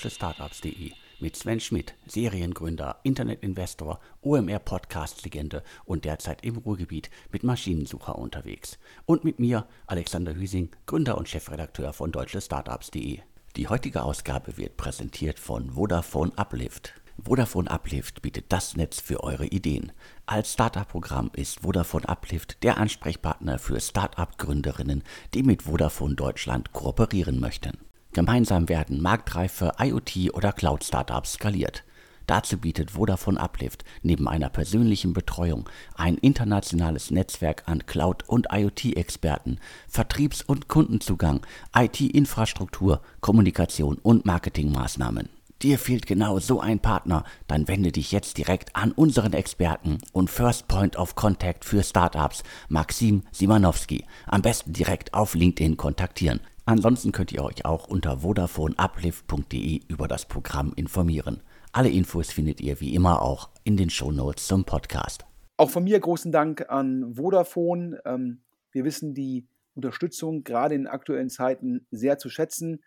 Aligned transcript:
deutschestartups.de 0.00 0.92
mit 1.18 1.36
Sven 1.36 1.60
Schmidt, 1.60 1.94
Seriengründer, 2.06 3.00
Internetinvestor, 3.02 4.00
OMR-Podcast-Legende 4.22 5.62
und 5.84 6.06
derzeit 6.06 6.42
im 6.42 6.56
Ruhrgebiet 6.56 7.10
mit 7.30 7.44
Maschinensucher 7.44 8.16
unterwegs. 8.16 8.78
Und 9.04 9.24
mit 9.24 9.38
mir, 9.38 9.66
Alexander 9.86 10.34
Hüsing, 10.34 10.70
Gründer 10.86 11.18
und 11.18 11.28
Chefredakteur 11.28 11.92
von 11.92 12.12
deutschestartups.de. 12.12 13.18
Die 13.56 13.68
heutige 13.68 14.02
Ausgabe 14.02 14.56
wird 14.56 14.78
präsentiert 14.78 15.38
von 15.38 15.72
Vodafone 15.72 16.32
Uplift. 16.36 16.94
Vodafone 17.22 17.70
Uplift 17.70 18.22
bietet 18.22 18.46
das 18.48 18.76
Netz 18.76 19.00
für 19.00 19.22
eure 19.22 19.44
Ideen. 19.44 19.92
Als 20.24 20.54
Startup-Programm 20.54 21.30
ist 21.34 21.60
Vodafone 21.60 22.08
Uplift 22.08 22.62
der 22.62 22.78
Ansprechpartner 22.78 23.58
für 23.58 23.78
Startup-Gründerinnen, 23.78 25.02
die 25.34 25.42
mit 25.42 25.64
Vodafone 25.64 26.14
Deutschland 26.14 26.72
kooperieren 26.72 27.38
möchten. 27.38 27.89
Gemeinsam 28.12 28.68
werden 28.68 29.00
marktreife 29.00 29.72
IoT- 29.78 30.32
oder 30.32 30.52
Cloud-Startups 30.52 31.34
skaliert. 31.34 31.84
Dazu 32.26 32.58
bietet 32.58 32.92
Vodafone 32.92 33.40
Uplift 33.40 33.84
neben 34.02 34.28
einer 34.28 34.50
persönlichen 34.50 35.12
Betreuung 35.12 35.68
ein 35.96 36.16
internationales 36.16 37.10
Netzwerk 37.10 37.64
an 37.66 37.86
Cloud- 37.86 38.28
und 38.28 38.48
IoT-Experten, 38.52 39.58
Vertriebs- 39.88 40.42
und 40.42 40.68
Kundenzugang, 40.68 41.44
IT-Infrastruktur, 41.76 43.00
Kommunikation 43.20 43.96
und 43.96 44.26
Marketingmaßnahmen. 44.26 45.28
Dir 45.62 45.78
fehlt 45.78 46.06
genau 46.06 46.38
so 46.38 46.60
ein 46.60 46.78
Partner, 46.78 47.24
dann 47.46 47.68
wende 47.68 47.92
dich 47.92 48.12
jetzt 48.12 48.38
direkt 48.38 48.74
an 48.74 48.92
unseren 48.92 49.34
Experten 49.34 49.98
und 50.12 50.30
First 50.30 50.68
Point 50.68 50.96
of 50.96 51.16
Contact 51.16 51.64
für 51.64 51.82
Startups, 51.82 52.42
Maxim 52.68 53.24
Simanowski. 53.30 54.06
Am 54.26 54.40
besten 54.40 54.72
direkt 54.72 55.12
auf 55.12 55.34
LinkedIn 55.34 55.76
kontaktieren. 55.76 56.40
Ansonsten 56.70 57.10
könnt 57.10 57.32
ihr 57.32 57.42
euch 57.42 57.64
auch 57.64 57.88
unter 57.88 58.22
vodafoneuplift.de 58.22 59.80
über 59.88 60.06
das 60.06 60.24
Programm 60.24 60.72
informieren. 60.76 61.42
Alle 61.72 61.88
Infos 61.88 62.30
findet 62.30 62.60
ihr 62.60 62.78
wie 62.78 62.94
immer 62.94 63.22
auch 63.22 63.50
in 63.64 63.76
den 63.76 63.90
Shownotes 63.90 64.46
zum 64.46 64.64
Podcast. 64.64 65.26
Auch 65.56 65.68
von 65.68 65.82
mir 65.82 65.98
großen 65.98 66.30
Dank 66.30 66.70
an 66.70 67.16
Vodafone. 67.16 68.00
Ähm, 68.04 68.44
wir 68.70 68.84
wissen 68.84 69.14
die 69.14 69.48
Unterstützung 69.74 70.44
gerade 70.44 70.76
in 70.76 70.86
aktuellen 70.86 71.28
Zeiten 71.28 71.88
sehr 71.90 72.18
zu 72.18 72.30
schätzen. 72.30 72.84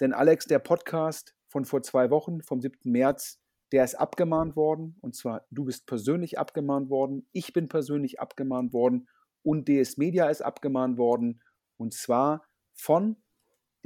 Denn 0.00 0.14
Alex, 0.14 0.46
der 0.46 0.58
Podcast 0.58 1.34
von 1.46 1.66
vor 1.66 1.82
zwei 1.82 2.08
Wochen, 2.08 2.40
vom 2.40 2.62
7. 2.62 2.90
März, 2.90 3.38
der 3.70 3.84
ist 3.84 3.96
abgemahnt 3.96 4.56
worden. 4.56 4.96
Und 5.02 5.14
zwar, 5.14 5.44
du 5.50 5.66
bist 5.66 5.84
persönlich 5.84 6.38
abgemahnt 6.38 6.88
worden, 6.88 7.28
ich 7.32 7.52
bin 7.52 7.68
persönlich 7.68 8.18
abgemahnt 8.18 8.72
worden 8.72 9.08
und 9.42 9.68
DS 9.68 9.98
Media 9.98 10.30
ist 10.30 10.40
abgemahnt 10.40 10.96
worden. 10.96 11.42
Und 11.76 11.92
zwar 11.92 12.42
von 12.72 13.16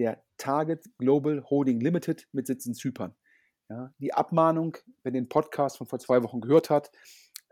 der 0.01 0.25
Target 0.39 0.87
Global 0.97 1.45
Holding 1.45 1.79
Limited 1.79 2.27
mit 2.33 2.47
Sitz 2.47 2.65
in 2.65 2.73
Zypern. 2.73 3.15
Ja, 3.69 3.93
die 3.99 4.15
Abmahnung, 4.15 4.79
wer 5.03 5.13
den 5.13 5.29
Podcast 5.29 5.77
von 5.77 5.87
vor 5.87 5.99
zwei 5.99 6.23
Wochen 6.23 6.41
gehört 6.41 6.71
hat, 6.71 6.91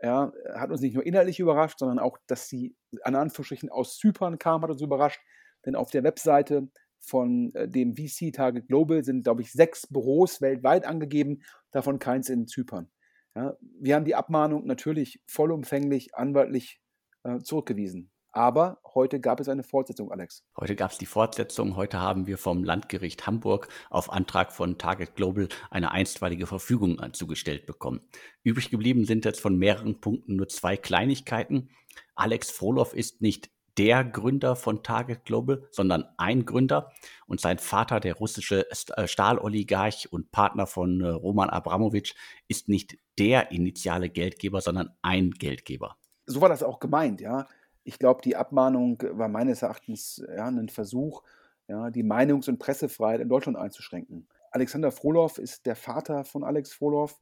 ja, 0.01 0.33
hat 0.55 0.71
uns 0.71 0.81
nicht 0.81 0.95
nur 0.95 1.05
inhaltlich 1.05 1.39
überrascht, 1.39 1.77
sondern 1.77 1.99
auch, 1.99 2.17
dass 2.25 2.47
sie 2.47 2.75
an 3.03 3.15
Anführungsstrichen 3.15 3.69
aus 3.69 3.97
Zypern 3.97 4.39
kam, 4.39 4.63
hat 4.63 4.71
uns 4.71 4.81
überrascht. 4.81 5.21
Denn 5.65 5.75
auf 5.75 5.91
der 5.91 6.03
Webseite 6.03 6.69
von 6.99 7.53
äh, 7.53 7.69
dem 7.69 7.95
VC 7.95 8.33
Target 8.33 8.67
Global 8.67 9.03
sind, 9.03 9.23
glaube 9.23 9.43
ich, 9.43 9.51
sechs 9.51 9.85
Büros 9.85 10.41
weltweit 10.41 10.85
angegeben, 10.85 11.43
davon 11.71 11.99
keins 11.99 12.29
in 12.29 12.47
Zypern. 12.47 12.89
Ja, 13.35 13.55
wir 13.79 13.95
haben 13.95 14.05
die 14.05 14.15
Abmahnung 14.15 14.65
natürlich 14.65 15.21
vollumfänglich 15.27 16.15
anwaltlich 16.15 16.81
äh, 17.23 17.39
zurückgewiesen. 17.39 18.09
Aber 18.39 18.79
heute 18.95 19.19
gab 19.19 19.41
es 19.41 19.49
eine 19.49 19.63
Fortsetzung, 19.63 20.13
Alex. 20.13 20.45
Heute 20.55 20.77
gab 20.77 20.91
es 20.91 20.97
die 20.97 21.05
Fortsetzung. 21.05 21.75
Heute 21.75 21.99
haben 21.99 22.25
wir 22.25 22.37
vom 22.37 22.63
Landgericht 22.63 23.27
Hamburg 23.27 23.67
auf 23.89 24.09
Antrag 24.09 24.53
von 24.53 24.77
Target 24.77 25.13
Global 25.13 25.49
eine 25.69 25.91
einstweilige 25.91 26.47
Verfügung 26.47 27.01
zugestellt 27.11 27.65
bekommen. 27.65 27.99
Übrig 28.41 28.69
geblieben 28.69 29.03
sind 29.03 29.25
jetzt 29.25 29.41
von 29.41 29.57
mehreren 29.57 29.99
Punkten 29.99 30.37
nur 30.37 30.47
zwei 30.47 30.77
Kleinigkeiten. 30.77 31.69
Alex 32.15 32.49
Frohloff 32.49 32.93
ist 32.93 33.19
nicht 33.19 33.49
der 33.77 34.05
Gründer 34.05 34.55
von 34.55 34.83
Target 34.83 35.25
Global, 35.25 35.67
sondern 35.71 36.05
ein 36.15 36.45
Gründer 36.45 36.93
und 37.27 37.41
sein 37.41 37.59
Vater, 37.59 37.99
der 37.99 38.15
russische 38.15 38.67
äh, 38.71 39.05
Stahloligarch 39.05 40.13
und 40.13 40.31
Partner 40.31 40.65
von 40.65 41.01
äh, 41.01 41.09
Roman 41.09 41.49
Abramowitsch, 41.49 42.13
ist 42.47 42.69
nicht 42.69 42.99
der 43.17 43.51
initiale 43.51 44.09
Geldgeber, 44.09 44.61
sondern 44.61 44.91
ein 45.01 45.31
Geldgeber. 45.31 45.97
So 46.25 46.39
war 46.39 46.47
das 46.47 46.63
auch 46.63 46.79
gemeint, 46.79 47.19
ja. 47.19 47.45
Ich 47.89 47.97
glaube, 47.97 48.21
die 48.21 48.35
Abmahnung 48.35 49.01
war 49.13 49.29
meines 49.29 49.63
Erachtens 49.63 50.23
ja, 50.35 50.45
ein 50.45 50.69
Versuch, 50.69 51.23
ja, 51.67 51.89
die 51.89 52.03
Meinungs- 52.03 52.47
und 52.47 52.59
Pressefreiheit 52.59 53.19
in 53.19 53.29
Deutschland 53.29 53.57
einzuschränken. 53.57 54.27
Alexander 54.51 54.91
Frohloff 54.91 55.39
ist 55.39 55.65
der 55.65 55.75
Vater 55.75 56.23
von 56.23 56.43
Alex 56.43 56.71
Frohloff. 56.71 57.19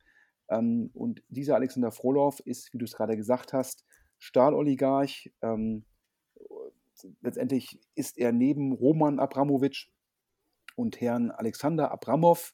Ähm, 0.49 0.89
und 0.93 1.23
dieser 1.29 1.55
Alexander 1.55 1.89
Frohloff 1.91 2.41
ist, 2.41 2.73
wie 2.73 2.79
du 2.79 2.83
es 2.83 2.97
gerade 2.97 3.15
gesagt 3.15 3.53
hast, 3.53 3.85
Stahloligarch, 4.19 5.31
ähm, 5.41 5.85
letztendlich 7.21 7.79
ist 7.95 8.17
er 8.17 8.33
neben 8.33 8.73
Roman 8.73 9.19
Abramowitsch 9.19 9.87
und 10.75 10.99
Herrn 10.99 11.31
Alexander 11.31 11.91
Abramov 11.91 12.53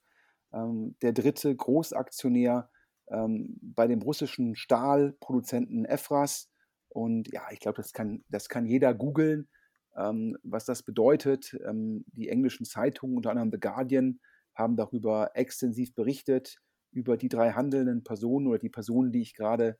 ähm, 0.54 0.96
der 1.02 1.14
dritte 1.14 1.56
Großaktionär 1.56 2.70
ähm, 3.08 3.58
bei 3.60 3.88
dem 3.88 4.04
russischen 4.04 4.56
Stahlproduzenten 4.56 5.86
Efras. 5.86 6.53
Und 6.94 7.32
ja, 7.34 7.44
ich 7.52 7.60
glaube, 7.60 7.78
das 7.78 7.94
kann, 7.94 8.24
das 8.30 8.50
kann 8.50 8.66
jeder 8.66 8.94
googeln, 8.94 9.50
ähm, 9.96 10.38
was 10.44 10.66
das 10.66 10.84
bedeutet. 10.84 11.58
Ähm, 11.66 12.06
die 12.08 12.30
englischen 12.30 12.66
Zeitungen, 12.66 13.18
unter 13.18 13.32
anderem 13.32 13.52
The 13.52 13.60
Guardian, 13.60 14.20
haben 14.56 14.76
darüber 14.76 15.32
extensiv 15.34 15.96
berichtet, 15.96 16.60
über 16.92 17.18
die 17.18 17.30
drei 17.30 17.52
handelnden 17.52 18.04
Personen 18.04 18.48
oder 18.48 18.60
die 18.60 18.70
Personen, 18.70 19.12
die 19.12 19.22
ich 19.22 19.36
gerade 19.36 19.78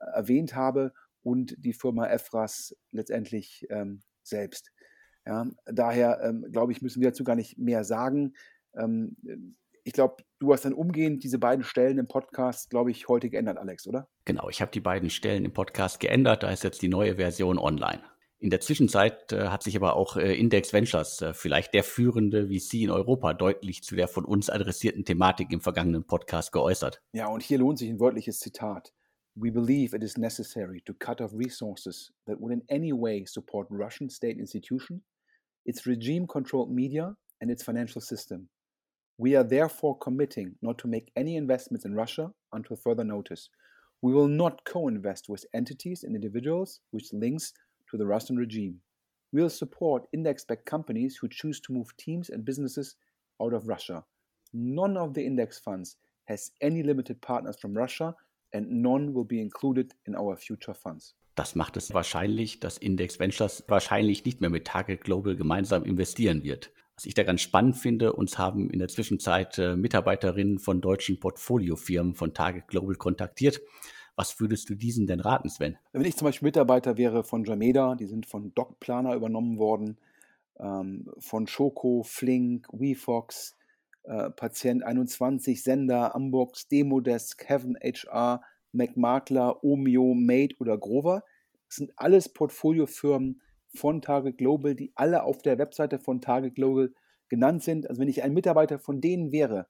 äh, 0.00 0.04
erwähnt 0.14 0.56
habe 0.56 0.92
und 1.22 1.54
die 1.58 1.72
Firma 1.72 2.06
Efras 2.08 2.76
letztendlich 2.90 3.66
ähm, 3.70 4.02
selbst. 4.22 4.72
Ja, 5.24 5.48
daher 5.64 6.20
ähm, 6.22 6.46
glaube 6.52 6.72
ich, 6.72 6.82
müssen 6.82 7.00
wir 7.00 7.10
dazu 7.10 7.24
gar 7.24 7.36
nicht 7.36 7.58
mehr 7.58 7.84
sagen. 7.84 8.34
Ich 9.86 9.92
glaube, 9.92 10.16
du 10.40 10.52
hast 10.52 10.64
dann 10.64 10.72
umgehend 10.72 11.22
diese 11.22 11.38
beiden 11.38 11.64
Stellen 11.64 11.98
im 11.98 12.08
Podcast, 12.08 12.70
glaube 12.70 12.90
ich, 12.90 13.06
heute 13.06 13.30
geändert, 13.30 13.56
Alex, 13.56 13.86
oder? 13.86 14.08
Genau, 14.24 14.48
ich 14.48 14.60
habe 14.60 14.72
die 14.72 14.80
beiden 14.80 15.10
Stellen 15.10 15.44
im 15.44 15.52
Podcast 15.52 16.00
geändert. 16.00 16.42
Da 16.42 16.50
ist 16.50 16.64
jetzt 16.64 16.82
die 16.82 16.88
neue 16.88 17.14
Version 17.14 17.56
online. 17.56 18.02
In 18.40 18.50
der 18.50 18.60
Zwischenzeit 18.60 19.32
äh, 19.32 19.46
hat 19.46 19.62
sich 19.62 19.76
aber 19.76 19.94
auch 19.94 20.16
äh, 20.16 20.34
Index 20.34 20.72
Ventures, 20.72 21.22
äh, 21.22 21.34
vielleicht 21.34 21.72
der 21.72 21.84
führende 21.84 22.48
VC 22.48 22.82
in 22.82 22.90
Europa, 22.90 23.32
deutlich 23.32 23.84
zu 23.84 23.94
der 23.94 24.08
von 24.08 24.24
uns 24.24 24.50
adressierten 24.50 25.04
Thematik 25.04 25.52
im 25.52 25.60
vergangenen 25.60 26.04
Podcast 26.04 26.50
geäußert. 26.50 27.00
Ja, 27.12 27.28
und 27.28 27.44
hier 27.44 27.58
lohnt 27.58 27.78
sich 27.78 27.88
ein 27.88 28.00
wörtliches 28.00 28.40
Zitat. 28.40 28.92
We 29.36 29.52
believe 29.52 29.94
it 29.94 30.02
is 30.02 30.18
necessary 30.18 30.82
to 30.86 30.94
cut 30.94 31.20
off 31.20 31.32
resources 31.32 32.12
that 32.26 32.40
would 32.40 32.52
in 32.52 32.64
any 32.68 32.92
way 32.92 33.24
support 33.24 33.68
Russian 33.70 34.10
state 34.10 34.40
institution, 34.40 35.04
its 35.64 35.86
regime 35.86 36.26
controlled 36.26 36.72
media, 36.72 37.16
and 37.40 37.52
its 37.52 37.62
financial 37.62 38.02
system. 38.02 38.48
We 39.18 39.34
are 39.34 39.44
therefore 39.44 39.96
committing 39.98 40.56
not 40.60 40.76
to 40.78 40.88
make 40.88 41.10
any 41.16 41.36
investments 41.36 41.86
in 41.86 41.94
Russia 41.94 42.32
until 42.52 42.76
further 42.76 43.04
notice. 43.04 43.48
We 44.02 44.12
will 44.12 44.28
not 44.28 44.64
co 44.66 44.88
invest 44.88 45.28
with 45.28 45.46
entities 45.54 46.04
and 46.04 46.14
individuals 46.14 46.80
which 46.90 47.12
links 47.12 47.52
to 47.90 47.96
the 47.96 48.06
Russian 48.06 48.36
regime. 48.36 48.80
We 49.32 49.40
will 49.40 49.50
support 49.50 50.06
index 50.12 50.44
backed 50.44 50.66
companies 50.66 51.16
who 51.16 51.28
choose 51.28 51.60
to 51.60 51.72
move 51.72 51.96
teams 51.96 52.28
and 52.28 52.44
businesses 52.44 52.96
out 53.42 53.54
of 53.54 53.68
Russia. 53.68 54.04
None 54.52 54.96
of 54.98 55.14
the 55.14 55.24
index 55.24 55.58
funds 55.58 55.96
has 56.26 56.50
any 56.60 56.82
limited 56.82 57.20
partners 57.22 57.56
from 57.58 57.74
Russia 57.74 58.14
and 58.52 58.70
none 58.70 59.14
will 59.14 59.24
be 59.24 59.40
included 59.40 59.94
in 60.06 60.14
our 60.14 60.36
future 60.36 60.74
funds. 60.74 61.14
Das 61.36 61.54
macht 61.54 61.76
es 61.76 61.92
wahrscheinlich, 61.92 62.60
dass 62.60 62.78
Index 62.78 63.18
Ventures 63.18 63.64
wahrscheinlich 63.68 64.24
nicht 64.24 64.40
mehr 64.40 64.48
mit 64.48 64.66
Target 64.66 65.02
Global 65.02 65.36
gemeinsam 65.36 65.84
investieren 65.84 66.42
wird. 66.42 66.72
Was 66.96 67.04
ich 67.04 67.14
da 67.14 67.24
ganz 67.24 67.42
spannend 67.42 67.76
finde, 67.76 68.14
uns 68.14 68.38
haben 68.38 68.70
in 68.70 68.78
der 68.78 68.88
Zwischenzeit 68.88 69.58
äh, 69.58 69.76
Mitarbeiterinnen 69.76 70.58
von 70.58 70.80
deutschen 70.80 71.20
Portfoliofirmen 71.20 72.14
von 72.14 72.32
Target 72.32 72.68
Global 72.68 72.94
kontaktiert. 72.94 73.60
Was 74.16 74.40
würdest 74.40 74.70
du 74.70 74.74
diesen 74.74 75.06
denn 75.06 75.20
raten, 75.20 75.50
Sven? 75.50 75.76
Wenn 75.92 76.06
ich 76.06 76.16
zum 76.16 76.24
Beispiel 76.24 76.46
Mitarbeiter 76.46 76.96
wäre 76.96 77.22
von 77.22 77.44
Jameda, 77.44 77.96
die 77.96 78.06
sind 78.06 78.24
von 78.24 78.54
DocPlaner 78.54 79.14
übernommen 79.14 79.58
worden, 79.58 79.98
ähm, 80.58 81.10
von 81.18 81.46
Schoko, 81.46 82.02
Flink, 82.02 82.66
WeFox, 82.72 83.56
äh, 84.04 84.30
Patient 84.30 84.82
21, 84.82 85.62
Sender, 85.62 86.14
Ambox, 86.14 86.66
Demodesk, 86.68 87.46
Heaven 87.46 87.76
HR, 87.76 88.40
McMakler, 88.72 89.62
Omeo, 89.62 90.14
Made 90.14 90.54
oder 90.60 90.78
Grover. 90.78 91.24
Das 91.68 91.76
sind 91.76 91.92
alles 91.96 92.30
Portfoliofirmen 92.30 93.42
von 93.76 94.02
Target 94.02 94.38
Global, 94.38 94.74
die 94.74 94.92
alle 94.94 95.22
auf 95.22 95.42
der 95.42 95.58
Webseite 95.58 95.98
von 95.98 96.20
Target 96.20 96.54
Global 96.54 96.92
genannt 97.28 97.62
sind. 97.62 97.88
Also 97.88 98.00
wenn 98.00 98.08
ich 98.08 98.22
ein 98.22 98.34
Mitarbeiter 98.34 98.78
von 98.78 99.00
denen 99.00 99.32
wäre, 99.32 99.68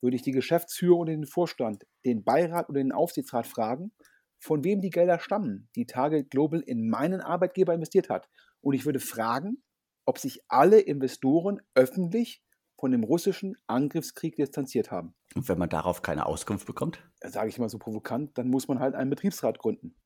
würde 0.00 0.16
ich 0.16 0.22
die 0.22 0.32
Geschäftsführung 0.32 1.00
und 1.00 1.06
den 1.06 1.26
Vorstand, 1.26 1.86
den 2.04 2.24
Beirat 2.24 2.68
oder 2.68 2.78
den 2.78 2.92
Aufsichtsrat 2.92 3.46
fragen, 3.46 3.92
von 4.40 4.62
wem 4.64 4.80
die 4.80 4.90
Gelder 4.90 5.18
stammen, 5.18 5.68
die 5.74 5.86
Target 5.86 6.30
Global 6.30 6.60
in 6.60 6.88
meinen 6.88 7.20
Arbeitgeber 7.20 7.74
investiert 7.74 8.08
hat. 8.08 8.28
Und 8.60 8.74
ich 8.74 8.86
würde 8.86 9.00
fragen, 9.00 9.62
ob 10.06 10.18
sich 10.18 10.40
alle 10.48 10.80
Investoren 10.80 11.60
öffentlich 11.74 12.42
von 12.78 12.92
dem 12.92 13.02
russischen 13.02 13.56
Angriffskrieg 13.66 14.36
distanziert 14.36 14.90
haben. 14.90 15.14
Und 15.34 15.48
wenn 15.48 15.58
man 15.58 15.68
darauf 15.68 16.02
keine 16.02 16.26
Auskunft 16.26 16.66
bekommt? 16.66 17.02
Sage 17.20 17.48
ich 17.48 17.58
mal 17.58 17.68
so 17.68 17.78
provokant, 17.78 18.38
dann 18.38 18.48
muss 18.48 18.68
man 18.68 18.78
halt 18.78 18.94
einen 18.94 19.10
Betriebsrat 19.10 19.58
gründen. 19.58 19.96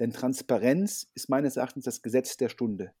Denn 0.00 0.12
Transparenz 0.12 1.10
ist 1.14 1.28
meines 1.28 1.56
Erachtens 1.56 1.84
das 1.84 2.00
Gesetz 2.00 2.36
der 2.38 2.48
Stunde. 2.48 2.92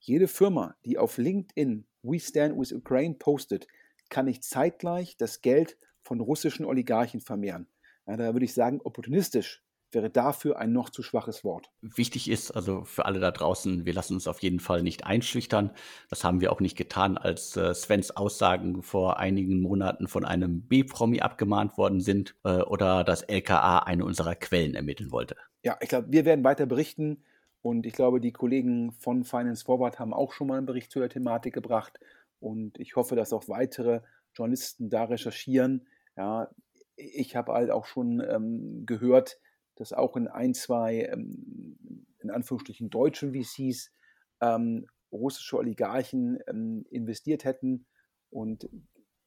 Jede 0.00 0.28
Firma, 0.28 0.76
die 0.84 0.98
auf 0.98 1.18
LinkedIn 1.18 1.86
We 2.02 2.20
Stand 2.20 2.58
with 2.58 2.72
Ukraine 2.72 3.14
postet, 3.14 3.66
kann 4.08 4.26
nicht 4.26 4.44
zeitgleich 4.44 5.16
das 5.16 5.42
Geld 5.42 5.76
von 6.02 6.20
russischen 6.20 6.64
Oligarchen 6.64 7.20
vermehren. 7.20 7.68
Ja, 8.06 8.16
da 8.16 8.32
würde 8.32 8.44
ich 8.44 8.54
sagen, 8.54 8.80
opportunistisch 8.82 9.62
wäre 9.92 10.10
dafür 10.10 10.58
ein 10.58 10.72
noch 10.72 10.90
zu 10.90 11.02
schwaches 11.02 11.44
Wort. 11.44 11.70
Wichtig 11.80 12.30
ist 12.30 12.50
also 12.50 12.84
für 12.84 13.06
alle 13.06 13.20
da 13.20 13.30
draußen, 13.30 13.86
wir 13.86 13.94
lassen 13.94 14.14
uns 14.14 14.28
auf 14.28 14.40
jeden 14.42 14.60
Fall 14.60 14.82
nicht 14.82 15.04
einschüchtern. 15.04 15.70
Das 16.10 16.24
haben 16.24 16.40
wir 16.40 16.52
auch 16.52 16.60
nicht 16.60 16.76
getan, 16.76 17.16
als 17.16 17.56
äh, 17.56 17.74
Svens 17.74 18.10
Aussagen 18.10 18.82
vor 18.82 19.18
einigen 19.18 19.60
Monaten 19.60 20.08
von 20.08 20.24
einem 20.24 20.62
B-Promi 20.62 21.20
abgemahnt 21.20 21.78
worden 21.78 22.00
sind 22.00 22.34
äh, 22.44 22.60
oder 22.60 23.04
das 23.04 23.22
LKA 23.22 23.80
eine 23.80 24.04
unserer 24.04 24.34
Quellen 24.34 24.74
ermitteln 24.74 25.10
wollte. 25.10 25.36
Ja, 25.62 25.76
ich 25.80 25.88
glaube, 25.88 26.08
wir 26.10 26.24
werden 26.24 26.44
weiter 26.44 26.66
berichten 26.66 27.24
und 27.62 27.86
ich 27.86 27.92
glaube, 27.92 28.20
die 28.20 28.32
Kollegen 28.32 28.92
von 28.92 29.24
Finance 29.24 29.64
Forward 29.64 29.98
haben 29.98 30.14
auch 30.14 30.32
schon 30.32 30.46
mal 30.46 30.58
einen 30.58 30.66
Bericht 30.66 30.90
zu 30.92 31.00
der 31.00 31.08
Thematik 31.08 31.54
gebracht 31.54 31.98
und 32.40 32.78
ich 32.78 32.96
hoffe, 32.96 33.16
dass 33.16 33.32
auch 33.32 33.48
weitere 33.48 34.00
Journalisten 34.34 34.90
da 34.90 35.04
recherchieren. 35.04 35.86
Ja, 36.16 36.50
ich 36.96 37.36
habe 37.36 37.52
halt 37.52 37.70
auch 37.70 37.86
schon 37.86 38.20
ähm, 38.20 38.84
gehört, 38.86 39.38
dass 39.76 39.92
auch 39.92 40.16
in 40.16 40.28
ein, 40.28 40.54
zwei, 40.54 41.08
ähm, 41.12 42.06
in 42.20 42.30
Anführungsstrichen, 42.30 42.90
deutschen 42.90 43.32
VCs 43.32 43.92
ähm, 44.40 44.86
russische 45.12 45.56
Oligarchen 45.56 46.38
ähm, 46.46 46.84
investiert 46.90 47.44
hätten. 47.44 47.86
Und 48.30 48.68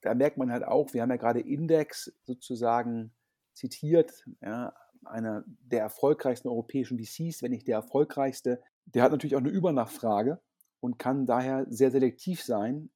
da 0.01 0.13
merkt 0.13 0.37
man 0.37 0.51
halt 0.51 0.63
auch, 0.63 0.93
wir 0.93 1.01
haben 1.01 1.09
ja 1.09 1.17
gerade 1.17 1.39
Index 1.39 2.13
sozusagen 2.23 3.13
zitiert, 3.53 4.25
ja, 4.41 4.73
einer 5.05 5.43
der 5.47 5.81
erfolgreichsten 5.81 6.47
europäischen 6.47 6.99
VCs, 6.99 7.41
wenn 7.41 7.51
nicht 7.51 7.67
der 7.67 7.75
erfolgreichste. 7.75 8.61
Der 8.85 9.03
hat 9.03 9.11
natürlich 9.11 9.35
auch 9.35 9.41
eine 9.41 9.49
Übernachfrage 9.49 10.41
und 10.79 10.99
kann 10.99 11.25
daher 11.25 11.65
sehr 11.69 11.91
selektiv 11.91 12.43
sein, 12.43 12.89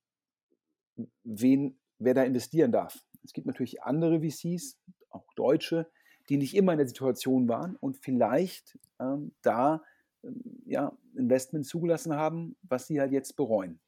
wen, 1.23 1.79
wer 1.99 2.13
da 2.13 2.23
investieren 2.23 2.71
darf. 2.71 3.03
Es 3.23 3.33
gibt 3.33 3.47
natürlich 3.47 3.83
andere 3.83 4.21
VCs, 4.21 4.79
auch 5.09 5.33
deutsche, 5.35 5.89
die 6.29 6.37
nicht 6.37 6.55
immer 6.55 6.73
in 6.73 6.79
der 6.79 6.87
Situation 6.87 7.47
waren 7.47 7.75
und 7.75 7.97
vielleicht 7.97 8.77
ähm, 8.99 9.33
da 9.41 9.83
ähm, 10.23 10.61
ja, 10.65 10.97
Investment 11.15 11.65
zugelassen 11.65 12.15
haben, 12.15 12.55
was 12.63 12.87
sie 12.87 12.99
halt 12.99 13.11
jetzt 13.11 13.35
bereuen. 13.35 13.79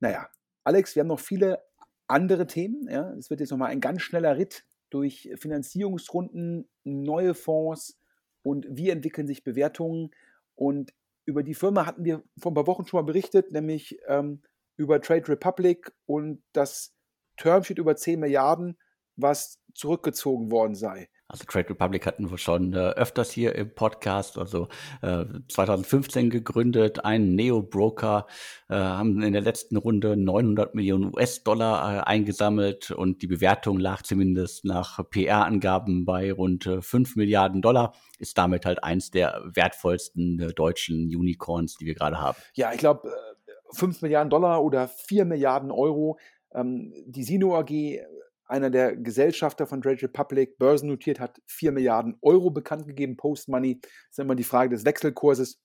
Naja, 0.00 0.28
Alex, 0.64 0.94
wir 0.94 1.00
haben 1.00 1.08
noch 1.08 1.20
viele 1.20 1.62
andere 2.06 2.46
Themen. 2.46 2.88
Ja. 2.90 3.12
Es 3.14 3.30
wird 3.30 3.40
jetzt 3.40 3.50
nochmal 3.50 3.70
ein 3.70 3.80
ganz 3.80 4.02
schneller 4.02 4.36
Ritt 4.36 4.64
durch 4.96 5.30
Finanzierungsrunden, 5.36 6.70
neue 6.84 7.34
Fonds 7.34 7.98
und 8.42 8.66
wie 8.70 8.88
entwickeln 8.88 9.26
sich 9.26 9.44
Bewertungen. 9.44 10.10
Und 10.54 10.94
über 11.26 11.42
die 11.42 11.54
Firma 11.54 11.84
hatten 11.84 12.04
wir 12.04 12.22
vor 12.38 12.52
ein 12.52 12.54
paar 12.54 12.66
Wochen 12.66 12.86
schon 12.86 12.98
mal 12.98 13.04
berichtet, 13.04 13.52
nämlich 13.52 13.98
ähm, 14.08 14.40
über 14.78 15.02
Trade 15.02 15.28
Republic 15.28 15.92
und 16.06 16.42
das 16.54 16.94
Termsheet 17.36 17.76
über 17.76 17.94
10 17.94 18.20
Milliarden, 18.20 18.78
was 19.16 19.60
zurückgezogen 19.74 20.50
worden 20.50 20.74
sei. 20.74 21.10
Also 21.28 21.44
Trade 21.44 21.70
Republic 21.70 22.06
hatten 22.06 22.30
wir 22.30 22.38
schon 22.38 22.72
äh, 22.72 22.90
öfters 22.90 23.32
hier 23.32 23.56
im 23.56 23.74
Podcast, 23.74 24.38
also 24.38 24.68
äh, 25.02 25.24
2015 25.48 26.30
gegründet, 26.30 27.04
ein 27.04 27.34
Neo-Broker, 27.34 28.26
äh, 28.68 28.74
haben 28.76 29.20
in 29.22 29.32
der 29.32 29.42
letzten 29.42 29.76
Runde 29.76 30.16
900 30.16 30.76
Millionen 30.76 31.12
US-Dollar 31.12 31.96
äh, 31.96 32.00
eingesammelt 32.02 32.92
und 32.92 33.22
die 33.22 33.26
Bewertung 33.26 33.80
lag 33.80 34.02
zumindest 34.02 34.64
nach 34.64 35.00
PR-Angaben 35.10 36.04
bei 36.04 36.32
rund 36.32 36.66
äh, 36.66 36.80
5 36.80 37.16
Milliarden 37.16 37.60
Dollar, 37.60 37.94
ist 38.20 38.38
damit 38.38 38.64
halt 38.64 38.84
eins 38.84 39.10
der 39.10 39.42
wertvollsten 39.46 40.38
äh, 40.38 40.52
deutschen 40.54 41.06
Unicorns, 41.06 41.76
die 41.76 41.86
wir 41.86 41.94
gerade 41.94 42.20
haben. 42.20 42.38
Ja, 42.54 42.72
ich 42.72 42.78
glaube, 42.78 43.10
5 43.72 44.00
Milliarden 44.02 44.30
Dollar 44.30 44.62
oder 44.62 44.86
4 44.86 45.24
Milliarden 45.24 45.72
Euro. 45.72 46.18
Ähm, 46.54 46.92
die 47.06 47.24
Sino 47.24 47.56
AG 47.58 47.70
einer 48.46 48.70
der 48.70 48.96
Gesellschafter 48.96 49.66
von 49.66 49.82
Trade 49.82 50.02
Republic, 50.02 50.58
börsennotiert, 50.58 51.20
hat 51.20 51.40
4 51.46 51.72
Milliarden 51.72 52.16
Euro 52.22 52.50
bekannt 52.50 52.86
gegeben, 52.86 53.16
Post-Money. 53.16 53.80
Das 53.80 53.90
ist 54.10 54.18
immer 54.18 54.34
die 54.34 54.44
Frage 54.44 54.70
des 54.70 54.84
Wechselkurses. 54.84 55.60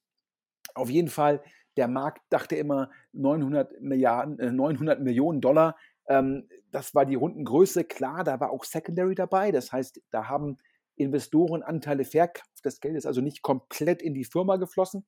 Auf 0.74 0.90
jeden 0.90 1.10
Fall, 1.10 1.44
der 1.78 1.88
Markt 1.88 2.22
dachte 2.30 2.56
immer 2.56 2.90
900, 3.14 3.82
Milliarden, 3.82 4.40
äh, 4.40 4.52
900 4.52 5.02
Millionen 5.02 5.42
Dollar. 5.42 5.78
Ähm, 6.08 6.48
das 6.72 6.96
war 6.96 7.06
die 7.06 7.16
Rundengröße. 7.16 7.84
Klar, 7.84 8.24
da 8.24 8.40
war 8.40 8.52
auch 8.52 8.64
Secondary 8.64 9.16
dabei. 9.16 9.52
Das 9.52 9.72
heißt, 9.72 10.02
da 10.12 10.28
haben 10.28 10.58
Investoren 10.96 11.64
Anteile 11.64 12.04
verkauft. 12.04 12.50
Das 12.64 12.80
Geld 12.80 12.96
ist 12.96 13.06
also 13.06 13.22
nicht 13.22 13.42
komplett 13.42 14.02
in 14.02 14.14
die 14.14 14.26
Firma 14.26 14.58
geflossen. 14.58 15.06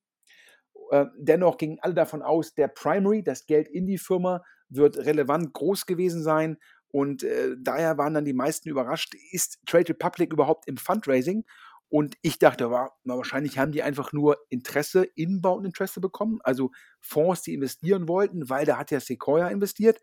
Äh, 0.90 1.06
dennoch 1.18 1.56
gingen 1.56 1.78
alle 1.80 1.94
davon 1.94 2.22
aus, 2.22 2.54
der 2.54 2.68
Primary, 2.68 3.22
das 3.22 3.46
Geld 3.46 3.68
in 3.68 3.86
die 3.86 3.98
Firma, 3.98 4.42
wird 4.68 4.96
relevant 4.98 5.52
groß 5.52 5.86
gewesen 5.86 6.22
sein 6.22 6.56
und 6.94 7.24
äh, 7.24 7.56
daher 7.58 7.98
waren 7.98 8.14
dann 8.14 8.24
die 8.24 8.32
meisten 8.32 8.68
überrascht, 8.68 9.16
ist 9.32 9.58
Trade 9.66 9.88
Republic 9.88 10.32
überhaupt 10.32 10.68
im 10.68 10.76
Fundraising? 10.76 11.44
Und 11.88 12.16
ich 12.22 12.38
dachte, 12.38 12.70
war, 12.70 12.96
wahrscheinlich 13.02 13.58
haben 13.58 13.72
die 13.72 13.82
einfach 13.82 14.12
nur 14.12 14.38
Interesse, 14.48 15.02
Inbound-Interesse 15.16 16.00
bekommen, 16.00 16.38
also 16.44 16.70
Fonds, 17.00 17.42
die 17.42 17.52
investieren 17.52 18.06
wollten, 18.06 18.48
weil 18.48 18.64
da 18.64 18.78
hat 18.78 18.92
ja 18.92 19.00
Sequoia 19.00 19.48
investiert. 19.48 20.00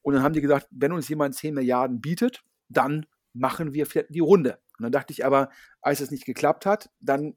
Und 0.00 0.14
dann 0.14 0.22
haben 0.22 0.32
die 0.32 0.40
gesagt, 0.40 0.66
wenn 0.70 0.92
uns 0.92 1.10
jemand 1.10 1.34
10 1.34 1.52
Milliarden 1.52 2.00
bietet, 2.00 2.42
dann 2.70 3.04
machen 3.34 3.74
wir 3.74 3.86
die 4.08 4.20
Runde. 4.20 4.60
Und 4.78 4.84
dann 4.84 4.92
dachte 4.92 5.12
ich 5.12 5.26
aber, 5.26 5.50
als 5.82 6.00
es 6.00 6.10
nicht 6.10 6.24
geklappt 6.24 6.64
hat, 6.64 6.88
dann 7.00 7.36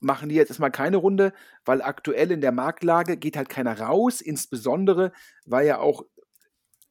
machen 0.00 0.30
die 0.30 0.34
jetzt 0.34 0.48
erstmal 0.48 0.70
keine 0.70 0.96
Runde, 0.96 1.34
weil 1.66 1.82
aktuell 1.82 2.30
in 2.30 2.40
der 2.40 2.52
Marktlage 2.52 3.18
geht 3.18 3.36
halt 3.36 3.50
keiner 3.50 3.78
raus, 3.78 4.22
insbesondere 4.22 5.12
weil 5.44 5.66
ja 5.66 5.78
auch 5.78 6.06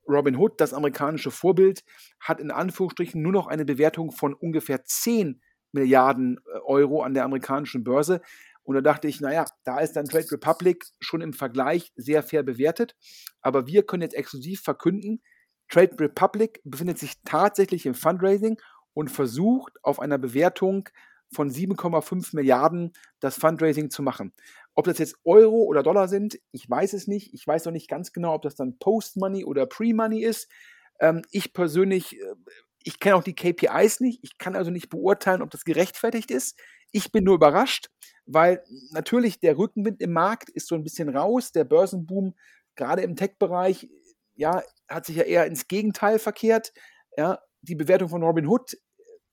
Robin 0.08 0.38
Hood, 0.38 0.60
das 0.60 0.74
amerikanische 0.74 1.32
Vorbild, 1.32 1.84
hat 2.20 2.40
in 2.40 2.52
Anführungsstrichen 2.52 3.22
nur 3.22 3.32
noch 3.32 3.48
eine 3.48 3.66
Bewertung 3.66 4.12
von 4.12 4.34
ungefähr 4.34 4.84
10 4.84 5.42
Milliarden 5.72 6.40
äh, 6.54 6.60
Euro 6.60 7.04
an 7.04 7.14
der 7.14 7.26
amerikanischen 7.26 7.84
Börse. 7.84 8.22
Und 8.64 8.76
da 8.76 8.82
dachte 8.82 9.08
ich, 9.08 9.22
naja, 9.22 9.46
da 9.64 9.80
ist 9.80 9.94
dann 9.94 10.06
Trade 10.06 10.32
Republic 10.32 10.86
schon 11.00 11.22
im 11.22 11.34
Vergleich 11.34 11.92
sehr 11.96 12.24
fair 12.24 12.44
bewertet. 12.44 12.96
Aber 13.42 13.68
wir 13.68 13.84
können 13.84 14.04
jetzt 14.04 14.16
exklusiv 14.16 14.62
verkünden, 14.62 15.22
Trade 15.70 16.00
Republic 16.00 16.62
befindet 16.64 16.98
sich 16.98 17.14
tatsächlich 17.24 17.86
im 17.86 17.94
Fundraising 17.94 18.58
und 18.94 19.12
versucht 19.12 19.74
auf 19.84 20.00
einer 20.00 20.18
Bewertung 20.18 20.90
von 21.34 21.50
7,5 21.50 22.36
Milliarden 22.36 22.94
das 23.20 23.38
Fundraising 23.38 23.90
zu 23.90 24.02
machen. 24.02 24.34
Ob 24.78 24.86
das 24.86 25.00
jetzt 25.00 25.16
Euro 25.24 25.64
oder 25.64 25.82
Dollar 25.82 26.08
sind, 26.08 26.40
ich 26.52 26.70
weiß 26.70 26.94
es 26.94 27.08
nicht. 27.08 27.34
Ich 27.34 27.48
weiß 27.48 27.66
noch 27.66 27.72
nicht 27.72 27.90
ganz 27.90 28.14
genau, 28.14 28.36
ob 28.36 28.44
das 28.44 28.54
dann 28.54 28.78
Post-Money 28.78 29.44
oder 29.44 29.66
Pre-Money 29.66 30.24
ist. 30.24 30.52
Ähm, 31.00 31.24
ich 31.32 31.52
persönlich, 31.52 32.22
äh, 32.22 32.36
ich 32.84 33.00
kenne 33.00 33.16
auch 33.16 33.24
die 33.24 33.34
KPIs 33.34 34.02
nicht. 34.02 34.20
Ich 34.22 34.38
kann 34.38 34.56
also 34.56 34.70
nicht 34.70 34.90
beurteilen, 34.90 35.42
ob 35.42 35.50
das 35.50 35.66
gerechtfertigt 35.66 36.30
ist. 36.30 36.60
Ich 36.92 37.12
bin 37.12 37.24
nur 37.24 37.34
überrascht, 37.34 37.90
weil 38.28 38.64
natürlich 38.92 39.40
der 39.40 39.58
Rückenwind 39.58 40.00
im 40.00 40.14
Markt 40.14 40.50
ist 40.52 40.68
so 40.68 40.76
ein 40.76 40.84
bisschen 40.84 41.10
raus. 41.10 41.52
Der 41.52 41.64
Börsenboom, 41.64 42.36
gerade 42.76 43.02
im 43.02 43.16
Tech-Bereich, 43.16 43.90
ja, 44.36 44.62
hat 44.88 45.08
sich 45.08 45.16
ja 45.16 45.24
eher 45.24 45.48
ins 45.48 45.68
Gegenteil 45.68 46.20
verkehrt. 46.20 46.72
Ja, 47.18 47.40
die 47.62 47.74
Bewertung 47.74 48.10
von 48.10 48.22
Robin 48.22 48.46
Hood 48.46 48.78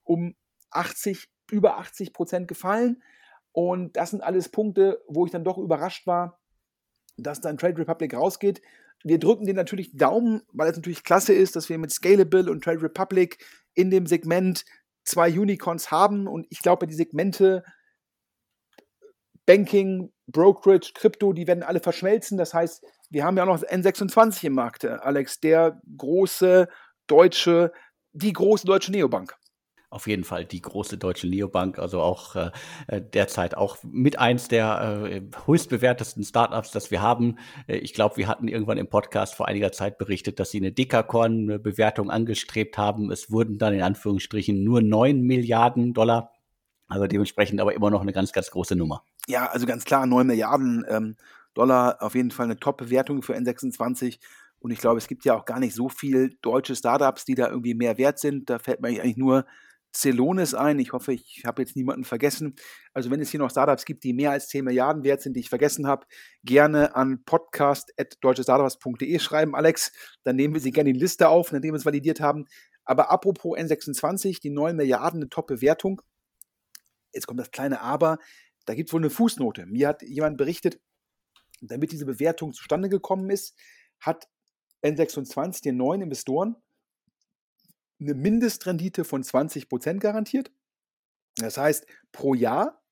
um 0.05 0.37
80, 0.71 1.29
über 1.51 1.77
80 1.77 2.15
Prozent 2.15 2.49
gefallen. 2.49 3.03
Und 3.55 3.97
das 3.97 4.11
sind 4.11 4.21
alles 4.21 4.49
Punkte, 4.49 5.01
wo 5.07 5.25
ich 5.27 5.33
dann 5.33 5.45
doch 5.45 5.59
überrascht 5.59 6.09
war, 6.09 6.41
dass 7.17 7.41
dann 7.41 7.57
Trade 7.57 7.79
Republic 7.79 8.13
rausgeht. 8.13 8.61
Wir 9.05 9.21
drücken 9.21 9.47
den 9.47 9.55
natürlich 9.55 9.97
Daumen, 9.97 10.43
weil 10.53 10.69
es 10.69 10.77
natürlich 10.77 11.05
klasse 11.05 11.33
ist, 11.33 11.55
dass 11.55 11.69
wir 11.69 11.79
mit 11.79 11.93
Scalable 11.93 12.51
und 12.51 12.65
Trade 12.65 12.83
Republic 12.83 13.39
in 13.75 13.93
dem 13.93 14.07
Segment 14.07 14.65
zwei 15.05 15.31
Unicorns 15.31 15.93
haben. 15.93 16.27
Und 16.27 16.49
ich 16.51 16.63
glaube, 16.63 16.89
die 16.89 16.95
Segmente 16.95 17.63
Banking, 19.47 20.13
Brokerage, 20.27 20.91
Krypto, 20.93 21.33
die 21.33 21.47
werden 21.47 21.63
alle 21.63 21.79
verschmelzen. 21.79 22.37
Das 22.37 22.55
heißt, 22.55 22.85
wir 23.11 23.25
haben 23.25 23.37
ja 23.37 23.45
auch 23.45 23.61
noch 23.61 23.63
N26 23.63 24.47
im 24.47 24.55
Markt, 24.55 24.85
Alex, 24.85 25.39
der 25.39 25.81
große 25.97 26.67
deutsche, 27.07 27.73
die 28.15 28.33
große 28.33 28.67
deutsche 28.67 28.91
Neobank 28.91 29.37
auf 29.95 30.07
jeden 30.07 30.25
Fall 30.25 30.45
die 30.45 30.61
große 30.61 30.99
deutsche 30.99 31.29
Neobank, 31.29 31.79
also 31.79 32.01
auch 32.01 32.37
äh, 32.37 32.51
äh, 32.89 33.01
derzeit 33.01 33.57
auch 33.57 33.79
mit 33.83 34.19
eins 34.19 34.49
der 34.49 35.09
äh, 35.11 35.23
höchstbewertesten 35.47 36.25
Startups, 36.25 36.71
das 36.71 36.91
wir 36.91 37.01
haben. 37.01 37.39
Äh, 37.67 37.77
ich 37.77 37.95
glaube, 37.95 38.17
wir 38.17 38.29
hatten 38.29 38.49
irgendwann 38.49 38.79
im 38.79 38.89
Podcast 38.89 39.35
vor 39.35 39.49
einiger 39.49 39.73
Zeit 39.73 39.99
berichtet, 39.99 40.41
dass 40.41 40.51
sie 40.51 40.59
eine 40.59 40.73
Dekakorn-Bewertung 40.73 42.11
angestrebt 42.11 42.77
haben. 42.77 43.11
Es 43.11 43.31
wurden 43.31 43.59
dann 43.59 43.75
in 43.75 43.83
Anführungsstrichen 43.83 44.63
nur 44.63 44.83
neun 44.83 45.23
Milliarden 45.23 45.95
Dollar. 45.95 46.33
Also 46.89 47.07
dementsprechend 47.07 47.61
aber 47.61 47.75
immer 47.75 47.91
noch 47.91 48.03
eine 48.03 48.13
ganz, 48.13 48.33
ganz 48.33 48.51
große 48.51 48.77
Nummer. 48.77 49.05
Ja, 49.27 49.47
also 49.47 49.67
ganz 49.67 49.85
klar, 49.85 50.07
neun 50.07 50.27
Milliarden 50.27 50.85
ähm, 50.89 51.17
Dollar, 51.55 52.03
auf 52.03 52.15
jeden 52.15 52.31
Fall 52.31 52.47
eine 52.47 52.59
Top-Bewertung 52.59 53.23
für 53.23 53.35
N26 53.35 54.19
Und 54.59 54.71
ich 54.71 54.79
glaube, 54.79 54.99
es 54.99 55.07
gibt 55.07 55.25
ja 55.25 55.35
auch 55.35 55.45
gar 55.45 55.61
nicht 55.61 55.75
so 55.75 55.89
viele 55.89 56.31
deutsche 56.43 56.77
Startups, 56.77 57.25
die 57.25 57.35
da 57.35 57.49
irgendwie 57.49 57.75
mehr 57.75 57.97
wert 57.97 58.19
sind. 58.19 58.51
Da 58.51 58.59
fällt 58.59 58.81
mir 58.81 58.89
eigentlich 58.89 59.17
nur 59.17 59.47
Celonis 59.95 60.55
ein. 60.55 60.79
Ich 60.79 60.93
hoffe, 60.93 61.13
ich 61.13 61.43
habe 61.47 61.63
jetzt 61.63 61.77
niemanden 61.77 62.05
vergessen. 62.05 62.57
Also 62.93 63.11
wenn 63.11 63.21
es 63.21 63.31
hier 63.31 63.41
noch 63.41 63.51
Startups 63.51 63.85
gibt, 63.85 64.05
die 64.05 64.13
mehr 64.13 64.33
als 64.33 64.49
10 64.49 64.65
Milliarden 64.65 65.05
wert 65.05 65.23
sind, 65.23 65.35
die 65.35 65.41
ich 65.41 65.49
vergessen 65.49 65.87
habe, 65.87 66.07
gerne 66.43 66.97
an 66.97 67.23
podcast.deutschestartups.de 67.25 69.19
schreiben, 69.19 69.55
Alex. 69.55 69.93
Dann 70.25 70.37
nehmen 70.37 70.55
wir 70.55 70.61
sie 70.61 70.73
gerne 70.73 70.91
in 70.91 70.95
die 70.95 71.01
Liste 71.01 71.29
auf, 71.29 71.53
nachdem 71.53 71.75
wir 71.75 71.79
es 71.79 71.87
validiert 71.87 72.21
haben. 72.21 72.47
Aber 72.85 73.11
apropos 73.11 73.57
N26, 73.57 74.41
die 74.41 74.51
9 74.51 74.77
Milliarden, 74.77 75.21
eine 75.23 75.31
Top-Bewertung. 75.31 76.03
Jetzt 77.13 77.27
kommt 77.27 77.41
das 77.41 77.51
kleine 77.51 77.81
Aber. 77.81 78.19
Da 78.67 78.75
gibt 78.75 78.89
es 78.89 78.93
wohl 78.93 79.01
eine 79.01 79.11
Fußnote. 79.11 79.67
Mir 79.67 79.89
hat 79.89 80.03
jemand 80.03 80.37
berichtet, 80.37 80.81
damit 81.61 81.93
diese 81.93 82.07
Bewertung 82.07 82.53
zustande 82.53 82.89
gekommen 82.89 83.31
ist, 83.31 83.57
hat 84.01 84.29
N26 84.83 85.63
den 85.63 85.77
neuen 85.77 86.03
Investoren 86.03 86.57
eine 88.01 88.15
Mindestrendite 88.15 89.05
von 89.05 89.23
20% 89.23 89.99
garantiert. 89.99 90.51
Das 91.37 91.57
heißt, 91.59 91.87
pro 92.13 92.35
Jahr. 92.35 92.83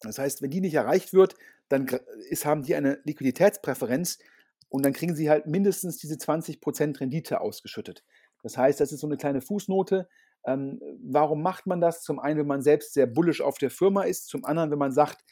Das 0.00 0.18
heißt, 0.18 0.42
wenn 0.42 0.50
die 0.50 0.60
nicht 0.60 0.74
erreicht 0.74 1.12
wird, 1.12 1.34
dann 1.68 1.86
ist, 2.30 2.46
haben 2.46 2.62
die 2.62 2.74
eine 2.74 3.00
Liquiditätspräferenz 3.04 4.18
und 4.68 4.84
dann 4.84 4.92
kriegen 4.92 5.14
sie 5.14 5.28
halt 5.28 5.46
mindestens 5.46 5.98
diese 5.98 6.14
20% 6.14 7.00
Rendite 7.00 7.40
ausgeschüttet. 7.40 8.02
Das 8.42 8.56
heißt, 8.56 8.80
das 8.80 8.92
ist 8.92 9.00
so 9.00 9.06
eine 9.06 9.18
kleine 9.18 9.40
Fußnote. 9.40 10.08
Ähm, 10.44 10.80
warum 11.02 11.42
macht 11.42 11.66
man 11.66 11.80
das? 11.80 12.02
Zum 12.02 12.18
einen, 12.18 12.40
wenn 12.40 12.46
man 12.46 12.62
selbst 12.62 12.94
sehr 12.94 13.06
bullisch 13.06 13.42
auf 13.42 13.58
der 13.58 13.70
Firma 13.70 14.02
ist, 14.04 14.28
zum 14.28 14.44
anderen, 14.44 14.70
wenn 14.70 14.78
man 14.78 14.92
sagt, 14.92 15.22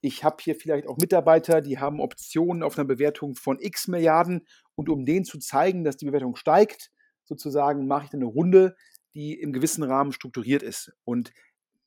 ich 0.00 0.22
habe 0.22 0.36
hier 0.40 0.54
vielleicht 0.54 0.86
auch 0.86 0.98
Mitarbeiter, 0.98 1.60
die 1.60 1.78
haben 1.78 2.00
Optionen 2.00 2.62
auf 2.62 2.78
einer 2.78 2.86
Bewertung 2.86 3.34
von 3.34 3.58
x 3.60 3.88
Milliarden 3.88 4.46
und 4.74 4.88
um 4.88 5.04
denen 5.04 5.24
zu 5.24 5.38
zeigen, 5.38 5.84
dass 5.84 5.96
die 5.96 6.06
Bewertung 6.06 6.36
steigt, 6.36 6.90
sozusagen 7.28 7.86
mache 7.86 8.04
ich 8.04 8.10
dann 8.10 8.20
eine 8.20 8.30
Runde, 8.30 8.76
die 9.14 9.34
im 9.34 9.52
gewissen 9.52 9.84
Rahmen 9.84 10.12
strukturiert 10.12 10.62
ist. 10.62 10.92
Und 11.04 11.32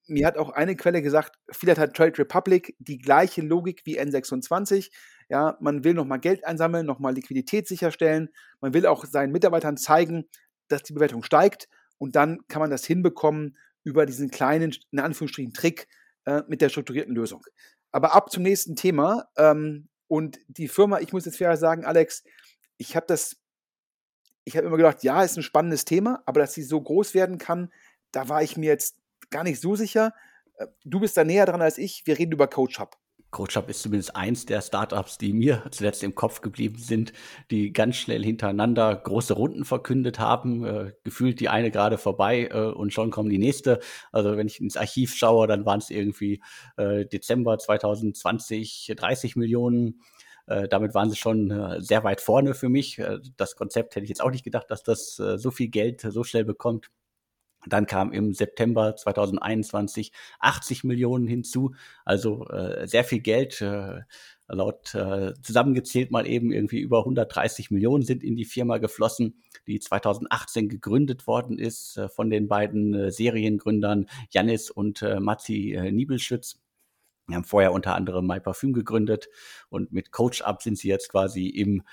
mir 0.07 0.27
hat 0.27 0.37
auch 0.37 0.49
eine 0.49 0.75
Quelle 0.75 1.01
gesagt, 1.01 1.37
vielleicht 1.51 1.79
hat 1.79 1.95
Trade 1.95 2.17
Republic 2.19 2.75
die 2.79 2.97
gleiche 2.97 3.41
Logik 3.41 3.81
wie 3.85 3.99
N26. 3.99 4.91
Ja, 5.29 5.57
man 5.61 5.83
will 5.83 5.93
nochmal 5.93 6.19
Geld 6.19 6.45
einsammeln, 6.45 6.85
nochmal 6.85 7.13
Liquidität 7.13 7.67
sicherstellen. 7.67 8.29
Man 8.59 8.73
will 8.73 8.85
auch 8.85 9.05
seinen 9.05 9.31
Mitarbeitern 9.31 9.77
zeigen, 9.77 10.25
dass 10.67 10.83
die 10.83 10.93
Bewertung 10.93 11.23
steigt. 11.23 11.69
Und 11.97 12.15
dann 12.15 12.39
kann 12.47 12.61
man 12.61 12.71
das 12.71 12.85
hinbekommen 12.85 13.57
über 13.83 14.05
diesen 14.05 14.29
kleinen, 14.29 14.75
in 14.91 14.99
Anführungsstrichen, 14.99 15.53
Trick 15.53 15.87
äh, 16.25 16.41
mit 16.47 16.61
der 16.61 16.69
strukturierten 16.69 17.15
Lösung. 17.15 17.43
Aber 17.91 18.13
ab 18.13 18.31
zum 18.31 18.43
nächsten 18.43 18.75
Thema. 18.75 19.25
Ähm, 19.37 19.87
und 20.07 20.39
die 20.47 20.67
Firma, 20.67 20.99
ich 20.99 21.13
muss 21.13 21.25
jetzt 21.25 21.37
fair 21.37 21.55
sagen, 21.55 21.85
Alex, 21.85 22.23
ich 22.77 22.95
habe 22.95 23.05
das 23.07 23.37
ich 24.43 24.57
habe 24.57 24.67
immer 24.67 24.77
gedacht, 24.77 25.03
ja, 25.03 25.23
ist 25.23 25.37
ein 25.37 25.43
spannendes 25.43 25.85
Thema, 25.85 26.21
aber 26.25 26.39
dass 26.39 26.53
sie 26.53 26.63
so 26.63 26.81
groß 26.81 27.13
werden 27.13 27.37
kann, 27.37 27.71
da 28.11 28.29
war 28.29 28.43
ich 28.43 28.57
mir 28.57 28.67
jetzt 28.67 28.97
gar 29.29 29.43
nicht 29.43 29.61
so 29.61 29.75
sicher. 29.75 30.13
Äh, 30.57 30.67
du 30.83 30.99
bist 30.99 31.17
da 31.17 31.23
näher 31.23 31.45
dran 31.45 31.61
als 31.61 31.77
ich. 31.77 32.03
Wir 32.05 32.17
reden 32.17 32.33
über 32.33 32.47
CoachUp. 32.47 32.97
CoachUp 33.31 33.69
ist 33.69 33.81
zumindest 33.81 34.15
eins 34.15 34.45
der 34.45 34.61
Startups, 34.61 35.17
die 35.17 35.31
mir 35.31 35.63
zuletzt 35.71 36.03
im 36.03 36.15
Kopf 36.15 36.41
geblieben 36.41 36.77
sind, 36.77 37.13
die 37.49 37.71
ganz 37.71 37.95
schnell 37.95 38.23
hintereinander 38.23 38.93
große 38.93 39.33
Runden 39.33 39.63
verkündet 39.63 40.19
haben. 40.19 40.65
Äh, 40.65 40.91
gefühlt 41.03 41.39
die 41.39 41.49
eine 41.49 41.71
gerade 41.71 41.97
vorbei 41.97 42.49
äh, 42.51 42.71
und 42.71 42.93
schon 42.93 43.09
kommt 43.09 43.31
die 43.31 43.37
nächste. 43.37 43.79
Also 44.11 44.35
wenn 44.37 44.47
ich 44.47 44.59
ins 44.59 44.77
Archiv 44.77 45.15
schaue, 45.15 45.47
dann 45.47 45.65
waren 45.65 45.79
es 45.79 45.89
irgendwie 45.89 46.41
äh, 46.77 47.05
Dezember 47.05 47.57
2020 47.57 48.93
30 48.97 49.35
Millionen. 49.37 50.01
Äh, 50.47 50.67
damit 50.67 50.93
waren 50.93 51.09
sie 51.09 51.15
schon 51.15 51.51
äh, 51.51 51.81
sehr 51.81 52.03
weit 52.03 52.21
vorne 52.21 52.53
für 52.53 52.69
mich. 52.69 52.99
Äh, 52.99 53.19
das 53.37 53.55
Konzept 53.55 53.95
hätte 53.95 54.03
ich 54.03 54.09
jetzt 54.09 54.21
auch 54.21 54.31
nicht 54.31 54.43
gedacht, 54.43 54.69
dass 54.69 54.83
das 54.83 55.19
äh, 55.19 55.37
so 55.37 55.51
viel 55.51 55.69
Geld 55.69 56.01
so 56.01 56.23
schnell 56.23 56.45
bekommt. 56.45 56.89
Dann 57.67 57.85
kam 57.85 58.11
im 58.11 58.33
September 58.33 58.95
2021 58.95 60.11
80 60.39 60.83
Millionen 60.83 61.27
hinzu, 61.27 61.75
also 62.05 62.47
äh, 62.47 62.87
sehr 62.87 63.03
viel 63.03 63.19
Geld. 63.19 63.61
Äh, 63.61 64.01
laut 64.53 64.93
äh, 64.95 65.33
zusammengezählt 65.41 66.11
mal 66.11 66.27
eben 66.27 66.51
irgendwie 66.51 66.79
über 66.79 66.99
130 66.99 67.71
Millionen 67.71 68.03
sind 68.03 68.23
in 68.23 68.35
die 68.35 68.45
Firma 68.45 68.77
geflossen, 68.77 69.41
die 69.67 69.79
2018 69.79 70.69
gegründet 70.69 71.27
worden 71.27 71.57
ist 71.57 71.97
äh, 71.97 72.09
von 72.09 72.29
den 72.29 72.47
beiden 72.47 72.93
äh, 72.93 73.11
Seriengründern 73.11 74.07
Janis 74.29 74.69
und 74.69 75.01
äh, 75.01 75.19
Matti 75.19 75.73
äh, 75.73 75.91
Niebelschütz. 75.91 76.60
Wir 77.31 77.37
haben 77.37 77.45
vorher 77.45 77.71
unter 77.71 77.95
anderem 77.95 78.27
MyParfüm 78.27 78.73
gegründet 78.73 79.29
und 79.69 79.93
mit 79.93 80.11
CoachUp 80.11 80.61
sind 80.61 80.77
sie 80.77 80.89
jetzt 80.89 81.09
quasi 81.09 81.47
im 81.47 81.83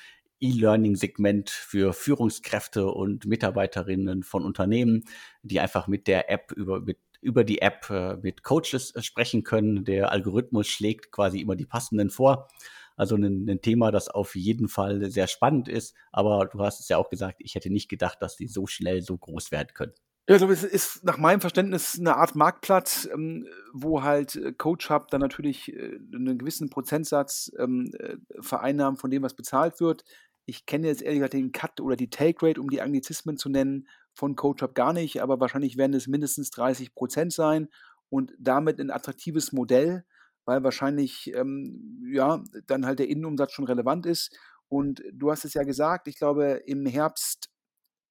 E-Learning-Segment 0.40 1.48
für 1.50 1.92
Führungskräfte 1.92 2.86
und 2.88 3.26
Mitarbeiterinnen 3.26 4.24
von 4.24 4.44
Unternehmen, 4.44 5.04
die 5.42 5.60
einfach 5.60 5.86
mit 5.86 6.08
der 6.08 6.28
App 6.28 6.50
über, 6.52 6.80
mit, 6.80 6.98
über 7.20 7.44
die 7.44 7.62
App 7.62 7.88
äh, 7.90 8.16
mit 8.16 8.42
Coaches 8.42 8.94
äh, 8.96 9.02
sprechen 9.02 9.44
können. 9.44 9.84
Der 9.84 10.10
Algorithmus 10.10 10.66
schlägt 10.66 11.12
quasi 11.12 11.40
immer 11.40 11.54
die 11.56 11.66
passenden 11.66 12.10
vor. 12.10 12.48
Also 12.96 13.14
ein, 13.14 13.48
ein, 13.48 13.62
Thema, 13.62 13.92
das 13.92 14.08
auf 14.08 14.34
jeden 14.34 14.66
Fall 14.66 15.08
sehr 15.08 15.28
spannend 15.28 15.68
ist. 15.68 15.94
Aber 16.10 16.46
du 16.46 16.60
hast 16.60 16.80
es 16.80 16.88
ja 16.88 16.96
auch 16.96 17.10
gesagt, 17.10 17.36
ich 17.38 17.54
hätte 17.54 17.70
nicht 17.70 17.88
gedacht, 17.88 18.18
dass 18.20 18.36
die 18.36 18.48
so 18.48 18.66
schnell 18.66 19.02
so 19.02 19.16
groß 19.16 19.52
werden 19.52 19.68
können. 19.72 19.92
Ja, 20.28 20.34
ich 20.34 20.40
glaube, 20.40 20.52
es 20.52 20.62
ist 20.62 21.04
nach 21.04 21.16
meinem 21.16 21.40
Verständnis 21.40 21.98
eine 21.98 22.16
Art 22.16 22.34
Marktplatz, 22.34 23.08
ähm, 23.10 23.46
wo 23.72 24.02
halt 24.02 24.36
äh, 24.36 24.52
Coach 24.52 24.90
Hub 24.90 25.08
dann 25.08 25.22
natürlich 25.22 25.72
äh, 25.72 25.98
einen 26.14 26.36
gewissen 26.36 26.68
Prozentsatz 26.68 27.50
ähm, 27.58 27.90
äh, 27.98 28.16
vereinnahmen 28.40 28.98
von 28.98 29.10
dem, 29.10 29.22
was 29.22 29.32
bezahlt 29.32 29.80
wird. 29.80 30.04
Ich 30.44 30.66
kenne 30.66 30.86
jetzt 30.86 31.00
ehrlich 31.00 31.20
gesagt 31.20 31.32
den 31.32 31.52
Cut 31.52 31.80
oder 31.80 31.96
die 31.96 32.10
Take 32.10 32.46
Rate, 32.46 32.60
um 32.60 32.68
die 32.68 32.82
Anglizismen 32.82 33.38
zu 33.38 33.48
nennen, 33.48 33.88
von 34.12 34.36
Coach 34.36 34.60
Hub 34.62 34.74
gar 34.74 34.92
nicht, 34.92 35.22
aber 35.22 35.40
wahrscheinlich 35.40 35.78
werden 35.78 35.94
es 35.94 36.06
mindestens 36.08 36.50
30 36.50 36.94
Prozent 36.94 37.32
sein 37.32 37.68
und 38.10 38.34
damit 38.38 38.78
ein 38.80 38.90
attraktives 38.90 39.52
Modell, 39.52 40.04
weil 40.44 40.62
wahrscheinlich 40.62 41.32
ähm, 41.34 42.02
ja 42.12 42.44
dann 42.66 42.84
halt 42.84 42.98
der 42.98 43.08
Innenumsatz 43.08 43.52
schon 43.52 43.64
relevant 43.64 44.04
ist. 44.04 44.36
Und 44.68 45.02
du 45.10 45.30
hast 45.30 45.46
es 45.46 45.54
ja 45.54 45.62
gesagt, 45.62 46.06
ich 46.06 46.18
glaube 46.18 46.60
im 46.66 46.84
Herbst 46.84 47.48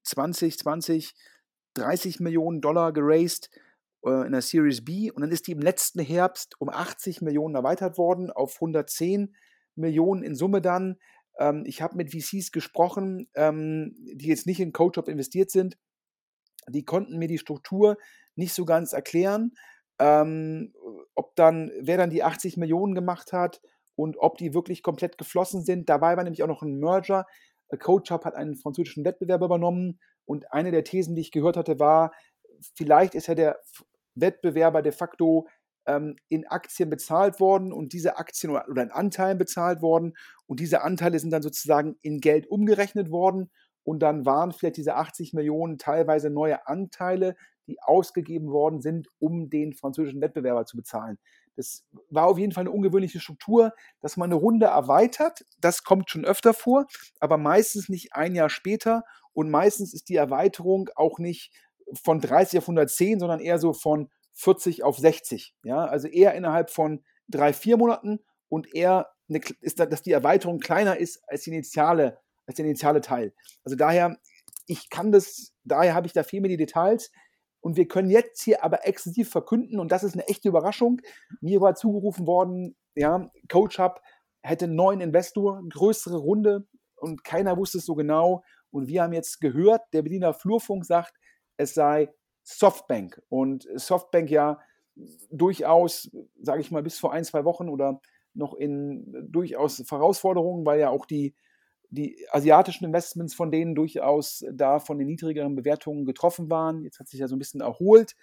2020 0.04 1.14
30 1.78 2.20
Millionen 2.20 2.62
Dollar 2.62 2.92
geraced 2.92 3.50
äh, 4.04 4.26
in 4.26 4.32
der 4.32 4.42
Series 4.42 4.84
B 4.84 5.12
und 5.12 5.22
dann 5.22 5.32
ist 5.32 5.48
die 5.48 5.52
im 5.52 5.60
letzten 5.60 6.00
Herbst 6.00 6.60
um 6.60 6.70
80 6.70 7.22
Millionen 7.22 7.56
erweitert 7.56 7.98
worden 7.98 8.32
auf 8.32 8.56
110 8.56 9.36
Millionen 9.76 10.24
in 10.24 10.36
Summe 10.36 10.62
dann. 10.62 10.98
Ähm, 11.40 11.64
ich 11.66 11.82
habe 11.82 11.96
mit 11.96 12.12
VCs 12.12 12.52
gesprochen, 12.52 13.28
ähm, 13.36 13.96
die 14.14 14.28
jetzt 14.28 14.48
nicht 14.48 14.60
in 14.60 14.74
CoachUp 14.74 15.08
investiert 15.08 15.52
sind. 15.52 15.78
Die 16.70 16.84
konnten 16.84 17.18
mir 17.18 17.28
die 17.28 17.38
Struktur 17.38 17.98
nicht 18.36 18.54
so 18.54 18.66
ganz 18.66 18.94
erklären, 18.94 19.54
ähm, 20.00 20.74
ob 21.16 21.36
dann, 21.36 21.72
wer 21.80 21.98
dann 21.98 22.10
die 22.10 22.24
80 22.24 22.58
Millionen 22.58 22.94
gemacht 22.94 23.34
hat 23.34 23.62
und 23.96 24.18
ob 24.20 24.38
die 24.38 24.54
wirklich 24.54 24.84
komplett 24.84 25.18
geflossen 25.18 25.64
sind. 25.64 25.90
Dabei 25.90 26.18
war 26.18 26.24
nämlich 26.24 26.44
auch 26.44 26.48
noch 26.48 26.62
ein 26.62 26.80
Merger. 26.80 27.26
CoachUp 27.70 28.26
hat 28.26 28.36
einen 28.36 28.56
französischen 28.56 29.06
Wettbewerber 29.06 29.46
übernommen 29.46 30.00
und 30.28 30.52
eine 30.54 30.72
der 30.72 30.84
Thesen, 30.84 31.16
die 31.16 31.22
ich 31.22 31.32
gehört 31.32 31.58
hatte, 31.58 31.80
war, 31.80 32.12
vielleicht 32.76 33.16
ist 33.16 33.28
ja 33.28 33.36
der 33.36 33.60
Wettbewerber 34.14 34.82
de 34.82 34.92
facto 34.92 35.48
ähm, 35.88 36.18
in 36.28 36.46
Aktien 36.46 36.90
bezahlt 36.90 37.40
worden 37.40 37.72
und 37.72 37.94
diese 37.94 38.18
Aktien 38.18 38.52
oder, 38.52 38.68
oder 38.70 38.84
in 38.84 38.92
Anteilen 38.92 39.38
bezahlt 39.38 39.82
worden 39.82 40.16
und 40.46 40.60
diese 40.60 40.84
Anteile 40.84 41.18
sind 41.18 41.32
dann 41.32 41.42
sozusagen 41.42 41.96
in 42.02 42.20
Geld 42.20 42.48
umgerechnet 42.48 43.10
worden 43.10 43.50
und 43.84 44.00
dann 44.00 44.26
waren 44.26 44.52
vielleicht 44.52 44.78
diese 44.78 44.96
80 44.96 45.34
Millionen 45.34 45.78
teilweise 45.78 46.30
neue 46.30 46.68
Anteile, 46.68 47.36
die 47.68 47.82
ausgegeben 47.82 48.52
worden 48.52 48.82
sind, 48.82 49.08
um 49.20 49.50
den 49.50 49.74
französischen 49.74 50.22
Wettbewerber 50.22 50.66
zu 50.66 50.76
bezahlen. 50.78 51.18
Das 51.58 51.84
war 52.10 52.28
auf 52.28 52.38
jeden 52.38 52.54
Fall 52.54 52.62
eine 52.62 52.72
ungewöhnliche 52.72 53.20
Struktur, 53.20 53.74
dass 54.00 54.16
man 54.16 54.32
eine 54.32 54.40
Runde 54.40 54.68
erweitert. 54.68 55.44
Das 55.60 55.84
kommt 55.84 56.10
schon 56.10 56.24
öfter 56.24 56.54
vor, 56.54 56.86
aber 57.20 57.38
meistens 57.38 57.90
nicht 57.90 58.14
ein 58.14 58.36
Jahr 58.36 58.50
später. 58.50 59.04
Und 59.34 59.50
meistens 59.50 59.94
ist 59.94 60.08
die 60.10 60.16
Erweiterung 60.16 60.90
auch 60.96 61.20
nicht 61.20 61.52
von 62.04 62.22
30 62.22 62.60
auf 62.60 62.66
110, 62.66 63.20
sondern 63.20 63.40
eher 63.40 63.60
so 63.60 63.74
von 63.74 64.10
40 64.36 64.84
auf 64.84 64.98
60. 64.98 65.56
Ja, 65.64 65.86
also 65.86 66.08
eher 66.08 66.36
innerhalb 66.36 66.70
von 66.70 67.04
drei, 67.28 67.54
vier 67.54 67.78
Monaten 67.78 68.20
und 68.50 68.74
eher 68.74 69.10
eine, 69.30 69.42
ist, 69.62 69.80
dass 69.80 70.02
die 70.02 70.12
Erweiterung 70.12 70.60
kleiner 70.60 70.98
ist 70.98 71.22
als, 71.28 71.44
die 71.44 71.50
initiale, 71.50 72.20
als 72.46 72.56
der 72.56 72.66
initiale 72.66 73.02
Teil. 73.02 73.34
Also 73.64 73.76
daher, 73.76 74.18
ich 74.68 74.90
kann 74.90 75.12
das, 75.12 75.54
daher 75.64 75.96
habe 75.96 76.08
ich 76.08 76.14
da 76.14 76.24
viel 76.24 76.42
mehr 76.42 76.50
die 76.50 76.58
Details. 76.58 77.12
Und 77.68 77.76
wir 77.76 77.90
können 77.90 78.10
jetzt 78.10 78.44
hier 78.44 78.64
aber 78.64 78.88
exklusiv 78.88 79.30
verkünden, 79.30 79.78
und 79.82 79.92
das 79.92 80.02
ist 80.02 80.14
eine 80.14 80.26
echte 80.30 80.48
Überraschung. 80.48 81.02
Mir 81.42 81.60
war 81.60 81.76
zugerufen 81.76 82.26
worden, 82.26 82.78
ja, 82.96 83.30
Coach 83.52 83.78
Hub 83.78 84.02
hätte 84.42 84.64
einen 84.64 84.76
neuen 84.76 85.02
Investor, 85.02 85.62
größere 85.68 86.16
Runde 86.16 86.66
und 86.96 87.26
keiner 87.26 87.58
wusste 87.58 87.80
es 87.80 87.86
so 87.86 87.94
genau. 87.94 88.42
Und 88.72 88.88
wir 88.88 89.04
haben 89.04 89.12
jetzt 89.12 89.42
gehört, 89.42 89.82
der 89.92 90.02
Berliner 90.04 90.34
Flurfunk 90.34 90.86
sagt, 90.86 91.14
es 91.58 91.74
sei 91.74 92.10
Softbank. 92.42 93.22
Und 93.28 93.68
Softbank 93.76 94.30
ja 94.30 94.62
durchaus, 95.30 96.10
sage 96.42 96.62
ich 96.62 96.72
mal, 96.72 96.84
bis 96.84 96.98
vor 96.98 97.12
ein, 97.12 97.26
zwei 97.26 97.44
Wochen 97.44 97.68
oder 97.68 98.00
noch 98.34 98.54
in 98.54 99.28
durchaus 99.30 99.84
Herausforderungen, 99.92 100.66
weil 100.66 100.80
ja 100.80 100.90
auch 100.90 101.06
die 101.06 101.36
die 101.90 102.26
asiatischen 102.32 102.86
Investments 102.86 103.34
von 103.34 103.52
denen 103.52 103.76
durchaus 103.76 104.44
da 104.52 104.80
von 104.80 104.98
den 104.98 105.08
niedrigeren 105.08 105.56
Bewertungen 105.56 106.06
getroffen 106.06 106.50
waren. 106.50 106.84
Jetzt 106.84 107.00
hat 107.00 107.08
sich 107.08 107.20
ja 107.20 107.28
so 107.28 107.36
ein 107.36 107.40
bisschen 107.40 107.62
erholt. 107.62 108.16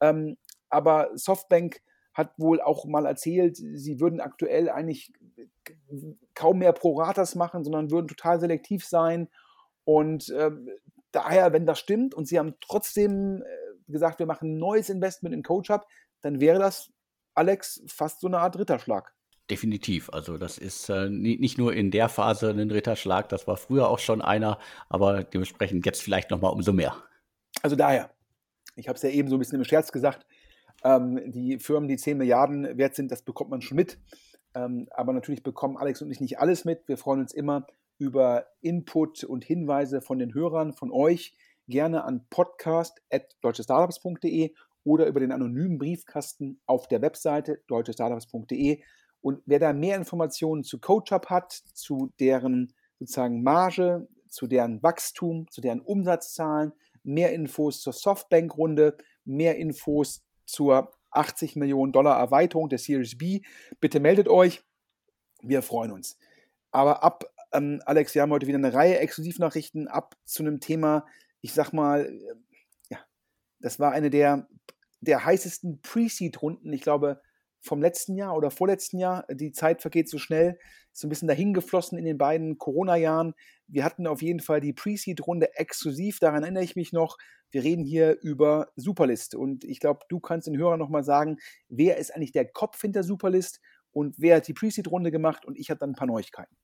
Ähm, 0.00 0.36
aber 0.70 1.10
Softbank 1.14 1.80
hat 2.14 2.38
wohl 2.38 2.60
auch 2.60 2.86
mal 2.86 3.06
erzählt, 3.06 3.56
sie 3.56 4.00
würden 4.00 4.20
aktuell 4.20 4.68
eigentlich 4.68 5.12
kaum 6.34 6.58
mehr 6.58 6.72
Pro-Ratas 6.72 7.34
machen, 7.34 7.64
sondern 7.64 7.90
würden 7.90 8.08
total 8.08 8.40
selektiv 8.40 8.84
sein. 8.84 9.28
Und 9.84 10.28
äh, 10.30 10.50
daher, 11.12 11.52
wenn 11.52 11.66
das 11.66 11.78
stimmt 11.78 12.14
und 12.14 12.26
sie 12.26 12.38
haben 12.38 12.54
trotzdem 12.60 13.42
äh, 13.42 13.46
gesagt, 13.92 14.18
wir 14.18 14.26
machen 14.26 14.54
ein 14.54 14.58
neues 14.58 14.88
Investment 14.88 15.34
in 15.34 15.42
CoachUp, 15.42 15.86
dann 16.22 16.40
wäre 16.40 16.58
das, 16.58 16.92
Alex, 17.34 17.82
fast 17.86 18.20
so 18.20 18.26
eine 18.26 18.38
Art 18.38 18.58
Ritterschlag. 18.58 19.14
Definitiv. 19.50 20.08
Also 20.10 20.38
das 20.38 20.56
ist 20.58 20.88
äh, 20.88 21.10
nicht 21.10 21.58
nur 21.58 21.74
in 21.74 21.90
der 21.90 22.08
Phase 22.08 22.50
ein 22.50 22.70
Ritterschlag, 22.70 23.28
das 23.28 23.48
war 23.48 23.56
früher 23.56 23.88
auch 23.88 23.98
schon 23.98 24.22
einer, 24.22 24.60
aber 24.88 25.24
dementsprechend 25.24 25.84
jetzt 25.86 26.02
vielleicht 26.02 26.30
nochmal 26.30 26.52
umso 26.52 26.72
mehr. 26.72 26.94
Also 27.60 27.74
daher, 27.74 28.10
ich 28.76 28.86
habe 28.86 28.94
es 28.96 29.02
ja 29.02 29.10
eben 29.10 29.28
so 29.28 29.34
ein 29.34 29.40
bisschen 29.40 29.58
im 29.58 29.64
Scherz 29.64 29.90
gesagt, 29.90 30.24
ähm, 30.84 31.20
die 31.26 31.58
Firmen, 31.58 31.88
die 31.88 31.96
10 31.96 32.16
Milliarden 32.16 32.78
wert 32.78 32.94
sind, 32.94 33.10
das 33.10 33.22
bekommt 33.22 33.50
man 33.50 33.60
schon 33.60 33.74
mit. 33.74 33.98
Ähm, 34.54 34.86
aber 34.92 35.12
natürlich 35.12 35.42
bekommen 35.42 35.76
Alex 35.76 36.00
und 36.00 36.12
ich 36.12 36.20
nicht 36.20 36.38
alles 36.38 36.64
mit. 36.64 36.86
Wir 36.86 36.96
freuen 36.96 37.18
uns 37.20 37.34
immer 37.34 37.66
über 37.98 38.46
Input 38.60 39.24
und 39.24 39.44
Hinweise 39.44 40.00
von 40.00 40.20
den 40.20 40.32
Hörern, 40.32 40.72
von 40.72 40.92
euch. 40.92 41.34
Gerne 41.66 42.04
an 42.04 42.24
podcast.deutschestartups.de 42.30 44.54
oder 44.84 45.06
über 45.06 45.20
den 45.20 45.32
anonymen 45.32 45.78
Briefkasten 45.78 46.60
auf 46.66 46.88
der 46.88 47.02
Webseite 47.02 47.62
deutschestartups.de. 47.66 48.82
Und 49.20 49.42
wer 49.46 49.58
da 49.58 49.72
mehr 49.72 49.96
Informationen 49.96 50.64
zu 50.64 50.78
CoachUp 50.78 51.26
hat, 51.26 51.52
zu 51.52 52.12
deren 52.20 52.72
sozusagen 52.98 53.42
Marge, 53.42 54.08
zu 54.28 54.46
deren 54.46 54.82
Wachstum, 54.82 55.50
zu 55.50 55.60
deren 55.60 55.80
Umsatzzahlen, 55.80 56.72
mehr 57.02 57.32
Infos 57.32 57.80
zur 57.80 57.92
Softbank-Runde, 57.92 58.96
mehr 59.24 59.56
Infos 59.56 60.22
zur 60.44 60.92
80 61.10 61.56
Millionen 61.56 61.92
Dollar 61.92 62.18
Erweiterung 62.18 62.68
der 62.68 62.78
Series 62.78 63.18
B. 63.18 63.42
Bitte 63.80 64.00
meldet 64.00 64.28
euch. 64.28 64.62
Wir 65.42 65.62
freuen 65.62 65.92
uns. 65.92 66.18
Aber 66.70 67.02
ab, 67.02 67.24
ähm, 67.52 67.82
Alex, 67.84 68.14
wir 68.14 68.22
haben 68.22 68.30
heute 68.30 68.46
wieder 68.46 68.58
eine 68.58 68.72
Reihe 68.72 68.98
Exklusivnachrichten 68.98 69.88
ab 69.88 70.16
zu 70.24 70.42
einem 70.42 70.60
Thema, 70.60 71.06
ich 71.40 71.52
sag 71.52 71.72
mal, 71.72 72.06
äh, 72.06 72.34
ja, 72.90 72.98
das 73.58 73.80
war 73.80 73.92
eine 73.92 74.10
der, 74.10 74.48
der 75.00 75.24
heißesten 75.24 75.80
Pre-Seed-Runden, 75.80 76.72
ich 76.72 76.82
glaube, 76.82 77.20
vom 77.60 77.80
letzten 77.80 78.16
Jahr 78.16 78.36
oder 78.36 78.50
vorletzten 78.50 78.98
Jahr. 78.98 79.24
Die 79.30 79.52
Zeit 79.52 79.82
vergeht 79.82 80.08
so 80.08 80.18
schnell, 80.18 80.58
ist 80.92 81.00
so 81.00 81.06
ein 81.06 81.10
bisschen 81.10 81.28
dahingeflossen 81.28 81.98
in 81.98 82.04
den 82.04 82.18
beiden 82.18 82.58
Corona-Jahren. 82.58 83.34
Wir 83.66 83.84
hatten 83.84 84.06
auf 84.06 84.22
jeden 84.22 84.40
Fall 84.40 84.60
die 84.60 84.72
Pre-Seed-Runde 84.72 85.56
exklusiv, 85.56 86.18
daran 86.18 86.42
erinnere 86.42 86.64
ich 86.64 86.76
mich 86.76 86.92
noch. 86.92 87.16
Wir 87.50 87.64
reden 87.64 87.84
hier 87.84 88.18
über 88.22 88.68
Superlist 88.76 89.34
und 89.34 89.64
ich 89.64 89.80
glaube, 89.80 90.00
du 90.08 90.20
kannst 90.20 90.46
den 90.46 90.56
Hörern 90.56 90.78
nochmal 90.78 91.04
sagen, 91.04 91.38
wer 91.68 91.96
ist 91.96 92.14
eigentlich 92.14 92.32
der 92.32 92.46
Kopf 92.46 92.80
hinter 92.80 93.02
Superlist 93.02 93.60
und 93.92 94.16
wer 94.18 94.36
hat 94.36 94.48
die 94.48 94.54
Pre-Seed-Runde 94.54 95.10
gemacht 95.10 95.44
und 95.44 95.58
ich 95.58 95.70
habe 95.70 95.78
dann 95.78 95.90
ein 95.90 95.96
paar 95.96 96.06
Neuigkeiten 96.06 96.56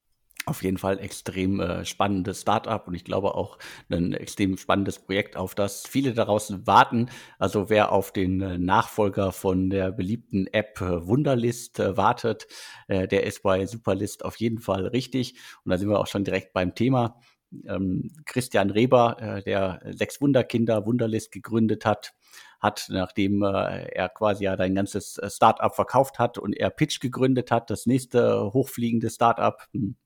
auf 0.47 0.63
jeden 0.63 0.79
Fall 0.79 1.01
extrem 1.01 1.61
äh, 1.61 1.85
spannendes 1.85 2.43
Startup 2.43 2.87
und 2.87 2.95
ich 2.95 3.05
glaube 3.05 3.35
auch 3.35 3.59
ein 3.91 4.13
extrem 4.13 4.57
spannendes 4.57 5.01
Projekt, 5.01 5.37
auf 5.37 5.57
das 5.57 5.87
viele 5.87 6.15
daraus 6.15 6.67
warten. 6.67 7.09
Also 7.39 7.69
wer 7.69 7.91
auf 7.91 8.13
den 8.13 8.41
äh, 8.41 8.57
Nachfolger 8.57 9.33
von 9.33 9.71
der 9.71 9.91
beliebten 9.91 10.47
App 10.47 10.81
äh, 10.81 11.07
Wunderlist 11.07 11.81
äh, 11.81 11.97
wartet, 11.97 12.47
äh, 12.87 13.09
der 13.09 13.25
ist 13.25 13.43
bei 13.43 13.67
Superlist 13.67 14.25
auf 14.25 14.37
jeden 14.37 14.61
Fall 14.61 14.87
richtig. 14.87 15.35
Und 15.65 15.71
da 15.71 15.79
sind 15.79 15.89
wir 15.89 15.99
auch 15.99 16.07
schon 16.07 16.25
direkt 16.25 16.53
beim 16.53 16.77
Thema. 16.77 17.19
Ähm, 17.67 18.13
Christian 18.25 18.71
Reber, 18.71 19.43
der 19.47 19.81
sechs 19.93 20.21
Wunderkinder 20.21 20.85
Wunderlist 20.85 21.33
gegründet 21.33 21.85
hat, 21.85 22.13
hat, 22.61 22.87
nachdem 22.91 23.43
äh, 23.43 23.87
er 23.89 24.09
quasi 24.09 24.45
ja 24.45 24.57
sein 24.57 24.75
ganzes 24.75 25.21
Startup 25.29 25.75
verkauft 25.75 26.19
hat 26.19 26.39
und 26.39 26.53
er 26.55 26.71
Pitch 26.71 27.01
gegründet 27.01 27.51
hat, 27.51 27.71
das 27.71 27.87
nächste 27.87 28.53
hochfliegende 28.53 29.11
Startup, 29.11 29.63
hm, 29.73 29.97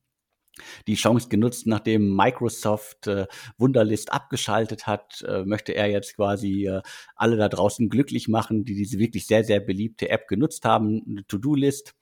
die 0.87 0.95
Chance 0.95 1.29
genutzt, 1.29 1.67
nachdem 1.67 2.15
Microsoft 2.15 3.07
äh, 3.07 3.27
Wunderlist 3.59 4.13
abgeschaltet 4.13 4.87
hat, 4.87 5.25
äh, 5.27 5.45
möchte 5.45 5.73
er 5.73 5.89
jetzt 5.91 6.17
quasi 6.17 6.67
äh, 6.67 6.83
alle 7.17 7.37
da 7.37 7.49
draußen 7.49 7.89
glücklich 7.89 8.29
machen, 8.29 8.65
die 8.65 8.75
diese 8.75 8.99
wirklich 8.99 9.27
sehr, 9.27 9.45
sehr 9.45 9.61
beliebte 9.61 10.09
App 10.09 10.29
genutzt 10.29 10.65
haben, 10.65 11.05
eine 11.09 11.27
To-Do-List. 11.27 11.95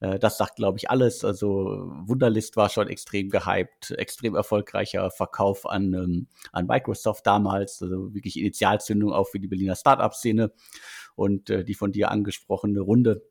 Äh, 0.00 0.18
das 0.18 0.38
sagt, 0.38 0.56
glaube 0.56 0.78
ich, 0.78 0.90
alles. 0.90 1.24
Also 1.24 1.90
Wunderlist 2.06 2.56
war 2.56 2.68
schon 2.68 2.88
extrem 2.88 3.28
gehypt, 3.30 3.90
extrem 3.92 4.34
erfolgreicher 4.34 5.10
Verkauf 5.10 5.66
an, 5.66 5.94
ähm, 5.94 6.26
an 6.52 6.66
Microsoft 6.66 7.26
damals, 7.26 7.82
also 7.82 8.14
wirklich 8.14 8.38
Initialzündung 8.38 9.12
auch 9.12 9.28
für 9.28 9.40
die 9.40 9.48
Berliner 9.48 9.76
Startup-Szene 9.76 10.52
und 11.16 11.50
äh, 11.50 11.64
die 11.64 11.74
von 11.74 11.92
dir 11.92 12.10
angesprochene 12.10 12.80
Runde 12.80 13.22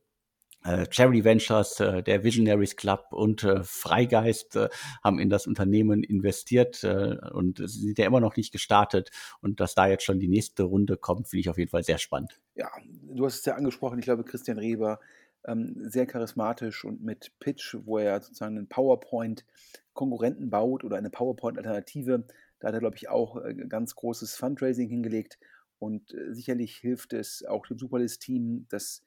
Cherry 0.89 1.23
Ventures, 1.23 1.79
äh, 1.79 2.03
der 2.03 2.23
Visionaries 2.23 2.75
Club 2.75 3.05
und 3.11 3.43
äh, 3.43 3.63
Freigeist 3.63 4.59
haben 5.03 5.19
in 5.19 5.29
das 5.29 5.47
Unternehmen 5.47 6.03
investiert 6.03 6.83
und 6.83 7.61
sind 7.63 7.97
ja 7.97 8.05
immer 8.05 8.19
noch 8.19 8.35
nicht 8.35 8.51
gestartet. 8.51 9.11
Und 9.41 9.59
dass 9.59 9.75
da 9.75 9.87
jetzt 9.87 10.03
schon 10.03 10.19
die 10.19 10.27
nächste 10.27 10.63
Runde 10.63 10.97
kommt, 10.97 11.27
finde 11.29 11.41
ich 11.41 11.49
auf 11.49 11.57
jeden 11.57 11.69
Fall 11.69 11.83
sehr 11.83 11.97
spannend. 11.97 12.39
Ja, 12.55 12.69
du 12.85 13.25
hast 13.25 13.39
es 13.39 13.45
ja 13.45 13.55
angesprochen. 13.55 13.99
Ich 13.99 14.05
glaube, 14.05 14.23
Christian 14.23 14.57
Reber 14.57 14.99
ähm, 15.45 15.75
sehr 15.89 16.05
charismatisch 16.05 16.83
und 16.83 17.01
mit 17.01 17.31
Pitch, 17.39 17.77
wo 17.85 17.97
er 17.97 18.21
sozusagen 18.21 18.57
einen 18.57 18.67
PowerPoint-Konkurrenten 18.67 20.49
baut 20.49 20.83
oder 20.83 20.97
eine 20.97 21.09
PowerPoint-Alternative. 21.09 22.25
Da 22.59 22.67
hat 22.67 22.73
er, 22.73 22.79
glaube 22.79 22.97
ich, 22.97 23.09
auch 23.09 23.41
ganz 23.69 23.95
großes 23.95 24.35
Fundraising 24.35 24.89
hingelegt. 24.89 25.39
Und 25.79 26.15
sicherlich 26.31 26.77
hilft 26.77 27.13
es 27.13 27.45
auch 27.45 27.67
dem 27.67 27.77
Superlist-Team, 27.77 28.65
dass 28.69 29.03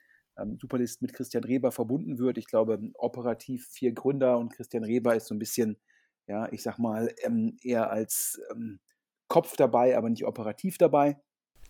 Superlist 0.58 1.02
mit 1.02 1.12
Christian 1.12 1.44
Reber 1.44 1.72
verbunden 1.72 2.18
wird. 2.18 2.38
Ich 2.38 2.46
glaube, 2.46 2.80
operativ 2.94 3.68
vier 3.68 3.92
Gründer 3.92 4.38
und 4.38 4.52
Christian 4.52 4.84
Reber 4.84 5.14
ist 5.14 5.26
so 5.26 5.34
ein 5.34 5.38
bisschen, 5.38 5.76
ja, 6.26 6.50
ich 6.52 6.62
sag 6.62 6.78
mal, 6.78 7.14
ähm, 7.22 7.56
eher 7.62 7.90
als 7.90 8.40
ähm, 8.50 8.80
Kopf 9.28 9.56
dabei, 9.56 9.96
aber 9.96 10.10
nicht 10.10 10.26
operativ 10.26 10.78
dabei. 10.78 11.18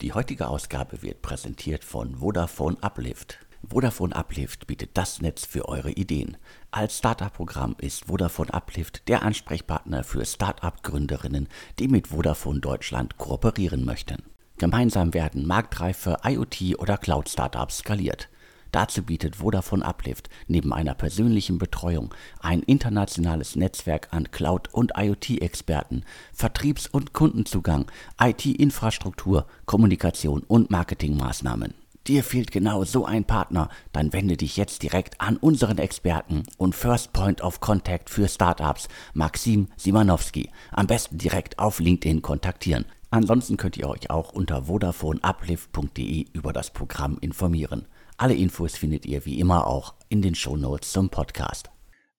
Die 0.01 0.13
heutige 0.15 0.49
Ausgabe 0.49 1.03
wird 1.03 1.21
präsentiert 1.21 1.85
von 1.85 2.17
Vodafone 2.17 2.79
Uplift. 2.81 3.39
Vodafone 3.69 4.17
Uplift 4.17 4.67
bietet 4.67 4.91
das 4.95 5.21
Netz 5.21 5.45
für 5.45 5.69
eure 5.69 5.91
Ideen. 5.91 6.39
Als 6.71 6.97
Startup-Programm 6.97 7.77
ist 7.79 8.07
Vodafone 8.07 8.55
Uplift 8.55 9.07
der 9.09 9.23
Ansprechpartner 9.23 10.03
für 10.03 10.25
Startup-Gründerinnen, 10.25 11.49
die 11.79 11.89
mit 11.89 12.09
Vodafone 12.09 12.61
Deutschland 12.61 13.19
kooperieren 13.19 13.85
möchten. 13.85 14.23
Gemeinsam 14.57 15.13
werden 15.13 15.47
marktreife 15.47 16.19
IoT- 16.23 16.77
oder 16.77 16.97
Cloud-Startups 16.97 17.79
skaliert. 17.79 18.31
Dazu 18.73 19.03
bietet 19.03 19.37
Vodafone 19.37 19.85
Uplift 19.85 20.31
neben 20.47 20.73
einer 20.73 20.95
persönlichen 20.95 21.59
Betreuung 21.59 22.15
ein 22.41 22.63
internationales 22.63 23.57
Netzwerk 23.57 24.09
an 24.13 24.31
Cloud- 24.31 24.73
und 24.73 24.93
IoT-Experten, 24.97 26.05
Vertriebs- 26.33 26.87
und 26.87 27.13
Kundenzugang, 27.13 27.91
IT-Infrastruktur, 28.21 29.47
Kommunikation 29.67 30.43
und 30.47 30.71
Marketingmaßnahmen. 30.71 31.75
Dir 32.07 32.25
fehlt 32.25 32.51
genau 32.51 32.85
so 32.85 33.05
ein 33.05 33.25
Partner, 33.25 33.69
dann 33.93 34.13
wende 34.13 34.37
dich 34.37 34.57
jetzt 34.57 34.83
direkt 34.83 35.21
an 35.21 35.37
unseren 35.37 35.79
Experten 35.79 36.45
und 36.57 36.75
First 36.75 37.13
Point 37.13 37.43
of 37.43 37.61
Contact 37.61 38.09
für 38.09 38.27
Startups, 38.27 38.89
Maxim 39.13 39.69
Simanowski. 39.77 40.51
Am 40.73 40.87
besten 40.87 41.19
direkt 41.19 41.59
auf 41.59 41.79
LinkedIn 41.79 42.23
kontaktieren. 42.23 42.87
Ansonsten 43.11 43.57
könnt 43.57 43.77
ihr 43.77 43.89
euch 43.89 44.09
auch 44.09 44.33
unter 44.33 44.67
vodafoneuplift.de 44.67 46.27
über 46.33 46.53
das 46.53 46.71
Programm 46.71 47.19
informieren. 47.21 47.87
Alle 48.21 48.35
Infos 48.35 48.77
findet 48.77 49.07
ihr 49.07 49.25
wie 49.25 49.41
immer 49.41 49.67
auch 49.67 49.95
in 50.11 50.21
den 50.21 50.35
Shownotes 50.35 50.93
zum 50.93 51.09
Podcast. 51.09 51.71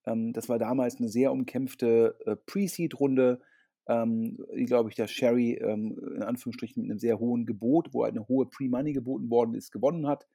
Ähm, 0.08 0.34
das 0.34 0.50
war 0.50 0.58
damals 0.58 0.96
eine 0.96 1.10
sehr 1.10 1.32
umkämpfte 1.32 2.18
äh, 2.26 2.36
Pre-Seed-Runde, 2.36 3.40
ähm, 3.86 4.44
glaube 4.66 4.90
ich, 4.90 4.96
der 4.96 5.06
Sherry 5.06 5.60
ähm, 5.62 5.96
in 6.16 6.24
Anführungsstrichen 6.24 6.82
mit 6.82 6.90
einem 6.90 6.98
sehr 6.98 7.20
hohen 7.20 7.46
Gebot, 7.46 7.94
wo 7.94 8.02
eine 8.02 8.28
hohe 8.28 8.48
Pre-Money 8.48 8.94
geboten 8.94 9.30
worden 9.30 9.54
ist, 9.54 9.70
gewonnen 9.70 10.08
hat. 10.08 10.26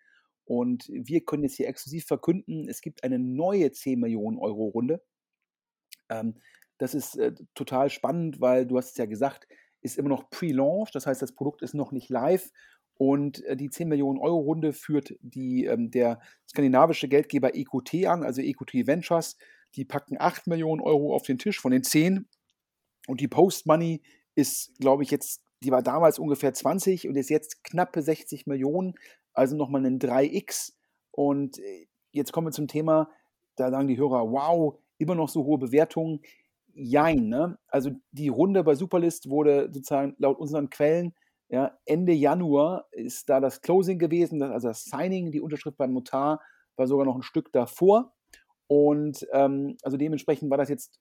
Und 0.44 0.86
wir 0.88 1.24
können 1.24 1.42
jetzt 1.42 1.56
hier 1.56 1.66
exklusiv 1.66 2.06
verkünden, 2.06 2.68
es 2.68 2.80
gibt 2.80 3.02
eine 3.02 3.18
neue 3.18 3.72
10 3.72 3.98
Millionen 3.98 4.38
Euro 4.38 4.66
Runde. 4.66 5.02
Ähm, 6.08 6.36
das 6.78 6.94
ist 6.94 7.18
äh, 7.18 7.34
total 7.56 7.90
spannend, 7.90 8.40
weil 8.40 8.66
du 8.66 8.78
hast 8.78 8.90
es 8.90 8.96
ja 8.98 9.06
gesagt, 9.06 9.48
ist 9.80 9.98
immer 9.98 10.10
noch 10.10 10.30
Pre-Launch, 10.30 10.92
das 10.92 11.08
heißt, 11.08 11.22
das 11.22 11.34
Produkt 11.34 11.62
ist 11.62 11.74
noch 11.74 11.90
nicht 11.90 12.08
live 12.08 12.52
und 12.98 13.44
äh, 13.44 13.56
die 13.56 13.70
10 13.70 13.88
Millionen 13.88 14.18
Euro 14.18 14.38
Runde 14.38 14.72
führt 14.72 15.14
die, 15.20 15.64
ähm, 15.66 15.90
der 15.90 16.20
skandinavische 16.48 17.08
Geldgeber 17.08 17.54
EQT 17.54 18.06
an, 18.06 18.22
also 18.22 18.40
EQT 18.40 18.86
Ventures. 18.86 19.36
Die 19.74 19.84
packen 19.84 20.16
8 20.18 20.46
Millionen 20.46 20.80
Euro 20.80 21.14
auf 21.14 21.22
den 21.22 21.38
Tisch 21.38 21.60
von 21.60 21.72
den 21.72 21.82
10. 21.82 22.26
Und 23.06 23.20
die 23.20 23.28
Post 23.28 23.66
Money 23.66 24.02
ist, 24.34 24.78
glaube 24.80 25.02
ich, 25.02 25.10
jetzt, 25.10 25.42
die 25.62 25.70
war 25.70 25.82
damals 25.82 26.18
ungefähr 26.18 26.54
20 26.54 27.08
und 27.08 27.16
ist 27.16 27.28
jetzt 27.28 27.62
knappe 27.64 28.00
60 28.00 28.46
Millionen, 28.46 28.94
also 29.34 29.56
nochmal 29.56 29.84
ein 29.84 29.98
3x. 29.98 30.72
Und 31.10 31.58
äh, 31.58 31.86
jetzt 32.12 32.32
kommen 32.32 32.46
wir 32.46 32.52
zum 32.52 32.68
Thema, 32.68 33.10
da 33.56 33.70
sagen 33.70 33.88
die 33.88 33.98
Hörer, 33.98 34.30
wow, 34.30 34.78
immer 34.96 35.14
noch 35.14 35.28
so 35.28 35.44
hohe 35.44 35.58
Bewertungen. 35.58 36.20
jein. 36.72 37.28
Ne? 37.28 37.58
Also 37.68 37.90
die 38.12 38.28
Runde 38.28 38.64
bei 38.64 38.74
Superlist 38.74 39.28
wurde 39.28 39.70
sozusagen 39.72 40.14
laut 40.18 40.38
unseren 40.38 40.70
Quellen 40.70 41.14
ja, 41.48 41.78
Ende 41.84 42.12
Januar 42.12 42.86
ist 42.90 43.28
da 43.28 43.40
das 43.40 43.60
Closing 43.60 43.98
gewesen, 43.98 44.42
also 44.42 44.68
das 44.68 44.84
Signing, 44.84 45.30
die 45.30 45.40
Unterschrift 45.40 45.76
beim 45.76 45.92
Notar 45.92 46.40
war 46.76 46.86
sogar 46.86 47.06
noch 47.06 47.16
ein 47.16 47.22
Stück 47.22 47.52
davor. 47.52 48.12
Und 48.66 49.26
ähm, 49.32 49.76
also 49.82 49.96
dementsprechend 49.96 50.50
war 50.50 50.58
das 50.58 50.68
jetzt 50.68 51.00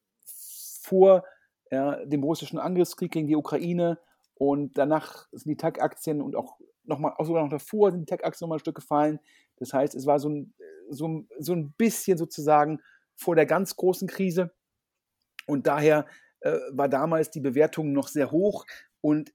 vor 0.84 1.23
ja, 1.71 2.05
dem 2.05 2.23
russischen 2.23 2.60
Angriffskrieg 2.60 3.12
gegen 3.12 3.27
die 3.27 3.36
Ukraine 3.36 3.99
und 4.36 4.77
danach 4.77 5.27
sind 5.31 5.49
die 5.49 5.58
Tag-Aktien 5.58 6.21
und 6.21 6.36
auch 6.36 6.60
nochmal, 6.84 7.13
auch 7.17 7.25
sogar 7.25 7.43
noch 7.43 7.49
davor 7.49 7.91
sind 7.91 8.01
die 8.01 8.05
Tech-Aktien 8.05 8.45
nochmal 8.45 8.58
ein 8.58 8.60
Stück 8.60 8.75
gefallen. 8.75 9.19
Das 9.58 9.73
heißt, 9.73 9.95
es 9.95 10.05
war 10.05 10.19
so 10.19 10.29
ein, 10.29 10.53
so, 10.89 11.25
so 11.39 11.53
ein 11.53 11.71
bisschen 11.73 12.17
sozusagen 12.17 12.79
vor 13.15 13.36
der 13.36 13.45
ganz 13.45 13.75
großen 13.75 14.08
Krise. 14.08 14.53
Und 15.47 15.67
daher 15.67 16.05
äh, 16.41 16.58
war 16.71 16.89
damals 16.89 17.31
die 17.31 17.39
Bewertung 17.39 17.93
noch 17.93 18.08
sehr 18.08 18.31
hoch. 18.31 18.65
Und 19.01 19.34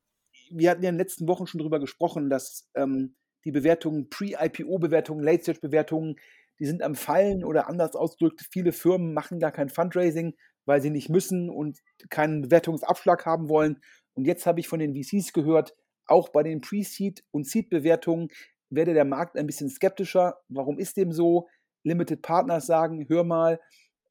wir 0.50 0.70
hatten 0.70 0.82
ja 0.82 0.88
in 0.88 0.96
den 0.96 1.00
letzten 1.00 1.28
Wochen 1.28 1.46
schon 1.46 1.58
darüber 1.58 1.80
gesprochen, 1.80 2.30
dass 2.30 2.68
ähm, 2.74 3.16
die 3.44 3.52
Bewertungen, 3.52 4.10
Pre-IPO-Bewertungen, 4.10 5.22
Late-Stage-Bewertungen, 5.22 6.16
die 6.58 6.66
sind 6.66 6.82
am 6.82 6.94
Fallen 6.94 7.44
oder 7.44 7.68
anders 7.68 7.96
ausgedrückt, 7.96 8.46
viele 8.50 8.72
Firmen 8.72 9.14
machen 9.14 9.38
gar 9.38 9.52
kein 9.52 9.70
Fundraising, 9.70 10.34
weil 10.66 10.82
sie 10.82 10.90
nicht 10.90 11.08
müssen 11.08 11.48
und 11.48 11.78
keinen 12.10 12.42
Bewertungsabschlag 12.42 13.24
haben 13.24 13.48
wollen. 13.48 13.80
Und 14.14 14.26
jetzt 14.26 14.46
habe 14.46 14.60
ich 14.60 14.68
von 14.68 14.78
den 14.78 14.94
VCs 14.94 15.32
gehört, 15.32 15.74
auch 16.06 16.28
bei 16.28 16.42
den 16.42 16.60
Pre-Seed- 16.60 17.24
und 17.30 17.46
Seed-Bewertungen 17.46 18.28
werde 18.68 18.94
der 18.94 19.04
Markt 19.04 19.36
ein 19.36 19.46
bisschen 19.46 19.70
skeptischer. 19.70 20.38
Warum 20.48 20.78
ist 20.78 20.96
dem 20.96 21.12
so? 21.12 21.48
Limited 21.82 22.20
Partners 22.20 22.66
sagen, 22.66 23.06
hör 23.08 23.24
mal, 23.24 23.58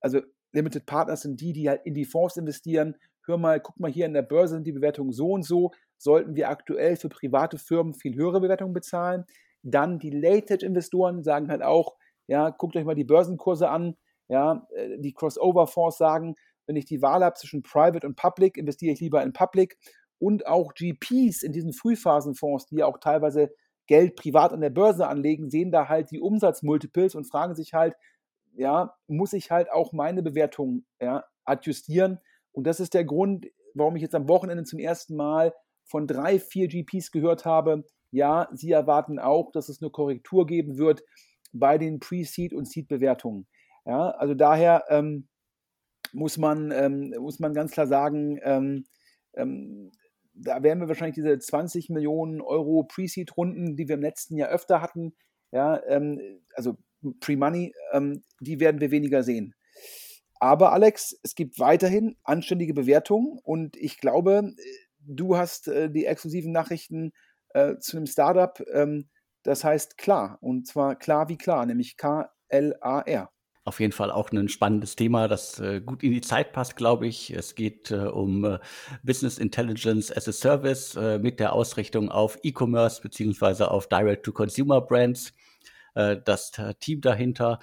also 0.02 0.22
Limited 0.52 0.86
Partners 0.86 1.22
sind 1.22 1.40
die, 1.40 1.54
die 1.54 1.70
halt 1.70 1.82
in 1.86 1.94
die 1.94 2.06
Fonds 2.06 2.38
investieren. 2.38 2.96
Hör 3.30 3.38
mal, 3.38 3.60
guck 3.60 3.80
mal 3.80 3.92
hier 3.92 4.08
in 4.08 4.14
der 4.14 4.24
Börse 4.24 4.56
sind 4.56 4.66
die 4.66 4.72
Bewertungen 4.72 5.12
so 5.12 5.34
und 5.34 5.44
so. 5.44 5.72
Sollten 6.00 6.36
wir 6.36 6.50
aktuell 6.50 6.96
für 6.96 7.10
private 7.10 7.60
Firmen 7.60 7.94
viel 7.94 8.16
höhere 8.16 8.42
Bewertungen 8.42 8.74
bezahlen? 8.74 9.26
Dann 9.62 10.00
die 10.00 10.10
Late-Investoren 10.10 11.22
sagen 11.22 11.48
halt 11.50 11.62
auch, 11.62 11.96
ja, 12.26 12.50
guckt 12.50 12.76
euch 12.76 12.86
mal 12.86 12.96
die 12.96 13.04
Börsenkurse 13.04 13.70
an. 13.70 13.96
Ja, 14.30 14.68
äh, 14.74 14.98
die 14.98 15.14
Crossover-Fonds 15.14 16.00
sagen, 16.00 16.34
wenn 16.66 16.76
ich 16.76 16.86
die 16.86 17.04
Wahl 17.04 17.24
habe 17.24 17.36
zwischen 17.36 17.62
Private 17.62 18.08
und 18.08 18.16
Public, 18.16 18.58
investiere 18.58 18.94
ich 18.94 19.00
lieber 19.00 19.22
in 19.22 19.32
Public 19.32 19.78
und 20.18 20.48
auch 20.48 20.74
GPs 20.74 21.44
in 21.44 21.52
diesen 21.52 21.74
Frühphasenfonds, 21.74 22.66
die 22.66 22.78
ja 22.78 22.88
auch 22.88 22.98
teilweise 22.98 23.52
Geld 23.86 24.16
privat 24.16 24.54
an 24.54 24.62
der 24.62 24.72
Börse 24.72 25.08
anlegen, 25.08 25.52
sehen 25.52 25.72
da 25.72 25.88
halt 25.88 26.10
die 26.10 26.20
Umsatzmultiples 26.20 27.14
und 27.14 27.26
fragen 27.26 27.54
sich 27.54 27.76
halt, 27.76 27.94
ja, 28.54 28.96
muss 29.08 29.34
ich 29.34 29.52
halt 29.52 29.72
auch 29.72 29.94
meine 29.94 30.24
Bewertung 30.24 30.86
ja, 31.00 31.26
adjustieren? 31.46 32.20
Und 32.52 32.66
das 32.66 32.80
ist 32.80 32.94
der 32.94 33.06
Grund, 33.06 33.48
warum 33.74 33.96
ich 33.96 34.02
jetzt 34.02 34.16
am 34.16 34.28
Wochenende 34.28 34.64
zum 34.64 34.80
ersten 34.80 35.16
Mal 35.16 35.54
von 35.86 36.08
drei, 36.08 36.40
vier 36.40 36.68
GPs 36.68 37.12
gehört 37.12 37.46
habe, 37.46 37.84
ja, 38.12 38.50
sie 38.54 38.72
erwarten 38.72 39.20
auch, 39.20 39.52
dass 39.52 39.70
es 39.70 39.82
eine 39.82 39.92
Korrektur 39.92 40.46
geben 40.46 40.78
wird 40.78 41.04
bei 41.52 41.78
den 41.78 42.00
Pre-Seed- 42.00 42.54
und 42.54 42.68
Seed-Bewertungen. 42.68 43.48
Ja, 43.86 44.12
also 44.12 44.34
daher 44.34 44.86
ähm, 44.90 45.28
muss, 46.12 46.38
man, 46.38 46.72
ähm, 46.72 47.14
muss 47.20 47.40
man 47.40 47.54
ganz 47.54 47.72
klar 47.72 47.88
sagen, 47.88 48.40
ähm, 48.44 48.86
ähm 49.34 49.92
da 50.42 50.64
werden 50.64 50.80
wir 50.80 50.88
wahrscheinlich 50.88 51.16
diese 51.16 51.38
20 51.38 51.90
Millionen 51.90 52.40
Euro 52.40 52.84
Pre-Seed-Runden, 52.84 53.76
die 53.76 53.90
wir 53.90 53.96
im 53.96 54.02
letzten 54.02 54.38
Jahr 54.38 54.50
öfter 54.50 54.82
hatten, 54.82 55.14
ja, 55.52 55.82
ähm, 55.88 56.20
also 56.54 56.78
Pre-Money, 57.20 57.74
ähm, 57.92 58.24
die 58.40 58.60
werden 58.60 58.80
wir 58.80 58.92
weniger 58.92 59.24
sehen. 59.24 59.54
Aber 60.40 60.72
Alex, 60.72 61.20
es 61.24 61.36
gibt 61.36 61.60
weiterhin 61.60 62.18
anständige 62.24 62.74
Bewertungen 62.74 63.40
und 63.44 63.76
ich 63.76 64.00
glaube, 64.00 64.54
du 65.00 65.38
hast 65.38 65.68
äh, 65.68 65.92
die 65.92 66.06
exklusiven 66.06 66.52
Nachrichten 66.52 67.12
äh, 67.54 67.78
zu 67.78 67.98
einem 67.98 68.08
Startup, 68.08 68.62
ähm, 68.74 69.10
das 69.44 69.64
heißt 69.64 69.98
klar 69.98 70.38
und 70.42 70.68
zwar 70.68 70.96
klar 70.96 71.30
wie 71.30 71.38
klar, 71.38 71.66
nämlich 71.66 71.98
K-L-A-R 71.98 73.30
auf 73.70 73.80
jeden 73.80 73.94
Fall 73.94 74.12
auch 74.12 74.32
ein 74.32 74.50
spannendes 74.50 74.96
Thema, 74.96 75.28
das 75.28 75.60
äh, 75.60 75.80
gut 75.80 76.02
in 76.04 76.12
die 76.12 76.22
Zeit 76.22 76.54
passt, 76.54 76.76
glaube 76.76 77.08
ich. 77.08 77.32
Es 77.32 77.56
geht 77.56 77.92
äh, 77.92 77.98
um 77.98 78.44
äh, 78.44 78.60
Business 79.04 79.38
Intelligence 79.38 80.12
as 80.12 80.28
a 80.28 80.32
Service 80.32 80.96
äh, 80.96 81.20
mit 81.20 81.40
der 81.40 81.54
Ausrichtung 81.54 82.10
auf 82.10 82.40
E-Commerce 82.42 83.02
beziehungsweise 83.02 83.70
auf 83.70 83.88
Direct-to-Consumer-Brands. 83.88 85.34
Äh, 86.00 86.22
das 86.24 86.58
äh, 86.58 86.74
Team 86.76 87.02
dahinter 87.02 87.60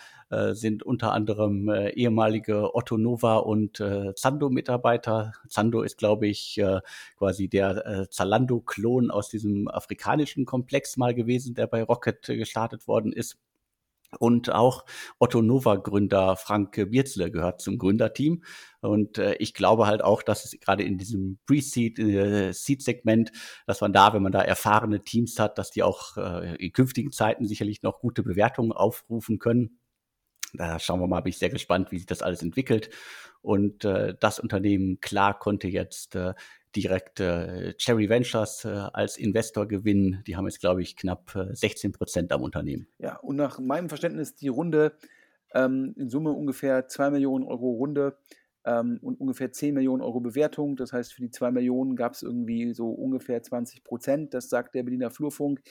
sind 0.50 0.82
unter 0.82 1.12
anderem 1.12 1.70
ehemalige 1.70 2.74
Otto 2.74 2.98
Nova 2.98 3.36
und 3.36 3.76
Zando-Mitarbeiter. 3.76 5.34
Zando 5.48 5.82
ist, 5.82 5.98
glaube 5.98 6.26
ich, 6.26 6.60
quasi 7.16 7.46
der 7.46 8.08
Zalando-Klon 8.10 9.12
aus 9.12 9.28
diesem 9.28 9.68
afrikanischen 9.68 10.44
Komplex 10.44 10.96
mal 10.96 11.14
gewesen, 11.14 11.54
der 11.54 11.68
bei 11.68 11.80
Rocket 11.84 12.26
gestartet 12.26 12.88
worden 12.88 13.12
ist. 13.12 13.38
Und 14.18 14.52
auch 14.52 14.84
Otto 15.18 15.42
Nova-Gründer 15.42 16.36
Frank 16.36 16.90
Bierzle 16.90 17.30
gehört 17.30 17.60
zum 17.60 17.78
Gründerteam. 17.78 18.42
Und 18.80 19.18
äh, 19.18 19.34
ich 19.34 19.54
glaube 19.54 19.86
halt 19.86 20.02
auch, 20.02 20.22
dass 20.22 20.44
es 20.44 20.58
gerade 20.60 20.84
in 20.84 20.98
diesem 20.98 21.38
Pre-Seed-Seed-Segment, 21.46 23.30
äh, 23.30 23.32
dass 23.66 23.80
man 23.80 23.92
da, 23.92 24.12
wenn 24.12 24.22
man 24.22 24.32
da 24.32 24.42
erfahrene 24.42 25.02
Teams 25.02 25.38
hat, 25.38 25.58
dass 25.58 25.70
die 25.70 25.82
auch 25.82 26.16
äh, 26.16 26.54
in 26.56 26.72
künftigen 26.72 27.12
Zeiten 27.12 27.46
sicherlich 27.46 27.82
noch 27.82 28.00
gute 28.00 28.22
Bewertungen 28.22 28.72
aufrufen 28.72 29.38
können. 29.38 29.78
Da 30.54 30.78
schauen 30.78 31.00
wir 31.00 31.08
mal, 31.08 31.20
bin 31.20 31.30
ich 31.30 31.38
sehr 31.38 31.50
gespannt, 31.50 31.90
wie 31.90 31.98
sich 31.98 32.06
das 32.06 32.22
alles 32.22 32.42
entwickelt. 32.42 32.90
Und 33.42 33.84
äh, 33.84 34.14
das 34.18 34.38
Unternehmen 34.38 35.00
klar 35.00 35.38
konnte 35.38 35.68
jetzt 35.68 36.14
äh, 36.16 36.34
direkt 36.76 37.20
äh, 37.20 37.74
Cherry 37.74 38.08
Ventures 38.08 38.64
äh, 38.64 38.68
als 38.68 39.16
Investor 39.16 39.66
gewinnen. 39.66 40.22
Die 40.26 40.36
haben 40.36 40.46
jetzt, 40.46 40.60
glaube 40.60 40.82
ich, 40.82 40.96
knapp 40.96 41.34
äh, 41.34 41.54
16 41.54 41.92
Prozent 41.92 42.32
am 42.32 42.42
Unternehmen. 42.42 42.86
Ja, 42.98 43.16
und 43.16 43.36
nach 43.36 43.58
meinem 43.58 43.88
Verständnis 43.88 44.34
die 44.34 44.48
Runde 44.48 44.92
ähm, 45.54 45.94
in 45.96 46.10
Summe 46.10 46.32
ungefähr 46.32 46.86
2 46.86 47.10
Millionen 47.10 47.44
Euro 47.44 47.70
Runde 47.70 48.18
ähm, 48.64 48.98
und 49.00 49.18
ungefähr 49.20 49.50
10 49.50 49.74
Millionen 49.74 50.02
Euro 50.02 50.20
Bewertung. 50.20 50.76
Das 50.76 50.92
heißt, 50.92 51.14
für 51.14 51.22
die 51.22 51.30
2 51.30 51.50
Millionen 51.50 51.96
gab 51.96 52.12
es 52.12 52.22
irgendwie 52.22 52.74
so 52.74 52.90
ungefähr 52.90 53.42
20 53.42 53.82
Prozent. 53.82 54.34
Das 54.34 54.50
sagt 54.50 54.74
der 54.74 54.82
Berliner 54.82 55.10
Flurfunk. 55.10 55.62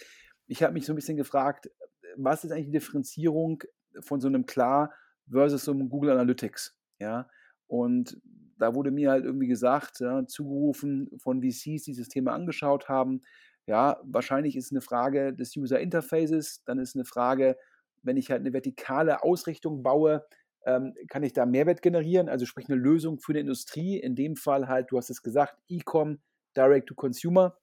Ich 0.47 0.63
habe 0.63 0.73
mich 0.73 0.85
so 0.85 0.93
ein 0.93 0.95
bisschen 0.95 1.17
gefragt, 1.17 1.69
was 2.17 2.43
ist 2.43 2.51
eigentlich 2.51 2.67
die 2.67 2.71
Differenzierung 2.71 3.63
von 3.99 4.21
so 4.21 4.27
einem 4.27 4.45
Klar 4.45 4.93
versus 5.29 5.65
so 5.65 5.71
einem 5.71 5.89
Google 5.89 6.11
Analytics? 6.11 6.77
Ja, 6.99 7.29
und 7.67 8.17
da 8.57 8.73
wurde 8.75 8.91
mir 8.91 9.11
halt 9.11 9.25
irgendwie 9.25 9.47
gesagt, 9.47 9.99
ja, 9.99 10.25
zugerufen 10.25 11.09
von 11.17 11.41
VCs, 11.41 11.63
die 11.63 11.91
dieses 11.91 12.09
Thema 12.09 12.33
angeschaut 12.33 12.89
haben, 12.89 13.21
ja, 13.67 13.99
wahrscheinlich 14.03 14.55
ist 14.55 14.71
eine 14.71 14.81
Frage 14.81 15.33
des 15.33 15.55
User 15.55 15.79
Interfaces, 15.79 16.63
dann 16.65 16.79
ist 16.79 16.95
eine 16.95 17.05
Frage, 17.05 17.57
wenn 18.03 18.17
ich 18.17 18.29
halt 18.29 18.41
eine 18.41 18.53
vertikale 18.53 19.23
Ausrichtung 19.23 19.81
baue, 19.81 20.25
ähm, 20.65 20.93
kann 21.09 21.23
ich 21.23 21.33
da 21.33 21.45
Mehrwert 21.45 21.81
generieren, 21.81 22.29
also 22.29 22.45
sprich 22.45 22.69
eine 22.69 22.77
Lösung 22.77 23.19
für 23.19 23.33
die 23.33 23.39
Industrie, 23.39 23.97
in 23.99 24.15
dem 24.15 24.35
Fall 24.35 24.67
halt, 24.67 24.91
du 24.91 24.97
hast 24.97 25.09
es 25.09 25.23
gesagt, 25.23 25.57
E-Com, 25.67 26.19
Direct 26.55 26.87
to 26.87 26.95
Consumer. 26.95 27.57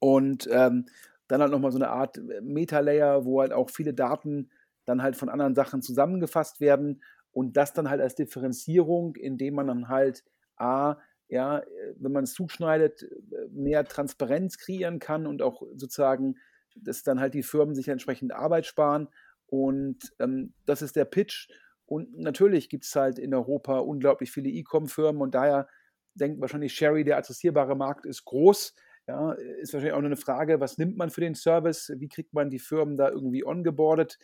Und 0.00 0.48
ähm, 0.52 0.86
dann 1.26 1.42
halt 1.42 1.50
nochmal 1.50 1.72
so 1.72 1.78
eine 1.78 1.90
Art 1.90 2.18
äh, 2.18 2.40
Meta-Layer, 2.40 3.24
wo 3.24 3.40
halt 3.40 3.52
auch 3.52 3.70
viele 3.70 3.94
Daten 3.94 4.50
dann 4.84 5.02
halt 5.02 5.16
von 5.16 5.28
anderen 5.28 5.54
Sachen 5.54 5.82
zusammengefasst 5.82 6.60
werden 6.60 7.02
und 7.32 7.56
das 7.56 7.72
dann 7.72 7.90
halt 7.90 8.00
als 8.00 8.14
Differenzierung, 8.14 9.16
indem 9.16 9.54
man 9.54 9.66
dann 9.68 9.88
halt 9.88 10.24
A, 10.56 10.96
ja, 11.28 11.62
wenn 11.96 12.12
man 12.12 12.24
es 12.24 12.32
zuschneidet, 12.32 13.06
mehr 13.50 13.84
Transparenz 13.84 14.58
kreieren 14.58 14.98
kann 14.98 15.26
und 15.26 15.42
auch 15.42 15.62
sozusagen, 15.74 16.36
dass 16.74 17.02
dann 17.02 17.20
halt 17.20 17.34
die 17.34 17.42
Firmen 17.42 17.74
sich 17.74 17.88
entsprechend 17.88 18.32
Arbeit 18.32 18.66
sparen. 18.66 19.08
Und 19.46 19.98
ähm, 20.18 20.54
das 20.64 20.82
ist 20.82 20.96
der 20.96 21.04
Pitch. 21.04 21.48
Und 21.86 22.18
natürlich 22.18 22.68
gibt 22.68 22.84
es 22.84 22.94
halt 22.94 23.18
in 23.18 23.34
Europa 23.34 23.78
unglaublich 23.78 24.30
viele 24.30 24.50
E-Com-Firmen 24.50 25.22
und 25.22 25.34
daher 25.34 25.68
denkt 26.14 26.40
wahrscheinlich 26.40 26.74
Sherry, 26.74 27.04
der 27.04 27.16
adressierbare 27.16 27.76
Markt 27.76 28.04
ist 28.04 28.24
groß. 28.24 28.74
Ja, 29.06 29.32
ist 29.32 29.72
wahrscheinlich 29.72 29.94
auch 29.94 30.00
nur 30.00 30.08
eine 30.08 30.16
Frage, 30.16 30.60
was 30.60 30.76
nimmt 30.76 30.98
man 30.98 31.08
für 31.08 31.22
den 31.22 31.34
Service? 31.34 31.90
Wie 31.96 32.08
kriegt 32.08 32.34
man 32.34 32.50
die 32.50 32.58
Firmen 32.58 32.98
da 32.98 33.08
irgendwie 33.08 33.42
ongeboardet? 33.42 34.18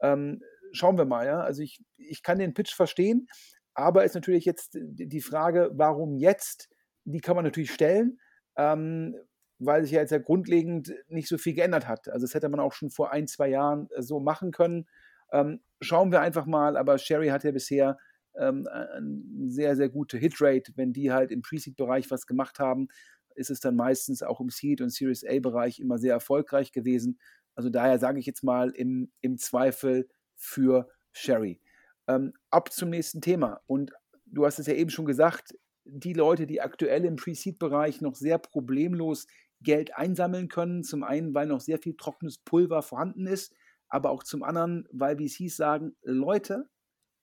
Ähm, 0.00 0.42
schauen 0.76 0.98
wir 0.98 1.04
mal. 1.04 1.26
Ja? 1.26 1.40
Also 1.40 1.62
ich, 1.62 1.80
ich 1.96 2.22
kann 2.22 2.38
den 2.38 2.54
Pitch 2.54 2.74
verstehen, 2.74 3.28
aber 3.74 4.04
ist 4.04 4.14
natürlich 4.14 4.44
jetzt 4.44 4.70
die 4.80 5.20
Frage, 5.20 5.70
warum 5.74 6.16
jetzt? 6.16 6.68
Die 7.04 7.20
kann 7.20 7.36
man 7.36 7.44
natürlich 7.44 7.72
stellen, 7.72 8.18
ähm, 8.56 9.14
weil 9.58 9.82
sich 9.82 9.92
ja 9.92 10.00
jetzt 10.00 10.10
ja 10.10 10.18
grundlegend 10.18 10.94
nicht 11.08 11.28
so 11.28 11.38
viel 11.38 11.54
geändert 11.54 11.86
hat. 11.86 12.08
Also 12.08 12.26
das 12.26 12.34
hätte 12.34 12.48
man 12.48 12.60
auch 12.60 12.72
schon 12.72 12.90
vor 12.90 13.12
ein, 13.12 13.26
zwei 13.26 13.48
Jahren 13.48 13.88
äh, 13.90 14.02
so 14.02 14.18
machen 14.18 14.50
können. 14.50 14.86
Ähm, 15.32 15.60
schauen 15.80 16.10
wir 16.10 16.20
einfach 16.20 16.46
mal, 16.46 16.76
aber 16.76 16.98
Sherry 16.98 17.28
hat 17.28 17.44
ja 17.44 17.52
bisher 17.52 17.98
ähm, 18.38 18.66
eine 18.68 19.50
sehr, 19.50 19.76
sehr 19.76 19.88
gute 19.88 20.18
Hitrate. 20.18 20.72
Wenn 20.76 20.92
die 20.92 21.12
halt 21.12 21.30
im 21.30 21.42
Pre-Seed-Bereich 21.42 22.10
was 22.10 22.26
gemacht 22.26 22.58
haben, 22.58 22.88
ist 23.34 23.50
es 23.50 23.60
dann 23.60 23.76
meistens 23.76 24.22
auch 24.22 24.40
im 24.40 24.50
Seed- 24.50 24.80
und 24.80 24.90
Series 24.90 25.24
A-Bereich 25.24 25.78
immer 25.78 25.98
sehr 25.98 26.14
erfolgreich 26.14 26.72
gewesen. 26.72 27.18
Also 27.54 27.70
daher 27.70 27.98
sage 27.98 28.18
ich 28.18 28.26
jetzt 28.26 28.42
mal 28.42 28.70
im, 28.70 29.10
im 29.20 29.38
Zweifel 29.38 30.08
für 30.36 30.88
Sherry. 31.12 31.60
Ähm, 32.08 32.32
ab 32.50 32.72
zum 32.72 32.90
nächsten 32.90 33.20
Thema. 33.20 33.60
Und 33.66 33.92
du 34.26 34.44
hast 34.44 34.58
es 34.58 34.66
ja 34.66 34.74
eben 34.74 34.90
schon 34.90 35.06
gesagt, 35.06 35.54
die 35.84 36.12
Leute, 36.12 36.46
die 36.46 36.60
aktuell 36.60 37.04
im 37.04 37.16
Pre-Seed-Bereich 37.16 38.00
noch 38.00 38.14
sehr 38.14 38.38
problemlos 38.38 39.26
Geld 39.60 39.96
einsammeln 39.96 40.48
können. 40.48 40.82
Zum 40.82 41.02
einen, 41.02 41.34
weil 41.34 41.46
noch 41.46 41.60
sehr 41.60 41.78
viel 41.78 41.96
trockenes 41.96 42.38
Pulver 42.38 42.82
vorhanden 42.82 43.26
ist, 43.26 43.54
aber 43.88 44.10
auch 44.10 44.22
zum 44.22 44.42
anderen, 44.42 44.88
weil 44.92 45.16
VCs 45.16 45.56
sagen, 45.56 45.96
Leute, 46.02 46.68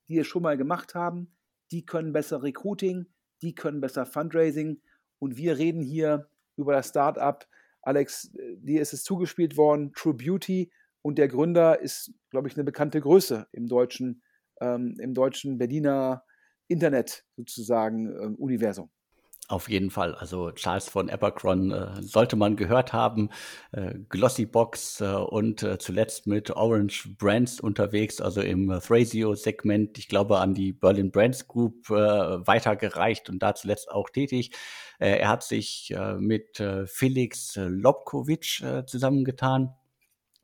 die 0.08 0.18
es 0.18 0.28
schon 0.28 0.44
mal 0.44 0.58
gemacht 0.58 0.96
haben, 0.96 1.36
die 1.72 1.86
können 1.86 2.14
besser 2.14 2.44
Recruiting, 2.44 3.08
die 3.42 3.56
können 3.56 3.82
besser 3.82 4.06
Fundraising. 4.06 4.82
Und 5.20 5.38
wir 5.38 5.58
reden 5.58 5.82
hier 5.82 6.30
über 6.56 6.74
das 6.74 6.90
Startup. 6.90 7.46
Alex, 7.82 8.32
dir 8.34 8.82
ist 8.82 8.94
es 8.94 9.04
zugespielt 9.04 9.58
worden, 9.58 9.92
True 9.94 10.14
Beauty. 10.14 10.72
Und 11.04 11.20
der 11.20 11.28
Gründer 11.28 11.80
ist, 11.80 12.12
glaube 12.32 12.48
ich, 12.48 12.56
eine 12.56 12.64
bekannte 12.64 13.00
Größe 13.00 13.46
im 13.52 13.68
deutschen, 13.68 14.24
ähm, 14.60 14.96
im 15.00 15.14
deutschen 15.14 15.60
Berliner 15.60 16.24
Internet 16.68 17.26
sozusagen 17.36 18.10
äh, 18.10 18.42
Universum. 18.42 18.90
Auf 19.50 19.68
jeden 19.68 19.92
Fall. 19.92 20.16
Also 20.16 20.52
Charles 20.52 20.88
von 20.88 21.10
Abercron 21.10 21.72
äh, 21.72 22.02
sollte 22.02 22.38
man 22.38 22.56
gehört 22.56 22.94
haben. 22.94 23.30
Äh, 23.74 23.96
Glossybox 24.08 25.02
äh, 25.02 25.16
und 25.16 25.62
äh, 25.64 25.78
zuletzt 25.78 26.28
mit 26.28 26.52
Orange 26.52 27.10
Brands 27.18 27.60
unterwegs, 27.60 28.22
also 28.22 28.40
im 28.40 28.70
Thrasio-Segment, 28.70 29.98
ich 29.98 30.08
glaube, 30.08 30.40
an 30.40 30.54
die 30.54 30.72
Berlin 30.72 31.12
Brands 31.12 31.46
Group 31.50 31.90
äh, 31.90 31.94
weitergereicht 31.94 33.30
und 33.30 33.44
da 33.44 33.54
zuletzt 33.54 33.92
auch 33.92 34.10
tätig. 34.10 34.52
Äh, 34.98 35.18
er 35.20 35.28
hat 35.28 35.44
sich 35.44 35.94
mit 36.18 36.64
Felix 36.86 37.56
Lobkowitsch 37.58 38.64
zusammengetan 38.86 39.76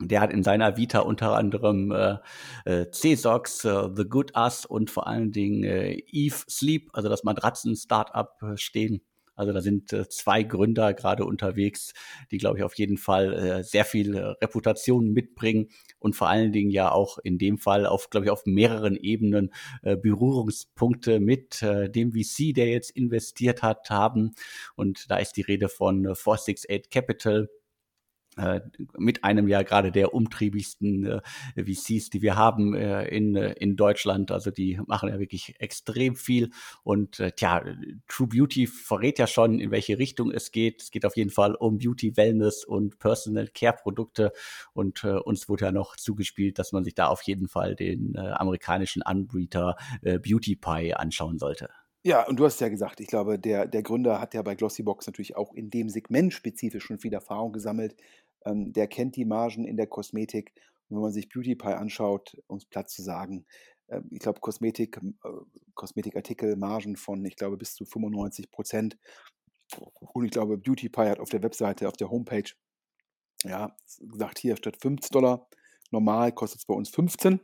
der 0.01 0.21
hat 0.21 0.31
in 0.31 0.43
seiner 0.43 0.77
Vita 0.77 0.99
unter 0.99 1.35
anderem 1.35 1.91
äh, 1.91 2.17
äh, 2.65 2.89
C-Sox, 2.89 3.65
äh, 3.65 3.89
The 3.93 4.05
Good 4.05 4.35
Us 4.37 4.65
und 4.65 4.89
vor 4.89 5.07
allen 5.07 5.31
Dingen 5.31 5.63
äh, 5.63 6.01
Eve 6.07 6.37
Sleep, 6.49 6.89
also 6.93 7.09
das 7.09 7.23
Matratzen-Startup 7.23 8.31
äh, 8.41 8.57
stehen. 8.57 9.01
Also 9.39 9.53
da 9.53 9.61
sind 9.61 9.93
äh, 9.93 10.07
zwei 10.09 10.43
Gründer 10.43 10.93
gerade 10.93 11.23
unterwegs, 11.23 11.93
die, 12.29 12.37
glaube 12.37 12.57
ich, 12.57 12.63
auf 12.65 12.73
jeden 12.75 12.97
Fall 12.97 13.33
äh, 13.33 13.63
sehr 13.63 13.85
viel 13.85 14.15
äh, 14.15 14.21
Reputation 14.41 15.13
mitbringen 15.13 15.69
und 15.97 16.17
vor 16.17 16.27
allen 16.27 16.51
Dingen 16.51 16.71
ja 16.71 16.91
auch 16.91 17.19
in 17.19 17.37
dem 17.37 17.57
Fall 17.57 17.85
auf, 17.85 18.09
glaube 18.09 18.25
ich, 18.25 18.31
auf 18.31 18.45
mehreren 18.45 18.97
Ebenen 18.97 19.53
äh, 19.81 19.95
Berührungspunkte 19.95 21.21
mit 21.21 21.61
äh, 21.61 21.89
dem 21.89 22.11
VC, 22.11 22.53
der 22.53 22.67
jetzt 22.67 22.91
investiert 22.91 23.63
hat, 23.63 23.89
haben. 23.89 24.35
Und 24.75 25.09
da 25.09 25.15
ist 25.17 25.37
die 25.37 25.41
Rede 25.41 25.69
von 25.69 26.03
äh, 26.03 26.15
468 26.15 26.89
Capital 26.89 27.49
mit 28.97 29.23
einem 29.23 29.47
ja 29.47 29.61
gerade 29.63 29.91
der 29.91 30.13
umtriebigsten 30.13 31.05
äh, 31.05 31.21
VCs, 31.55 32.09
die 32.09 32.21
wir 32.21 32.35
haben 32.35 32.73
äh, 32.75 33.07
in, 33.07 33.35
äh, 33.35 33.53
in 33.53 33.75
Deutschland. 33.75 34.31
Also 34.31 34.51
die 34.51 34.79
machen 34.87 35.09
ja 35.09 35.19
wirklich 35.19 35.55
extrem 35.59 36.15
viel. 36.15 36.51
Und 36.83 37.19
äh, 37.19 37.31
tja, 37.31 37.63
True 38.07 38.27
Beauty 38.27 38.67
verrät 38.67 39.19
ja 39.19 39.27
schon, 39.27 39.59
in 39.59 39.71
welche 39.71 39.99
Richtung 39.99 40.31
es 40.31 40.51
geht. 40.51 40.81
Es 40.81 40.91
geht 40.91 41.05
auf 41.05 41.15
jeden 41.17 41.31
Fall 41.31 41.55
um 41.55 41.77
Beauty, 41.77 42.15
Wellness 42.17 42.63
und 42.63 42.99
Personal 42.99 43.47
Care 43.47 43.77
Produkte. 43.81 44.31
Und 44.73 45.03
äh, 45.03 45.17
uns 45.17 45.49
wurde 45.49 45.65
ja 45.65 45.71
noch 45.71 45.95
zugespielt, 45.95 46.59
dass 46.59 46.71
man 46.71 46.83
sich 46.83 46.95
da 46.95 47.07
auf 47.07 47.21
jeden 47.23 47.47
Fall 47.47 47.75
den 47.75 48.15
äh, 48.15 48.19
amerikanischen 48.19 49.01
Anbieter 49.01 49.75
äh, 50.01 50.19
Beauty 50.19 50.55
Pie 50.55 50.93
anschauen 50.93 51.37
sollte. 51.37 51.69
Ja, 52.01 52.25
und 52.25 52.39
du 52.39 52.45
hast 52.45 52.61
ja 52.61 52.69
gesagt, 52.69 53.01
ich 53.01 53.07
glaube, 53.07 53.37
der, 53.37 53.67
der 53.67 53.83
Gründer 53.83 54.21
hat 54.21 54.33
ja 54.33 54.41
bei 54.41 54.55
Glossybox 54.55 55.05
natürlich 55.07 55.35
auch 55.35 55.53
in 55.53 55.69
dem 55.69 55.89
Segment 55.89 56.33
spezifisch 56.33 56.85
schon 56.85 56.99
viel 56.99 57.13
Erfahrung 57.13 57.51
gesammelt. 57.51 57.95
Ähm, 58.45 58.73
der 58.73 58.87
kennt 58.87 59.15
die 59.15 59.25
Margen 59.25 59.65
in 59.65 59.77
der 59.77 59.87
Kosmetik. 59.87 60.53
Und 60.87 60.97
wenn 60.97 61.03
man 61.03 61.11
sich 61.11 61.29
Beauty 61.29 61.55
Pie 61.55 61.75
anschaut, 61.75 62.37
um 62.47 62.57
es 62.57 62.65
platt 62.65 62.89
zu 62.89 63.01
sagen, 63.01 63.45
äh, 63.87 64.01
ich 64.09 64.19
glaube, 64.19 64.39
Kosmetik, 64.39 64.97
äh, 64.97 65.29
Kosmetikartikel, 65.73 66.55
Margen 66.55 66.95
von, 66.95 67.23
ich 67.25 67.35
glaube, 67.35 67.57
bis 67.57 67.75
zu 67.75 67.85
95 67.85 68.51
Prozent. 68.51 68.97
Und 69.99 70.25
ich 70.25 70.31
glaube, 70.31 70.57
Beauty 70.57 70.89
Pie 70.89 71.09
hat 71.09 71.19
auf 71.19 71.29
der 71.29 71.43
Webseite, 71.43 71.87
auf 71.87 71.97
der 71.97 72.09
Homepage, 72.09 72.51
ja, 73.43 73.75
gesagt, 73.99 74.39
hier 74.39 74.57
statt 74.57 74.77
50 74.81 75.11
Dollar, 75.11 75.47
normal 75.91 76.31
kostet 76.31 76.59
es 76.59 76.65
bei 76.65 76.73
uns 76.73 76.89
15. 76.89 77.39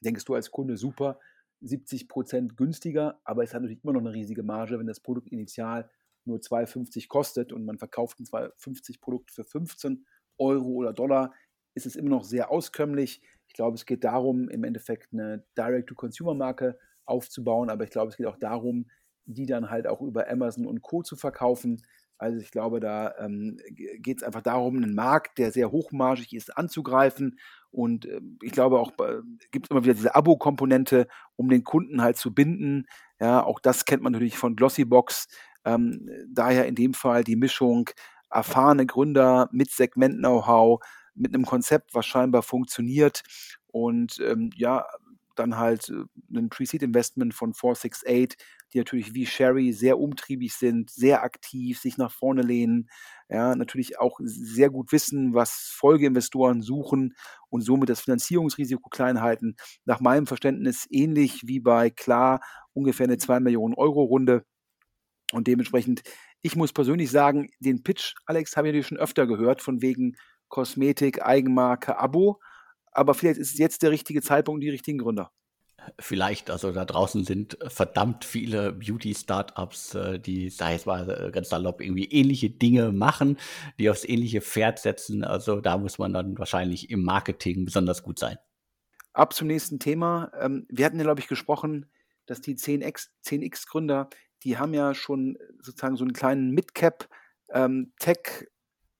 Denkst 0.00 0.24
du 0.24 0.34
als 0.34 0.50
Kunde 0.50 0.76
super, 0.76 1.18
70 1.60 2.08
Prozent 2.08 2.56
günstiger, 2.56 3.20
aber 3.24 3.42
es 3.42 3.54
hat 3.54 3.62
natürlich 3.62 3.82
immer 3.84 3.92
noch 3.92 4.00
eine 4.00 4.12
riesige 4.12 4.42
Marge, 4.42 4.78
wenn 4.78 4.86
das 4.86 5.00
Produkt 5.00 5.28
initial 5.28 5.88
nur 6.26 6.38
2,50 6.38 7.08
kostet 7.08 7.52
und 7.52 7.64
man 7.64 7.78
verkauft 7.78 8.20
ein 8.20 8.26
2,50 8.26 9.00
Produkt 9.00 9.30
für 9.30 9.44
15 9.44 10.06
Euro 10.38 10.68
oder 10.68 10.92
Dollar, 10.92 11.32
ist 11.74 11.86
es 11.86 11.96
immer 11.96 12.10
noch 12.10 12.24
sehr 12.24 12.50
auskömmlich. 12.50 13.22
Ich 13.46 13.54
glaube, 13.54 13.76
es 13.76 13.86
geht 13.86 14.04
darum, 14.04 14.48
im 14.48 14.64
Endeffekt 14.64 15.12
eine 15.12 15.44
Direct-to-Consumer-Marke 15.56 16.78
aufzubauen, 17.04 17.70
aber 17.70 17.84
ich 17.84 17.90
glaube, 17.90 18.10
es 18.10 18.16
geht 18.16 18.26
auch 18.26 18.38
darum, 18.38 18.86
die 19.26 19.46
dann 19.46 19.70
halt 19.70 19.86
auch 19.86 20.00
über 20.00 20.28
Amazon 20.28 20.66
und 20.66 20.82
Co. 20.82 21.02
zu 21.02 21.16
verkaufen. 21.16 21.82
Also 22.18 22.38
ich 22.38 22.50
glaube, 22.50 22.80
da 22.80 23.14
ähm, 23.18 23.58
geht 23.68 24.18
es 24.18 24.22
einfach 24.22 24.42
darum, 24.42 24.76
einen 24.76 24.94
Markt, 24.94 25.38
der 25.38 25.50
sehr 25.50 25.72
hochmargig 25.72 26.32
ist, 26.32 26.56
anzugreifen. 26.56 27.38
Und 27.70 28.06
äh, 28.06 28.20
ich 28.42 28.52
glaube 28.52 28.78
auch, 28.78 28.92
äh, 29.00 29.20
gibt 29.50 29.66
es 29.66 29.70
immer 29.70 29.84
wieder 29.84 29.94
diese 29.94 30.14
Abo-Komponente, 30.14 31.08
um 31.36 31.48
den 31.48 31.64
Kunden 31.64 32.02
halt 32.02 32.16
zu 32.16 32.32
binden. 32.32 32.86
Ja, 33.20 33.42
auch 33.42 33.58
das 33.60 33.84
kennt 33.84 34.02
man 34.02 34.12
natürlich 34.12 34.38
von 34.38 34.56
Glossybox. 34.56 35.26
Ähm, 35.64 36.08
daher 36.28 36.66
in 36.66 36.74
dem 36.74 36.94
Fall 36.94 37.24
die 37.24 37.36
Mischung 37.36 37.90
erfahrene 38.30 38.86
Gründer 38.86 39.48
mit 39.52 39.70
Segment-Know-how, 39.70 40.80
mit 41.14 41.34
einem 41.34 41.46
Konzept, 41.46 41.94
was 41.94 42.06
scheinbar 42.06 42.42
funktioniert 42.42 43.22
und 43.68 44.18
ähm, 44.20 44.50
ja, 44.56 44.84
dann 45.36 45.56
halt 45.56 45.88
äh, 45.90 46.04
ein 46.36 46.48
Pre-Seed-Investment 46.48 47.34
von 47.34 47.54
468, 47.54 48.36
die 48.72 48.78
natürlich 48.78 49.14
wie 49.14 49.26
Sherry 49.26 49.72
sehr 49.72 49.98
umtriebig 49.98 50.54
sind, 50.54 50.90
sehr 50.90 51.22
aktiv, 51.22 51.78
sich 51.80 51.96
nach 51.98 52.12
vorne 52.12 52.42
lehnen, 52.42 52.88
ja, 53.28 53.54
natürlich 53.54 53.98
auch 53.98 54.18
sehr 54.22 54.70
gut 54.70 54.92
wissen, 54.92 55.34
was 55.34 55.72
Folgeinvestoren 55.76 56.62
suchen 56.62 57.14
und 57.48 57.62
somit 57.62 57.88
das 57.88 58.00
Finanzierungsrisiko 58.00 58.88
klein 58.90 59.20
halten. 59.20 59.56
Nach 59.84 60.00
meinem 60.00 60.26
Verständnis 60.26 60.86
ähnlich 60.90 61.46
wie 61.46 61.60
bei 61.60 61.90
Klar 61.90 62.40
ungefähr 62.72 63.04
eine 63.04 63.18
2 63.18 63.40
Millionen 63.40 63.74
Euro 63.74 64.02
Runde. 64.02 64.44
Und 65.34 65.46
dementsprechend, 65.46 66.02
ich 66.42 66.56
muss 66.56 66.72
persönlich 66.72 67.10
sagen, 67.10 67.50
den 67.58 67.82
Pitch, 67.82 68.14
Alex, 68.26 68.56
habe 68.56 68.70
ich 68.70 68.86
schon 68.86 68.98
öfter 68.98 69.26
gehört, 69.26 69.60
von 69.60 69.82
wegen 69.82 70.16
Kosmetik, 70.48 71.22
Eigenmarke, 71.22 71.98
Abo. 71.98 72.40
Aber 72.92 73.14
vielleicht 73.14 73.40
ist 73.40 73.52
es 73.52 73.58
jetzt 73.58 73.82
der 73.82 73.90
richtige 73.90 74.22
Zeitpunkt, 74.22 74.62
die 74.62 74.70
richtigen 74.70 74.98
Gründer. 74.98 75.32
Vielleicht, 75.98 76.50
also 76.50 76.72
da 76.72 76.84
draußen 76.84 77.24
sind 77.24 77.58
verdammt 77.66 78.24
viele 78.24 78.72
Beauty-Startups, 78.72 79.94
äh, 79.94 80.18
die, 80.18 80.48
sag 80.48 80.76
ich 80.76 80.86
mal, 80.86 81.10
äh, 81.10 81.30
ganz 81.30 81.50
salopp 81.50 81.82
irgendwie 81.82 82.06
ähnliche 82.06 82.48
Dinge 82.48 82.92
machen, 82.92 83.36
die 83.78 83.90
aufs 83.90 84.04
ähnliche 84.04 84.40
Pferd 84.40 84.78
setzen. 84.78 85.24
Also 85.24 85.60
da 85.60 85.76
muss 85.76 85.98
man 85.98 86.14
dann 86.14 86.38
wahrscheinlich 86.38 86.90
im 86.90 87.04
Marketing 87.04 87.64
besonders 87.64 88.02
gut 88.02 88.18
sein. 88.18 88.38
Ab 89.12 89.34
zum 89.34 89.48
nächsten 89.48 89.78
Thema. 89.78 90.30
Ähm, 90.40 90.66
wir 90.70 90.86
hatten 90.86 90.96
ja, 90.96 91.04
glaube 91.04 91.20
ich, 91.20 91.28
gesprochen, 91.28 91.90
dass 92.26 92.40
die 92.40 92.56
10X, 92.56 93.08
10X-Gründer, 93.24 94.08
die 94.44 94.58
haben 94.58 94.74
ja 94.74 94.94
schon 94.94 95.36
sozusagen 95.60 95.96
so 95.96 96.04
einen 96.04 96.12
kleinen 96.12 96.50
Midcap 96.50 97.08
ähm, 97.50 97.92
Tech 97.98 98.48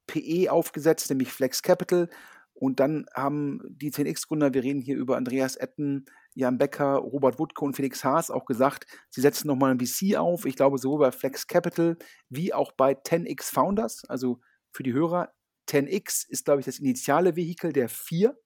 PE 0.07 0.51
aufgesetzt, 0.51 1.09
nämlich 1.11 1.33
Flex 1.33 1.63
Capital. 1.63 2.09
Und 2.55 2.81
dann 2.81 3.07
haben 3.15 3.61
die 3.69 3.91
10x-Gründer, 3.91 4.55
wir 4.55 4.63
reden 4.63 4.81
hier 4.81 4.97
über 4.97 5.17
Andreas 5.17 5.57
Etten, 5.57 6.07
Jan 6.35 6.59
Becker, 6.59 6.97
Robert 6.97 7.39
Wutke 7.39 7.65
und 7.65 7.75
Felix 7.75 8.05
Haas 8.05 8.31
auch 8.31 8.45
gesagt, 8.45 8.87
sie 9.11 9.21
setzen 9.21 9.49
nochmal 9.49 9.73
ein 9.73 9.81
VC 9.81 10.17
auf. 10.17 10.45
Ich 10.47 10.57
glaube, 10.57 10.79
sowohl 10.79 11.01
bei 11.01 11.13
Flex 11.13 11.47
Capital 11.47 11.97
wie 12.29 12.53
auch 12.53 12.73
bei 12.73 12.93
10x 12.93 13.53
Founders, 13.53 14.05
also 14.09 14.41
für 14.73 14.83
die 14.83 14.93
Hörer. 14.93 15.33
10x 15.69 16.29
ist, 16.29 16.45
glaube 16.45 16.61
ich, 16.61 16.67
das 16.67 16.79
initiale 16.79 17.37
Vehikel 17.37 17.73
der 17.73 17.89
vier. 17.89 18.39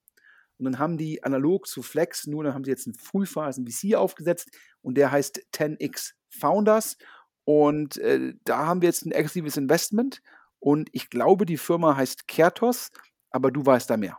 Und 0.58 0.64
dann 0.64 0.78
haben 0.78 0.98
die 0.98 1.22
analog 1.22 1.66
zu 1.66 1.82
Flex, 1.82 2.26
nur 2.26 2.44
dann 2.44 2.54
haben 2.54 2.64
sie 2.64 2.70
jetzt 2.70 2.86
einen 2.86 2.94
Frühphasen 2.94 3.66
VC 3.66 3.94
aufgesetzt 3.94 4.50
und 4.82 4.96
der 4.96 5.10
heißt 5.10 5.40
10x 5.54 6.12
Founders. 6.28 6.96
Und 7.44 7.96
äh, 7.98 8.34
da 8.44 8.66
haben 8.66 8.82
wir 8.82 8.88
jetzt 8.88 9.06
ein 9.06 9.12
exklusives 9.12 9.56
Investment. 9.56 10.20
Und 10.58 10.90
ich 10.92 11.08
glaube, 11.08 11.46
die 11.46 11.56
Firma 11.56 11.96
heißt 11.96 12.26
Kertos 12.26 12.90
aber 13.30 13.50
du 13.50 13.64
weißt 13.64 13.90
da 13.90 13.96
mehr. 13.96 14.18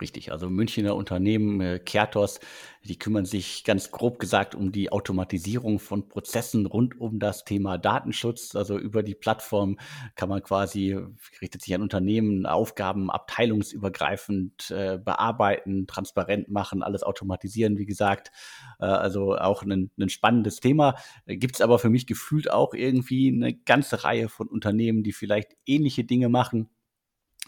Richtig, 0.00 0.32
also 0.32 0.48
Münchner 0.48 0.96
Unternehmen, 0.96 1.60
äh, 1.60 1.78
Kertos, 1.78 2.40
die 2.84 2.98
kümmern 2.98 3.26
sich 3.26 3.64
ganz 3.64 3.90
grob 3.90 4.18
gesagt 4.18 4.54
um 4.54 4.72
die 4.72 4.90
Automatisierung 4.90 5.78
von 5.78 6.08
Prozessen 6.08 6.64
rund 6.64 6.98
um 6.98 7.18
das 7.18 7.44
Thema 7.44 7.76
Datenschutz. 7.76 8.56
Also 8.56 8.78
über 8.78 9.02
die 9.02 9.14
Plattform 9.14 9.78
kann 10.14 10.30
man 10.30 10.42
quasi, 10.42 10.98
richtet 11.42 11.60
sich 11.60 11.74
an 11.74 11.82
Unternehmen, 11.82 12.46
Aufgaben 12.46 13.10
abteilungsübergreifend 13.10 14.70
äh, 14.70 14.98
bearbeiten, 14.98 15.86
transparent 15.86 16.48
machen, 16.48 16.82
alles 16.82 17.02
automatisieren, 17.02 17.76
wie 17.76 17.86
gesagt. 17.86 18.30
Äh, 18.78 18.86
also 18.86 19.36
auch 19.36 19.62
ein, 19.62 19.90
ein 20.00 20.08
spannendes 20.08 20.60
Thema. 20.60 20.94
Gibt 21.26 21.56
es 21.56 21.60
aber 21.60 21.78
für 21.78 21.90
mich 21.90 22.06
gefühlt 22.06 22.50
auch 22.50 22.72
irgendwie 22.72 23.28
eine 23.28 23.52
ganze 23.54 24.02
Reihe 24.02 24.30
von 24.30 24.48
Unternehmen, 24.48 25.02
die 25.02 25.12
vielleicht 25.12 25.56
ähnliche 25.66 26.04
Dinge 26.04 26.30
machen 26.30 26.70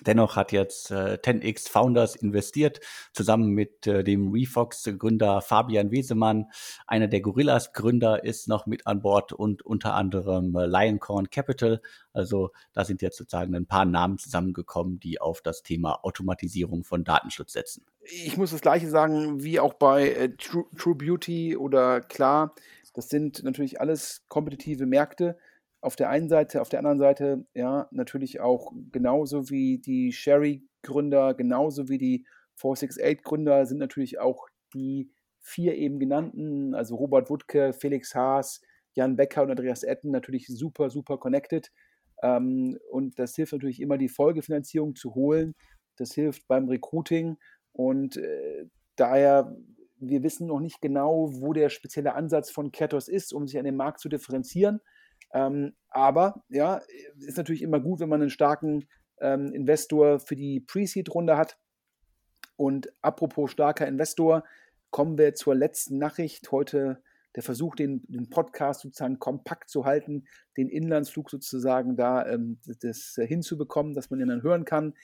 Dennoch 0.06 0.36
hat 0.36 0.52
jetzt 0.52 0.90
äh, 0.90 1.18
10x 1.22 1.68
Founders 1.68 2.16
investiert, 2.16 2.80
zusammen 3.12 3.50
mit 3.50 3.86
äh, 3.86 4.02
dem 4.02 4.32
Refox-Gründer 4.32 5.40
Fabian 5.40 5.90
Wesemann. 5.90 6.46
Einer 6.86 7.08
der 7.08 7.20
Gorillas-Gründer 7.20 8.24
ist 8.24 8.48
noch 8.48 8.66
mit 8.66 8.86
an 8.86 9.00
Bord 9.00 9.32
und 9.32 9.62
unter 9.62 9.94
anderem 9.94 10.54
äh, 10.56 10.66
Lioncorn 10.66 11.30
Capital. 11.30 11.80
Also 12.12 12.50
da 12.72 12.84
sind 12.84 13.02
jetzt 13.02 13.16
sozusagen 13.16 13.54
ein 13.54 13.66
paar 13.66 13.84
Namen 13.84 14.18
zusammengekommen, 14.18 14.98
die 14.98 15.20
auf 15.20 15.40
das 15.40 15.62
Thema 15.62 16.04
Automatisierung 16.04 16.84
von 16.84 17.04
Datenschutz 17.04 17.52
setzen. 17.52 17.84
Ich 18.00 18.36
muss 18.36 18.50
das 18.50 18.60
gleiche 18.60 18.88
sagen 18.88 19.42
wie 19.42 19.60
auch 19.60 19.74
bei 19.74 20.10
äh, 20.10 20.36
True, 20.36 20.64
True 20.76 20.96
Beauty 20.96 21.56
oder 21.56 22.00
Klar. 22.00 22.54
Das 22.94 23.08
sind 23.08 23.42
natürlich 23.42 23.80
alles 23.80 24.24
kompetitive 24.28 24.84
Märkte 24.86 25.38
auf 25.82 25.96
der 25.96 26.08
einen 26.08 26.28
Seite, 26.28 26.62
auf 26.62 26.68
der 26.68 26.78
anderen 26.78 26.98
Seite, 26.98 27.44
ja, 27.54 27.88
natürlich 27.90 28.40
auch 28.40 28.72
genauso 28.92 29.50
wie 29.50 29.78
die 29.78 30.12
Sherry-Gründer, 30.12 31.34
genauso 31.34 31.88
wie 31.88 31.98
die 31.98 32.24
468-Gründer 32.60 33.66
sind 33.66 33.78
natürlich 33.78 34.20
auch 34.20 34.46
die 34.72 35.10
vier 35.40 35.74
eben 35.74 35.98
genannten, 35.98 36.74
also 36.74 36.94
Robert 36.94 37.28
Wuttke, 37.28 37.72
Felix 37.72 38.14
Haas, 38.14 38.62
Jan 38.94 39.16
Becker 39.16 39.42
und 39.42 39.50
Andreas 39.50 39.82
Etten, 39.82 40.12
natürlich 40.12 40.46
super, 40.46 40.88
super 40.88 41.18
connected. 41.18 41.72
Ähm, 42.22 42.78
und 42.90 43.18
das 43.18 43.34
hilft 43.34 43.52
natürlich 43.52 43.80
immer, 43.80 43.98
die 43.98 44.08
Folgefinanzierung 44.08 44.94
zu 44.94 45.16
holen. 45.16 45.54
Das 45.96 46.12
hilft 46.12 46.46
beim 46.46 46.68
Recruiting. 46.68 47.38
Und 47.72 48.18
äh, 48.18 48.66
daher, 48.94 49.56
wir 49.98 50.22
wissen 50.22 50.46
noch 50.46 50.60
nicht 50.60 50.80
genau, 50.80 51.30
wo 51.32 51.52
der 51.52 51.70
spezielle 51.70 52.14
Ansatz 52.14 52.50
von 52.50 52.70
Kertos 52.70 53.08
ist, 53.08 53.32
um 53.32 53.48
sich 53.48 53.58
an 53.58 53.64
dem 53.64 53.76
Markt 53.76 53.98
zu 53.98 54.08
differenzieren. 54.08 54.80
Ähm, 55.32 55.74
aber 55.88 56.44
ja, 56.48 56.80
ist 57.18 57.36
natürlich 57.36 57.62
immer 57.62 57.80
gut, 57.80 58.00
wenn 58.00 58.08
man 58.08 58.20
einen 58.20 58.30
starken 58.30 58.86
ähm, 59.20 59.52
Investor 59.52 60.20
für 60.20 60.36
die 60.36 60.60
Pre-Seed-Runde 60.60 61.36
hat. 61.36 61.58
Und 62.56 62.92
apropos 63.02 63.50
starker 63.50 63.86
Investor, 63.86 64.44
kommen 64.90 65.16
wir 65.18 65.34
zur 65.34 65.54
letzten 65.54 65.98
Nachricht. 65.98 66.50
Heute 66.52 67.02
der 67.34 67.42
Versuch, 67.42 67.74
den, 67.74 68.02
den 68.08 68.28
Podcast 68.28 68.82
sozusagen 68.82 69.18
kompakt 69.18 69.70
zu 69.70 69.86
halten, 69.86 70.26
den 70.56 70.68
Inlandsflug 70.68 71.30
sozusagen 71.30 71.96
da 71.96 72.26
ähm, 72.26 72.58
das 72.80 73.18
hinzubekommen, 73.20 73.94
dass 73.94 74.10
man 74.10 74.20
ihn 74.20 74.28
dann 74.28 74.42
hören 74.42 74.64
kann. 74.66 74.94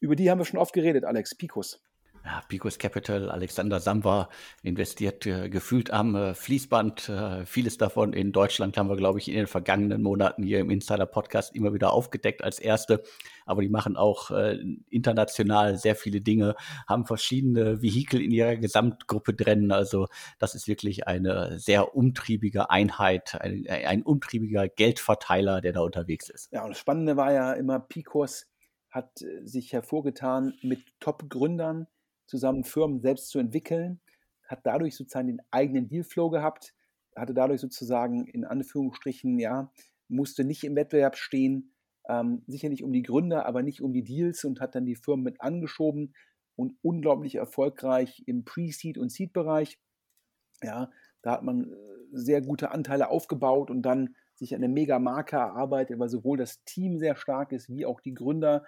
Über 0.00 0.16
die 0.16 0.30
haben 0.30 0.38
wir 0.38 0.44
schon 0.44 0.58
oft 0.58 0.72
geredet, 0.72 1.04
Alex. 1.04 1.36
Picos 1.36 1.80
ja, 2.24 2.42
Picos 2.48 2.78
Capital, 2.78 3.30
Alexander 3.30 3.80
Samba 3.80 4.28
investiert 4.62 5.26
äh, 5.26 5.48
gefühlt 5.48 5.90
am 5.90 6.14
äh, 6.14 6.34
Fließband. 6.34 7.08
Äh, 7.08 7.46
vieles 7.46 7.78
davon 7.78 8.12
in 8.12 8.32
Deutschland 8.32 8.76
haben 8.76 8.88
wir, 8.88 8.96
glaube 8.96 9.18
ich, 9.18 9.28
in 9.28 9.34
den 9.34 9.46
vergangenen 9.46 10.02
Monaten 10.02 10.42
hier 10.42 10.60
im 10.60 10.70
Insider-Podcast 10.70 11.54
immer 11.54 11.72
wieder 11.72 11.92
aufgedeckt 11.92 12.42
als 12.44 12.58
erste. 12.58 13.02
Aber 13.46 13.62
die 13.62 13.68
machen 13.68 13.96
auch 13.96 14.30
äh, 14.30 14.58
international 14.90 15.78
sehr 15.78 15.96
viele 15.96 16.20
Dinge, 16.20 16.54
haben 16.86 17.06
verschiedene 17.06 17.82
Vehikel 17.82 18.20
in 18.20 18.30
ihrer 18.30 18.56
Gesamtgruppe 18.56 19.34
drin. 19.34 19.72
Also 19.72 20.08
das 20.38 20.54
ist 20.54 20.68
wirklich 20.68 21.06
eine 21.06 21.58
sehr 21.58 21.94
umtriebige 21.94 22.70
Einheit, 22.70 23.40
ein, 23.40 23.66
ein 23.68 24.02
umtriebiger 24.02 24.68
Geldverteiler, 24.68 25.60
der 25.60 25.72
da 25.72 25.80
unterwegs 25.80 26.28
ist. 26.28 26.52
Ja, 26.52 26.64
und 26.64 26.70
das 26.70 26.78
Spannende 26.78 27.16
war 27.16 27.32
ja 27.32 27.52
immer, 27.52 27.80
Picos 27.80 28.46
hat 28.90 29.22
äh, 29.22 29.46
sich 29.46 29.72
hervorgetan 29.72 30.54
mit 30.62 30.80
Top-Gründern, 31.00 31.86
zusammen 32.28 32.64
Firmen 32.64 33.00
selbst 33.00 33.28
zu 33.30 33.38
entwickeln, 33.38 34.00
hat 34.46 34.60
dadurch 34.64 34.94
sozusagen 34.96 35.28
den 35.28 35.42
eigenen 35.50 35.88
Dealflow 35.88 36.30
gehabt, 36.30 36.74
hatte 37.16 37.34
dadurch 37.34 37.60
sozusagen 37.60 38.26
in 38.26 38.44
Anführungsstrichen, 38.44 39.38
ja, 39.38 39.72
musste 40.08 40.44
nicht 40.44 40.64
im 40.64 40.76
Wettbewerb 40.76 41.16
stehen, 41.16 41.72
ähm, 42.08 42.42
sicherlich 42.46 42.82
um 42.82 42.92
die 42.92 43.02
Gründer, 43.02 43.46
aber 43.46 43.62
nicht 43.62 43.82
um 43.82 43.92
die 43.92 44.04
Deals 44.04 44.44
und 44.44 44.60
hat 44.60 44.74
dann 44.74 44.86
die 44.86 44.96
Firmen 44.96 45.24
mit 45.24 45.40
angeschoben 45.40 46.14
und 46.56 46.76
unglaublich 46.82 47.34
erfolgreich 47.34 48.22
im 48.26 48.44
Pre-Seed- 48.44 48.98
und 48.98 49.10
Seed-Bereich. 49.10 49.78
Ja, 50.62 50.90
da 51.22 51.32
hat 51.32 51.42
man 51.42 51.72
äh, 51.72 51.76
sehr 52.12 52.40
gute 52.40 52.70
Anteile 52.70 53.10
aufgebaut 53.10 53.70
und 53.70 53.82
dann 53.82 54.16
sich 54.34 54.54
eine 54.54 54.68
mega 54.68 54.98
Marke 54.98 55.36
erarbeitet, 55.36 55.98
weil 55.98 56.08
sowohl 56.08 56.38
das 56.38 56.64
Team 56.64 56.98
sehr 56.98 57.16
stark 57.16 57.52
ist, 57.52 57.68
wie 57.68 57.84
auch 57.84 58.00
die 58.00 58.14
Gründer. 58.14 58.64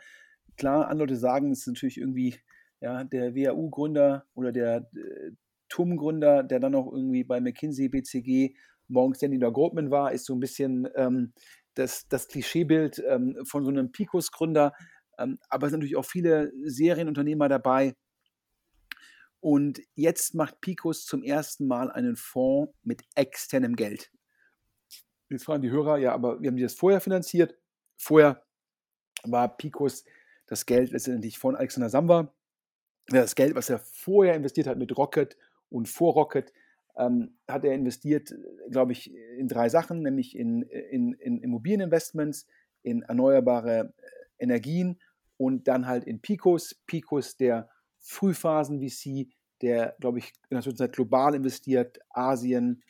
Klar, 0.57 0.89
andere 0.89 1.07
Leute 1.07 1.17
sagen, 1.17 1.53
es 1.53 1.61
ist 1.61 1.67
natürlich 1.69 1.99
irgendwie 1.99 2.37
ja, 2.81 3.05
der 3.05 3.35
WAU-Gründer 3.35 4.27
oder 4.35 4.53
der 4.53 4.89
äh, 4.95 5.33
TUM-Gründer, 5.69 6.43
der 6.43 6.61
dann 6.61 6.73
noch 6.73 6.91
irgendwie 6.93 7.25
bei 7.25 7.41
McKinsey, 7.41 7.89
BCG, 7.89 8.55
Morgan 8.89 9.15
Stanley 9.15 9.39
oder 9.39 9.53
Goldman 9.53 9.91
war, 9.91 10.13
ist 10.13 10.27
so 10.27 10.35
ein 10.35 10.41
bisschen 10.41 10.89
ähm, 10.97 11.33
das, 11.75 12.09
das 12.09 12.29
Klischeebild 12.29 13.03
ähm, 13.07 13.37
von 13.45 13.65
so 13.65 13.71
einem 13.71 13.93
Picos-Gründer. 13.93 14.73
Ähm, 15.19 15.39
aber 15.49 15.67
es 15.67 15.71
sind 15.71 15.81
natürlich 15.81 15.97
auch 15.97 16.05
viele 16.05 16.53
Serienunternehmer 16.65 17.49
dabei. 17.49 17.95
Und 19.41 19.81
jetzt 19.95 20.35
macht 20.35 20.61
Picos 20.61 21.07
zum 21.07 21.23
ersten 21.23 21.67
Mal 21.67 21.91
einen 21.91 22.17
Fonds 22.17 22.75
mit 22.83 23.03
externem 23.15 23.75
Geld. 23.75 24.11
Jetzt 25.31 25.45
fragen 25.45 25.63
die 25.63 25.71
Hörer, 25.71 25.97
ja, 25.99 26.13
aber 26.13 26.43
wir 26.43 26.49
haben 26.49 26.57
die 26.57 26.63
das 26.63 26.75
vorher 26.75 27.01
finanziert. 27.01 27.55
Vorher 27.97 28.45
war 29.23 29.57
Picos 29.57 30.05
das 30.47 30.67
Geld 30.67 30.91
letztendlich 30.91 31.39
von 31.39 31.55
Alexander 31.55 31.89
Samba, 31.89 32.35
das 33.09 33.35
Geld, 33.35 33.55
was 33.55 33.71
er 33.71 33.79
vorher 33.79 34.35
investiert 34.35 34.67
hat 34.67 34.79
mit 34.79 34.97
Rocket 34.97 35.37
und 35.69 35.89
vor 35.89 36.15
Rocket, 36.15 36.53
ähm, 36.97 37.37
hat 37.49 37.65
er 37.65 37.75
investiert, 37.75 38.35
glaube 38.71 38.93
ich, 38.93 39.13
in 39.39 39.49
drei 39.49 39.69
Sachen, 39.69 40.03
nämlich 40.03 40.37
in, 40.37 40.63
in, 40.63 41.15
in 41.15 41.39
Immobilieninvestments, 41.39 42.47
in 42.83 43.03
erneuerbare 43.03 43.93
äh, 43.97 44.45
Energien 44.45 45.01
und 45.37 45.69
dann 45.69 45.87
halt 45.87 46.05
in 46.05 46.21
Picos. 46.21 46.75
Picos, 46.87 47.37
der 47.37 47.69
Frühphasen-VC, 47.99 49.29
der, 49.63 49.97
glaube 50.01 50.19
ich, 50.19 50.33
in 50.49 50.57
der 50.57 50.63
Zwischenzeit 50.63 50.93
global 50.93 51.35
investiert, 51.35 51.99
Asien, 52.11 52.83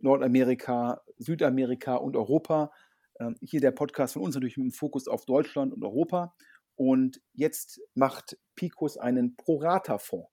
Nordamerika, 0.00 1.02
Südamerika 1.18 1.96
und 1.96 2.16
Europa. 2.16 2.72
Ähm, 3.20 3.36
hier 3.40 3.60
der 3.60 3.70
Podcast 3.70 4.14
von 4.14 4.22
uns 4.22 4.34
natürlich 4.34 4.56
mit 4.56 4.66
dem 4.66 4.72
Fokus 4.72 5.08
auf 5.08 5.24
Deutschland 5.24 5.72
und 5.72 5.82
Europa. 5.82 6.34
Und 6.76 7.20
jetzt 7.32 7.80
macht 7.94 8.38
Picos 8.56 8.96
einen 8.96 9.36
Pro-Rata-Fonds. 9.36 10.28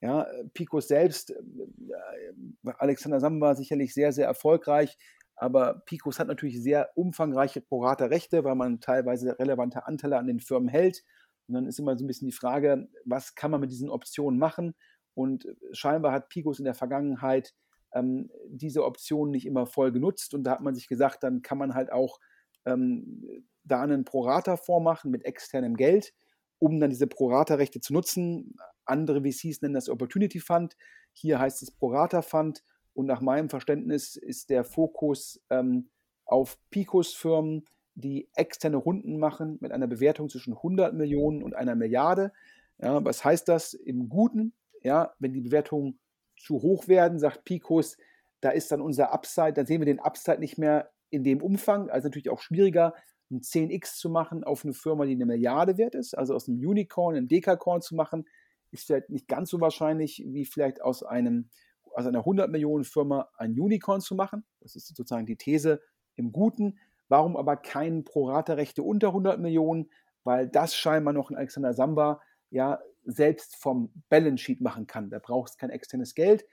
Ja, 0.00 0.26
Picos 0.54 0.88
selbst, 0.88 1.30
äh, 1.30 2.72
Alexander 2.78 3.20
Sam 3.20 3.40
war 3.40 3.54
sicherlich 3.54 3.92
sehr, 3.92 4.12
sehr 4.12 4.26
erfolgreich, 4.26 4.96
aber 5.36 5.82
Picos 5.84 6.18
hat 6.18 6.28
natürlich 6.28 6.62
sehr 6.62 6.90
umfangreiche 6.94 7.60
Pro-Rata-Rechte, 7.60 8.44
weil 8.44 8.54
man 8.54 8.80
teilweise 8.80 9.38
relevante 9.38 9.86
Anteile 9.86 10.18
an 10.18 10.26
den 10.26 10.40
Firmen 10.40 10.68
hält. 10.68 11.02
Und 11.48 11.54
dann 11.54 11.66
ist 11.66 11.78
immer 11.78 11.98
so 11.98 12.04
ein 12.04 12.06
bisschen 12.06 12.28
die 12.28 12.32
Frage, 12.32 12.88
was 13.04 13.34
kann 13.34 13.50
man 13.50 13.60
mit 13.60 13.70
diesen 13.70 13.90
Optionen 13.90 14.38
machen? 14.38 14.74
Und 15.14 15.46
scheinbar 15.72 16.12
hat 16.12 16.28
Picos 16.28 16.58
in 16.58 16.64
der 16.64 16.74
Vergangenheit 16.74 17.54
ähm, 17.92 18.30
diese 18.48 18.84
Optionen 18.84 19.32
nicht 19.32 19.46
immer 19.46 19.66
voll 19.66 19.92
genutzt. 19.92 20.34
Und 20.34 20.44
da 20.44 20.52
hat 20.52 20.60
man 20.60 20.74
sich 20.74 20.88
gesagt, 20.88 21.22
dann 21.22 21.42
kann 21.42 21.58
man 21.58 21.74
halt 21.74 21.92
auch 21.92 22.20
ähm, 22.64 23.46
da 23.70 23.82
einen 23.82 24.04
Pro-Rata-Fonds 24.04 24.84
machen 24.84 25.10
mit 25.10 25.24
externem 25.24 25.76
Geld, 25.76 26.12
um 26.58 26.80
dann 26.80 26.90
diese 26.90 27.06
Pro-Rata-Rechte 27.06 27.80
zu 27.80 27.92
nutzen. 27.92 28.56
Andere 28.84 29.22
VCs 29.22 29.62
nennen 29.62 29.74
das 29.74 29.88
Opportunity 29.88 30.40
Fund. 30.40 30.76
Hier 31.12 31.38
heißt 31.38 31.62
es 31.62 31.70
Pro-Rata 31.70 32.22
Fund. 32.22 32.62
Und 32.92 33.06
nach 33.06 33.20
meinem 33.20 33.48
Verständnis 33.48 34.16
ist 34.16 34.50
der 34.50 34.64
Fokus 34.64 35.40
ähm, 35.50 35.88
auf 36.24 36.58
Picos-Firmen, 36.70 37.64
die 37.94 38.28
externe 38.34 38.76
Runden 38.76 39.18
machen 39.18 39.58
mit 39.60 39.72
einer 39.72 39.86
Bewertung 39.86 40.28
zwischen 40.28 40.54
100 40.54 40.94
Millionen 40.94 41.42
und 41.42 41.54
einer 41.54 41.74
Milliarde. 41.74 42.32
Ja, 42.78 43.04
was 43.04 43.24
heißt 43.24 43.48
das 43.48 43.74
im 43.74 44.08
Guten? 44.08 44.54
Ja, 44.82 45.14
wenn 45.18 45.32
die 45.32 45.40
Bewertungen 45.40 45.98
zu 46.36 46.62
hoch 46.62 46.88
werden, 46.88 47.18
sagt 47.18 47.44
Picos, 47.44 47.96
da 48.40 48.50
ist 48.50 48.72
dann 48.72 48.80
unser 48.80 49.12
Upside, 49.12 49.52
dann 49.52 49.66
sehen 49.66 49.80
wir 49.80 49.86
den 49.86 50.00
Upside 50.00 50.38
nicht 50.38 50.56
mehr 50.56 50.90
in 51.10 51.24
dem 51.24 51.42
Umfang. 51.42 51.90
Also 51.90 52.08
natürlich 52.08 52.30
auch 52.30 52.40
schwieriger, 52.40 52.94
ein 53.30 53.40
10x 53.40 53.96
zu 53.96 54.10
machen 54.10 54.44
auf 54.44 54.64
eine 54.64 54.74
Firma, 54.74 55.04
die 55.06 55.12
eine 55.12 55.26
Milliarde 55.26 55.76
wert 55.78 55.94
ist, 55.94 56.16
also 56.16 56.34
aus 56.34 56.48
einem 56.48 56.58
Unicorn 56.58 57.16
ein 57.16 57.28
Dekacorn 57.28 57.80
zu 57.80 57.94
machen, 57.94 58.26
ist 58.70 58.86
vielleicht 58.86 59.10
nicht 59.10 59.28
ganz 59.28 59.50
so 59.50 59.60
wahrscheinlich, 59.60 60.22
wie 60.26 60.44
vielleicht 60.44 60.82
aus 60.82 61.02
einem 61.02 61.48
aus 61.92 62.06
einer 62.06 62.20
100 62.20 62.50
Millionen 62.50 62.84
Firma 62.84 63.28
ein 63.36 63.58
Unicorn 63.58 64.00
zu 64.00 64.14
machen. 64.14 64.44
Das 64.60 64.76
ist 64.76 64.94
sozusagen 64.94 65.26
die 65.26 65.36
These 65.36 65.80
im 66.14 66.32
Guten. 66.32 66.78
Warum 67.08 67.36
aber 67.36 67.56
kein 67.56 68.04
Pro-Rata-Rechte 68.04 68.82
unter 68.82 69.08
100 69.08 69.40
Millionen? 69.40 69.90
Weil 70.22 70.48
das 70.48 70.76
scheinbar 70.76 71.12
noch 71.12 71.30
ein 71.30 71.36
Alexander 71.36 71.74
Samba 71.74 72.20
ja 72.50 72.78
selbst 73.04 73.56
vom 73.56 73.90
Balance 74.08 74.44
Sheet 74.44 74.60
machen 74.60 74.86
kann. 74.86 75.10
Da 75.10 75.18
braucht 75.18 75.50
es 75.50 75.56
kein 75.56 75.70
externes 75.70 76.14
Geld. 76.14 76.44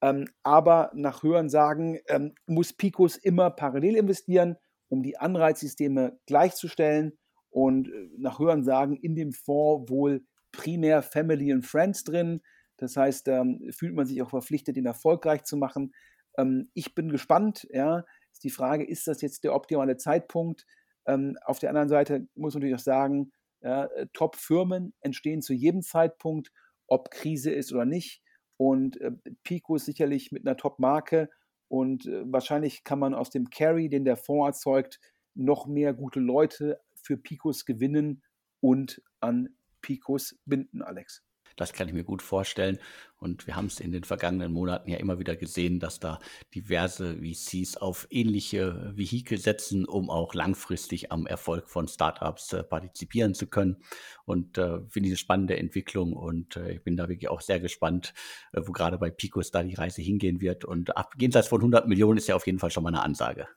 Ähm, 0.00 0.28
aber 0.42 0.90
nach 0.94 1.22
Hörensagen 1.22 1.98
ähm, 2.08 2.34
muss 2.46 2.72
Picos 2.72 3.16
immer 3.16 3.50
parallel 3.50 3.96
investieren 3.96 4.56
um 4.94 5.02
die 5.02 5.18
Anreizsysteme 5.18 6.18
gleichzustellen. 6.26 7.18
Und 7.50 7.88
äh, 7.88 8.08
nach 8.16 8.38
Hören 8.38 8.64
sagen, 8.64 8.96
in 8.96 9.14
dem 9.14 9.32
Fonds 9.32 9.90
wohl 9.90 10.24
primär 10.52 11.02
Family 11.02 11.52
and 11.52 11.66
Friends 11.66 12.04
drin. 12.04 12.40
Das 12.76 12.96
heißt, 12.96 13.28
ähm, 13.28 13.70
fühlt 13.70 13.94
man 13.94 14.06
sich 14.06 14.22
auch 14.22 14.30
verpflichtet, 14.30 14.76
ihn 14.76 14.86
erfolgreich 14.86 15.44
zu 15.44 15.56
machen. 15.56 15.92
Ähm, 16.38 16.70
ich 16.74 16.94
bin 16.94 17.08
gespannt. 17.08 17.66
Ja, 17.70 18.04
ist 18.32 18.44
die 18.44 18.50
Frage, 18.50 18.84
ist 18.84 19.06
das 19.06 19.20
jetzt 19.20 19.44
der 19.44 19.54
optimale 19.54 19.96
Zeitpunkt? 19.96 20.66
Ähm, 21.06 21.36
auf 21.44 21.58
der 21.58 21.70
anderen 21.70 21.88
Seite 21.88 22.26
muss 22.34 22.54
man 22.54 22.60
natürlich 22.60 22.80
auch 22.80 22.84
sagen, 22.84 23.32
Ja, 23.62 23.86
äh, 23.86 24.06
Top-Firmen 24.12 24.94
entstehen 25.00 25.42
zu 25.42 25.54
jedem 25.54 25.82
Zeitpunkt, 25.82 26.50
ob 26.86 27.10
Krise 27.10 27.50
ist 27.50 27.72
oder 27.72 27.84
nicht. 27.84 28.22
Und 28.56 29.00
äh, 29.00 29.12
Pico 29.42 29.76
ist 29.76 29.86
sicherlich 29.86 30.32
mit 30.32 30.46
einer 30.46 30.56
Top-Marke 30.56 31.28
und 31.68 32.06
äh, 32.06 32.22
wahrscheinlich 32.30 32.84
kann 32.84 32.98
man 32.98 33.14
aus 33.14 33.30
dem 33.30 33.50
Carry, 33.50 33.88
den 33.88 34.04
der 34.04 34.16
Fonds 34.16 34.58
erzeugt, 34.58 35.00
noch 35.34 35.66
mehr 35.66 35.94
gute 35.94 36.20
Leute 36.20 36.80
für 36.94 37.16
Picos 37.16 37.64
gewinnen 37.64 38.22
und 38.60 39.02
an 39.20 39.48
Picos 39.80 40.38
binden, 40.44 40.82
Alex. 40.82 41.22
Das 41.56 41.72
kann 41.72 41.88
ich 41.88 41.94
mir 41.94 42.04
gut 42.04 42.22
vorstellen. 42.22 42.78
Und 43.18 43.46
wir 43.46 43.56
haben 43.56 43.66
es 43.66 43.80
in 43.80 43.90
den 43.90 44.04
vergangenen 44.04 44.52
Monaten 44.52 44.90
ja 44.90 44.98
immer 44.98 45.18
wieder 45.18 45.34
gesehen, 45.34 45.80
dass 45.80 45.98
da 45.98 46.18
diverse 46.54 47.16
VCs 47.16 47.78
auf 47.78 48.06
ähnliche 48.10 48.92
Vehikel 48.96 49.38
setzen, 49.38 49.86
um 49.86 50.10
auch 50.10 50.34
langfristig 50.34 51.10
am 51.10 51.26
Erfolg 51.26 51.70
von 51.70 51.88
Startups 51.88 52.52
äh, 52.52 52.62
partizipieren 52.62 53.34
zu 53.34 53.46
können. 53.46 53.78
Und 54.26 54.58
äh, 54.58 54.80
finde 54.88 55.08
diese 55.08 55.16
spannende 55.16 55.56
Entwicklung 55.56 56.12
und 56.12 56.56
äh, 56.56 56.72
ich 56.72 56.82
bin 56.82 56.96
da 56.96 57.08
wirklich 57.08 57.30
auch 57.30 57.40
sehr 57.40 57.60
gespannt, 57.60 58.12
äh, 58.52 58.60
wo 58.64 58.72
gerade 58.72 58.98
bei 58.98 59.10
Picos 59.10 59.50
da 59.50 59.62
die 59.62 59.74
Reise 59.74 60.02
hingehen 60.02 60.40
wird. 60.40 60.64
Und 60.64 60.96
ab 60.96 61.14
jenseits 61.18 61.48
von 61.48 61.60
100 61.60 61.88
Millionen 61.88 62.18
ist 62.18 62.26
ja 62.26 62.36
auf 62.36 62.46
jeden 62.46 62.58
Fall 62.58 62.70
schon 62.70 62.82
mal 62.82 62.90
eine 62.90 63.02
Ansage. 63.02 63.48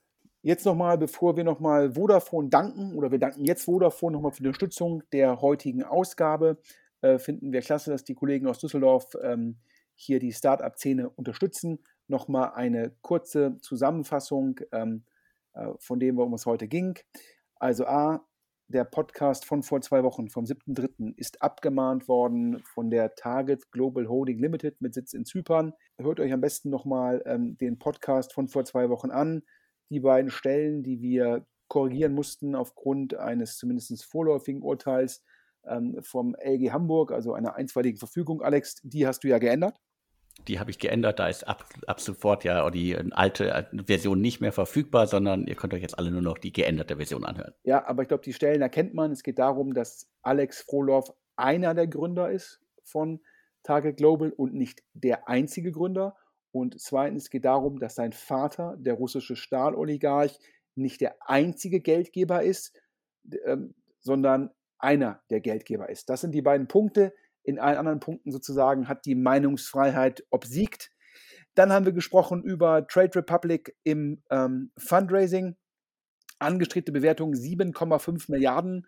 Jetzt 0.43 0.65
nochmal, 0.65 0.97
bevor 0.97 1.35
wir 1.35 1.43
nochmal 1.43 1.91
Vodafone 1.95 2.47
danken, 2.47 2.95
oder 2.95 3.11
wir 3.11 3.19
danken 3.19 3.43
jetzt 3.43 3.65
Vodafone 3.65 4.13
nochmal 4.13 4.31
für 4.31 4.43
die 4.43 4.47
Unterstützung 4.47 5.03
der 5.11 5.41
heutigen 5.41 5.83
Ausgabe, 5.83 6.57
äh, 7.01 7.19
finden 7.19 7.51
wir 7.51 7.61
klasse, 7.61 7.91
dass 7.91 8.03
die 8.03 8.15
Kollegen 8.15 8.47
aus 8.47 8.59
Düsseldorf 8.59 9.15
ähm, 9.21 9.57
hier 9.95 10.19
die 10.19 10.31
Start-up-Szene 10.31 11.09
unterstützen. 11.09 11.79
Nochmal 12.07 12.53
eine 12.53 12.95
kurze 13.01 13.57
Zusammenfassung 13.61 14.59
ähm, 14.71 15.03
äh, 15.53 15.67
von 15.79 15.99
dem, 15.99 16.17
worum 16.17 16.33
es 16.33 16.45
heute 16.45 16.67
ging. 16.67 16.97
Also 17.55 17.85
A, 17.85 18.25
der 18.67 18.83
Podcast 18.83 19.45
von 19.45 19.63
vor 19.63 19.81
zwei 19.81 20.03
Wochen, 20.03 20.29
vom 20.29 20.45
7.3., 20.45 21.13
ist 21.15 21.41
abgemahnt 21.41 22.07
worden 22.07 22.61
von 22.63 22.89
der 22.89 23.15
Target 23.15 23.71
Global 23.71 24.07
Holding 24.07 24.39
Limited 24.39 24.81
mit 24.81 24.93
Sitz 24.93 25.13
in 25.13 25.25
Zypern. 25.25 25.73
Hört 25.97 26.19
euch 26.19 26.33
am 26.33 26.41
besten 26.41 26.69
nochmal 26.69 27.23
ähm, 27.25 27.57
den 27.57 27.79
Podcast 27.79 28.33
von 28.33 28.47
vor 28.47 28.65
zwei 28.65 28.89
Wochen 28.89 29.09
an. 29.09 29.43
Die 29.89 30.01
beiden 30.01 30.29
Stellen, 30.29 30.83
die 30.83 31.01
wir 31.01 31.45
korrigieren 31.69 32.13
mussten 32.13 32.55
aufgrund 32.55 33.15
eines 33.15 33.57
zumindest 33.57 34.05
vorläufigen 34.05 34.61
Urteils, 34.61 35.23
ähm, 35.69 35.97
vom 36.01 36.35
LG 36.35 36.71
Hamburg, 36.71 37.11
also 37.11 37.33
einer 37.33 37.55
einstweiligen 37.55 37.97
Verfügung. 37.97 38.41
Alex, 38.41 38.81
die 38.83 39.07
hast 39.07 39.23
du 39.23 39.27
ja 39.27 39.37
geändert. 39.37 39.75
Die 40.47 40.59
habe 40.59 40.69
ich 40.69 40.79
geändert. 40.79 41.19
Da 41.19 41.27
ist 41.27 41.47
ab, 41.47 41.65
ab 41.87 41.99
sofort 41.99 42.43
ja 42.43 42.69
die 42.69 42.95
alte 42.95 43.49
äh, 43.49 43.65
Version 43.85 44.21
nicht 44.21 44.39
mehr 44.39 44.51
verfügbar, 44.51 45.07
sondern 45.07 45.47
ihr 45.47 45.55
könnt 45.55 45.73
euch 45.73 45.81
jetzt 45.81 45.97
alle 45.97 46.11
nur 46.11 46.21
noch 46.21 46.37
die 46.37 46.53
geänderte 46.53 46.97
Version 46.97 47.25
anhören. 47.25 47.53
Ja, 47.63 47.87
aber 47.87 48.03
ich 48.03 48.07
glaube, 48.07 48.23
die 48.23 48.33
Stellen 48.33 48.61
erkennt 48.61 48.93
man. 48.93 49.11
Es 49.11 49.23
geht 49.23 49.39
darum, 49.39 49.73
dass 49.73 50.07
Alex 50.21 50.61
Frohloff 50.61 51.13
einer 51.35 51.73
der 51.73 51.87
Gründer 51.87 52.31
ist 52.31 52.61
von 52.83 53.19
Target 53.63 53.97
Global 53.97 54.31
und 54.31 54.53
nicht 54.53 54.83
der 54.93 55.27
einzige 55.27 55.71
Gründer. 55.71 56.15
Und 56.51 56.79
zweitens 56.79 57.29
geht 57.29 57.45
darum, 57.45 57.79
dass 57.79 57.95
sein 57.95 58.13
Vater, 58.13 58.75
der 58.77 58.93
russische 58.93 59.35
Stahloligarch, 59.35 60.39
nicht 60.75 61.01
der 61.01 61.15
einzige 61.21 61.81
Geldgeber 61.81 62.43
ist, 62.43 62.79
ähm, 63.45 63.73
sondern 63.99 64.51
einer 64.79 65.21
der 65.29 65.41
Geldgeber 65.41 65.89
ist. 65.89 66.09
Das 66.09 66.21
sind 66.21 66.31
die 66.31 66.41
beiden 66.41 66.67
Punkte. 66.67 67.13
In 67.43 67.59
allen 67.59 67.77
anderen 67.77 67.99
Punkten 67.99 68.31
sozusagen 68.31 68.87
hat 68.87 69.05
die 69.05 69.15
Meinungsfreiheit 69.15 70.25
obsiegt. 70.29 70.91
Dann 71.55 71.71
haben 71.71 71.85
wir 71.85 71.93
gesprochen 71.93 72.43
über 72.43 72.85
Trade 72.87 73.15
Republic 73.15 73.75
im 73.83 74.21
ähm, 74.29 74.71
Fundraising. 74.77 75.55
Angestrebte 76.39 76.91
Bewertung 76.91 77.33
7,5 77.33 78.29
Milliarden. 78.29 78.85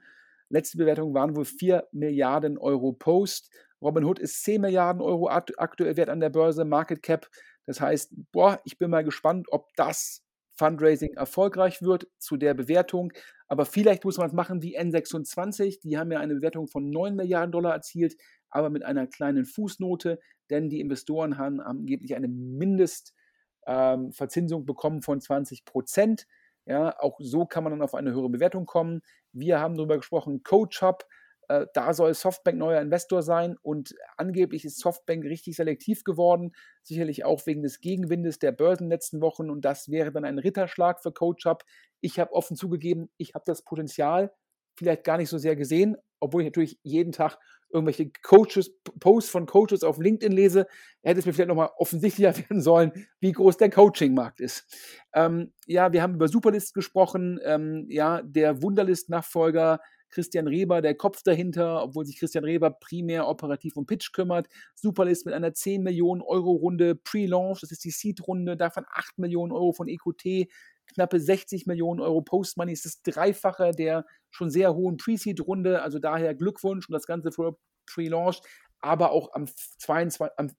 Letzte 0.49 0.77
Bewertung 0.77 1.13
waren 1.13 1.35
wohl 1.35 1.45
4 1.45 1.87
Milliarden 1.91 2.57
Euro 2.57 2.93
Post. 2.93 3.51
Robinhood 3.81 4.19
ist 4.19 4.43
10 4.43 4.61
Milliarden 4.61 5.01
Euro 5.01 5.29
aktuell 5.29 5.97
wert 5.97 6.09
an 6.09 6.19
der 6.19 6.29
Börse, 6.29 6.65
Market 6.65 7.01
Cap. 7.01 7.27
Das 7.65 7.81
heißt, 7.81 8.13
boah, 8.31 8.59
ich 8.65 8.77
bin 8.77 8.89
mal 8.89 9.03
gespannt, 9.03 9.47
ob 9.51 9.69
das 9.75 10.23
Fundraising 10.59 11.13
erfolgreich 11.13 11.81
wird 11.81 12.07
zu 12.19 12.37
der 12.37 12.53
Bewertung. 12.53 13.11
Aber 13.47 13.65
vielleicht 13.65 14.05
muss 14.05 14.17
man 14.17 14.27
es 14.27 14.33
machen 14.33 14.61
wie 14.61 14.77
N26. 14.77 15.79
Die 15.81 15.97
haben 15.97 16.11
ja 16.11 16.19
eine 16.19 16.35
Bewertung 16.35 16.67
von 16.67 16.87
9 16.89 17.15
Milliarden 17.15 17.51
Dollar 17.51 17.73
erzielt, 17.73 18.15
aber 18.49 18.69
mit 18.69 18.83
einer 18.83 19.07
kleinen 19.07 19.45
Fußnote, 19.45 20.19
denn 20.49 20.69
die 20.69 20.81
Investoren 20.81 21.37
haben 21.37 21.61
angeblich 21.61 22.15
eine 22.15 22.27
Mindestverzinsung 22.27 24.61
ähm, 24.61 24.65
bekommen 24.65 25.01
von 25.01 25.21
20 25.21 25.63
Prozent. 25.65 26.27
Ja, 26.65 26.99
auch 26.99 27.17
so 27.19 27.45
kann 27.45 27.63
man 27.63 27.71
dann 27.71 27.81
auf 27.81 27.95
eine 27.95 28.11
höhere 28.11 28.29
Bewertung 28.29 28.65
kommen. 28.65 29.01
Wir 29.31 29.59
haben 29.59 29.77
darüber 29.77 29.97
gesprochen, 29.97 30.43
Coach 30.43 30.81
Hub 30.81 31.05
äh, 31.49 31.65
da 31.73 31.93
soll 31.93 32.13
Softbank 32.13 32.57
neuer 32.57 32.81
Investor 32.81 33.21
sein 33.21 33.57
und 33.61 33.95
angeblich 34.17 34.65
ist 34.65 34.79
Softbank 34.79 35.25
richtig 35.25 35.55
selektiv 35.55 36.03
geworden, 36.03 36.53
sicherlich 36.83 37.25
auch 37.25 37.45
wegen 37.45 37.63
des 37.63 37.81
Gegenwindes 37.81 38.39
der 38.39 38.51
Börsen 38.51 38.87
letzten 38.89 39.19
Wochen 39.19 39.49
und 39.49 39.65
das 39.65 39.89
wäre 39.89 40.11
dann 40.11 40.25
ein 40.25 40.39
Ritterschlag 40.39 41.01
für 41.01 41.11
CoachUp. 41.11 41.63
Ich 42.01 42.19
habe 42.19 42.33
offen 42.33 42.55
zugegeben, 42.55 43.09
ich 43.17 43.33
habe 43.33 43.43
das 43.45 43.63
Potenzial 43.63 44.31
vielleicht 44.77 45.03
gar 45.03 45.17
nicht 45.17 45.29
so 45.29 45.37
sehr 45.37 45.55
gesehen, 45.55 45.97
obwohl 46.19 46.41
ich 46.41 46.47
natürlich 46.47 46.79
jeden 46.83 47.11
Tag 47.11 47.37
irgendwelche 47.71 48.11
Coaches, 48.23 48.71
Posts 48.99 49.29
von 49.29 49.45
Coaches 49.45 49.83
auf 49.83 49.99
LinkedIn 49.99 50.31
lese, 50.31 50.67
hätte 51.03 51.19
es 51.19 51.25
mir 51.25 51.33
vielleicht 51.33 51.49
nochmal 51.49 51.69
offensichtlicher 51.77 52.35
werden 52.49 52.61
sollen, 52.61 53.07
wie 53.19 53.31
groß 53.31 53.57
der 53.57 53.69
Coaching-Markt 53.69 54.39
ist. 54.39 54.65
Ähm, 55.13 55.53
ja, 55.65 55.91
wir 55.91 56.01
haben 56.01 56.15
über 56.15 56.27
Superlist 56.27 56.73
gesprochen, 56.73 57.39
ähm, 57.43 57.85
ja, 57.89 58.21
der 58.23 58.61
Wunderlist-Nachfolger 58.61 59.79
Christian 60.09 60.47
Reber 60.47 60.81
der 60.81 60.95
Kopf 60.95 61.23
dahinter, 61.23 61.83
obwohl 61.83 62.05
sich 62.05 62.17
Christian 62.17 62.43
Reber 62.43 62.71
primär 62.71 63.27
operativ 63.27 63.77
um 63.77 63.85
Pitch 63.85 64.11
kümmert. 64.11 64.47
Superlist 64.75 65.25
mit 65.25 65.35
einer 65.35 65.53
10 65.53 65.83
Millionen 65.83 66.21
Euro 66.21 66.51
Runde 66.51 66.95
Pre-Launch, 66.95 67.61
das 67.61 67.71
ist 67.71 67.83
die 67.83 67.91
Seed-Runde, 67.91 68.57
davon 68.57 68.85
8 68.91 69.19
Millionen 69.19 69.51
Euro 69.51 69.73
von 69.73 69.87
EQT, 69.87 70.49
knappe 70.87 71.19
60 71.19 71.65
Millionen 71.65 71.99
Euro 71.99 72.21
Post-Money, 72.21 72.73
ist 72.73 72.85
das 72.85 73.01
Dreifache 73.01 73.71
der 73.71 74.05
schon 74.31 74.49
sehr 74.49 74.75
hohen 74.75 74.97
Pre-Seed-Runde, 74.97 75.81
also 75.81 75.99
daher 75.99 76.35
Glückwunsch 76.35 76.87
und 76.89 76.93
das 76.93 77.05
Ganze 77.05 77.31
für 77.31 77.57
Pre-Launch, 77.85 78.41
aber 78.79 79.11
auch 79.11 79.33
am 79.33 79.47
22, 79.47 80.31
am 80.37 80.49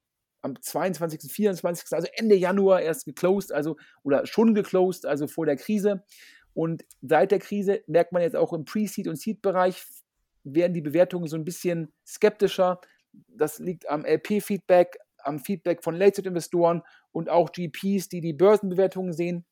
am 0.42 0.60
22., 0.60 1.30
24., 1.30 1.92
also 1.92 2.08
Ende 2.14 2.34
Januar 2.34 2.80
erst 2.80 3.04
geclosed, 3.04 3.52
also 3.52 3.76
oder 4.02 4.26
schon 4.26 4.54
geclosed, 4.54 5.06
also 5.06 5.26
vor 5.26 5.46
der 5.46 5.56
Krise. 5.56 6.02
Und 6.54 6.84
seit 7.02 7.30
der 7.30 7.38
Krise 7.38 7.82
merkt 7.86 8.12
man 8.12 8.22
jetzt 8.22 8.36
auch 8.36 8.52
im 8.52 8.64
Pre-Seed- 8.64 9.08
und 9.08 9.16
Seed-Bereich 9.16 9.82
werden 10.44 10.74
die 10.74 10.80
Bewertungen 10.80 11.28
so 11.28 11.36
ein 11.36 11.44
bisschen 11.44 11.92
skeptischer. 12.06 12.80
Das 13.28 13.58
liegt 13.58 13.88
am 13.88 14.04
LP-Feedback, 14.04 14.98
am 15.18 15.38
Feedback 15.38 15.82
von 15.84 15.94
Late-Investoren 15.94 16.82
und 17.12 17.28
auch 17.28 17.52
GPs, 17.52 18.08
die 18.08 18.20
die 18.20 18.32
Börsenbewertungen 18.32 19.12
sehen. 19.12 19.44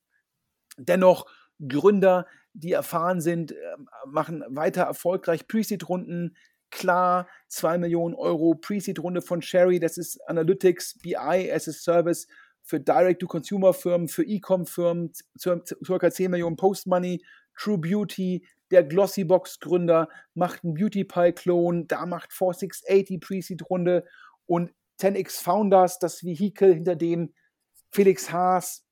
Dennoch 0.77 1.27
Gründer, 1.67 2.27
die 2.53 2.73
erfahren 2.73 3.21
sind, 3.21 3.53
ähm, 3.53 3.89
machen 4.07 4.45
weiter 4.49 4.83
erfolgreich 4.83 5.47
Pre-Seed-Runden. 5.47 6.37
Klar, 6.71 7.29
2 7.49 7.79
Millionen 7.79 8.15
Euro 8.15 8.55
Pre-Seed-Runde 8.55 9.23
von 9.23 9.43
Sherry, 9.43 9.81
das 9.81 9.97
ist 9.97 10.21
Analytics, 10.29 10.99
BI 10.99 11.51
as 11.53 11.69
a 11.69 11.73
Service 11.73 12.29
für 12.69 12.81
Direct-to-Consumer-Firmen, 12.81 14.09
für 14.09 14.25
E-Com-Firmen, 14.25 15.13
ca. 15.41 16.11
10 16.11 16.31
Millionen 16.31 16.57
Post-Money, 16.57 17.25
True 17.57 17.79
Beauty, 17.79 18.47
der 18.71 18.85
Glossybox-Gründer 18.85 20.11
macht 20.35 20.63
einen 20.63 20.75
Beauty 20.75 21.05
Pie-Klon, 21.05 21.89
da 21.89 22.05
macht 22.05 22.31
4680 22.35 23.21
Pre-Seed-Runde 23.21 24.05
und 24.45 24.75
10x 25.01 25.43
Founders, 25.43 25.99
das 25.99 26.23
Vehikel, 26.23 26.75
hinter 26.75 26.95
dem 26.95 27.33
Felix 27.91 28.31
Haas, 28.31 28.85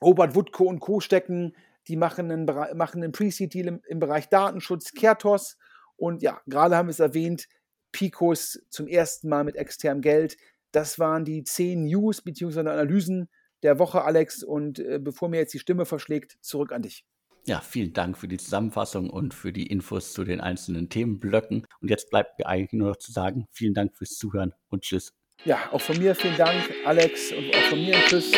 Robert 0.00 0.36
Woodko 0.36 0.64
und 0.66 0.78
Co. 0.78 1.00
stecken, 1.00 1.56
die 1.88 1.96
machen 1.96 2.30
einen, 2.30 2.44
machen 2.44 3.02
einen 3.02 3.10
Pre-Seed-Deal 3.10 3.66
im, 3.66 3.82
im, 3.88 3.98
Bereich 3.98 4.28
Datenschutz, 4.28 4.92
Kertos 4.92 5.58
und 5.96 6.22
ja, 6.22 6.40
gerade 6.46 6.76
haben 6.76 6.86
wir 6.86 6.92
es 6.92 7.00
erwähnt, 7.00 7.48
Picos 7.90 8.64
zum 8.70 8.86
ersten 8.86 9.28
Mal 9.28 9.42
mit 9.42 9.56
externem 9.56 10.02
Geld. 10.02 10.36
Das 10.72 10.98
waren 10.98 11.24
die 11.24 11.44
zehn 11.44 11.84
News 11.84 12.22
bzw. 12.22 12.60
Analysen 12.60 13.28
der 13.62 13.78
Woche, 13.78 14.02
Alex. 14.02 14.42
Und 14.42 14.78
äh, 14.78 14.98
bevor 14.98 15.28
mir 15.28 15.38
jetzt 15.38 15.54
die 15.54 15.58
Stimme 15.58 15.86
verschlägt, 15.86 16.38
zurück 16.40 16.72
an 16.72 16.82
dich. 16.82 17.04
Ja, 17.44 17.60
vielen 17.60 17.92
Dank 17.92 18.16
für 18.16 18.28
die 18.28 18.38
Zusammenfassung 18.38 19.10
und 19.10 19.34
für 19.34 19.52
die 19.52 19.66
Infos 19.66 20.12
zu 20.12 20.22
den 20.24 20.40
einzelnen 20.40 20.88
Themenblöcken. 20.88 21.66
Und 21.80 21.90
jetzt 21.90 22.10
bleibt 22.10 22.38
mir 22.38 22.46
eigentlich 22.46 22.72
nur 22.72 22.90
noch 22.90 22.96
zu 22.96 23.10
sagen, 23.10 23.46
vielen 23.50 23.74
Dank 23.74 23.96
fürs 23.96 24.16
Zuhören 24.16 24.54
und 24.68 24.82
tschüss. 24.82 25.12
Ja, 25.44 25.58
auch 25.72 25.80
von 25.80 25.98
mir 25.98 26.14
vielen 26.14 26.36
Dank, 26.36 26.70
Alex, 26.84 27.32
und 27.32 27.52
auch 27.54 27.68
von 27.68 27.80
mir 27.80 27.96
ein 27.96 28.02
Tschüss. 28.04 28.32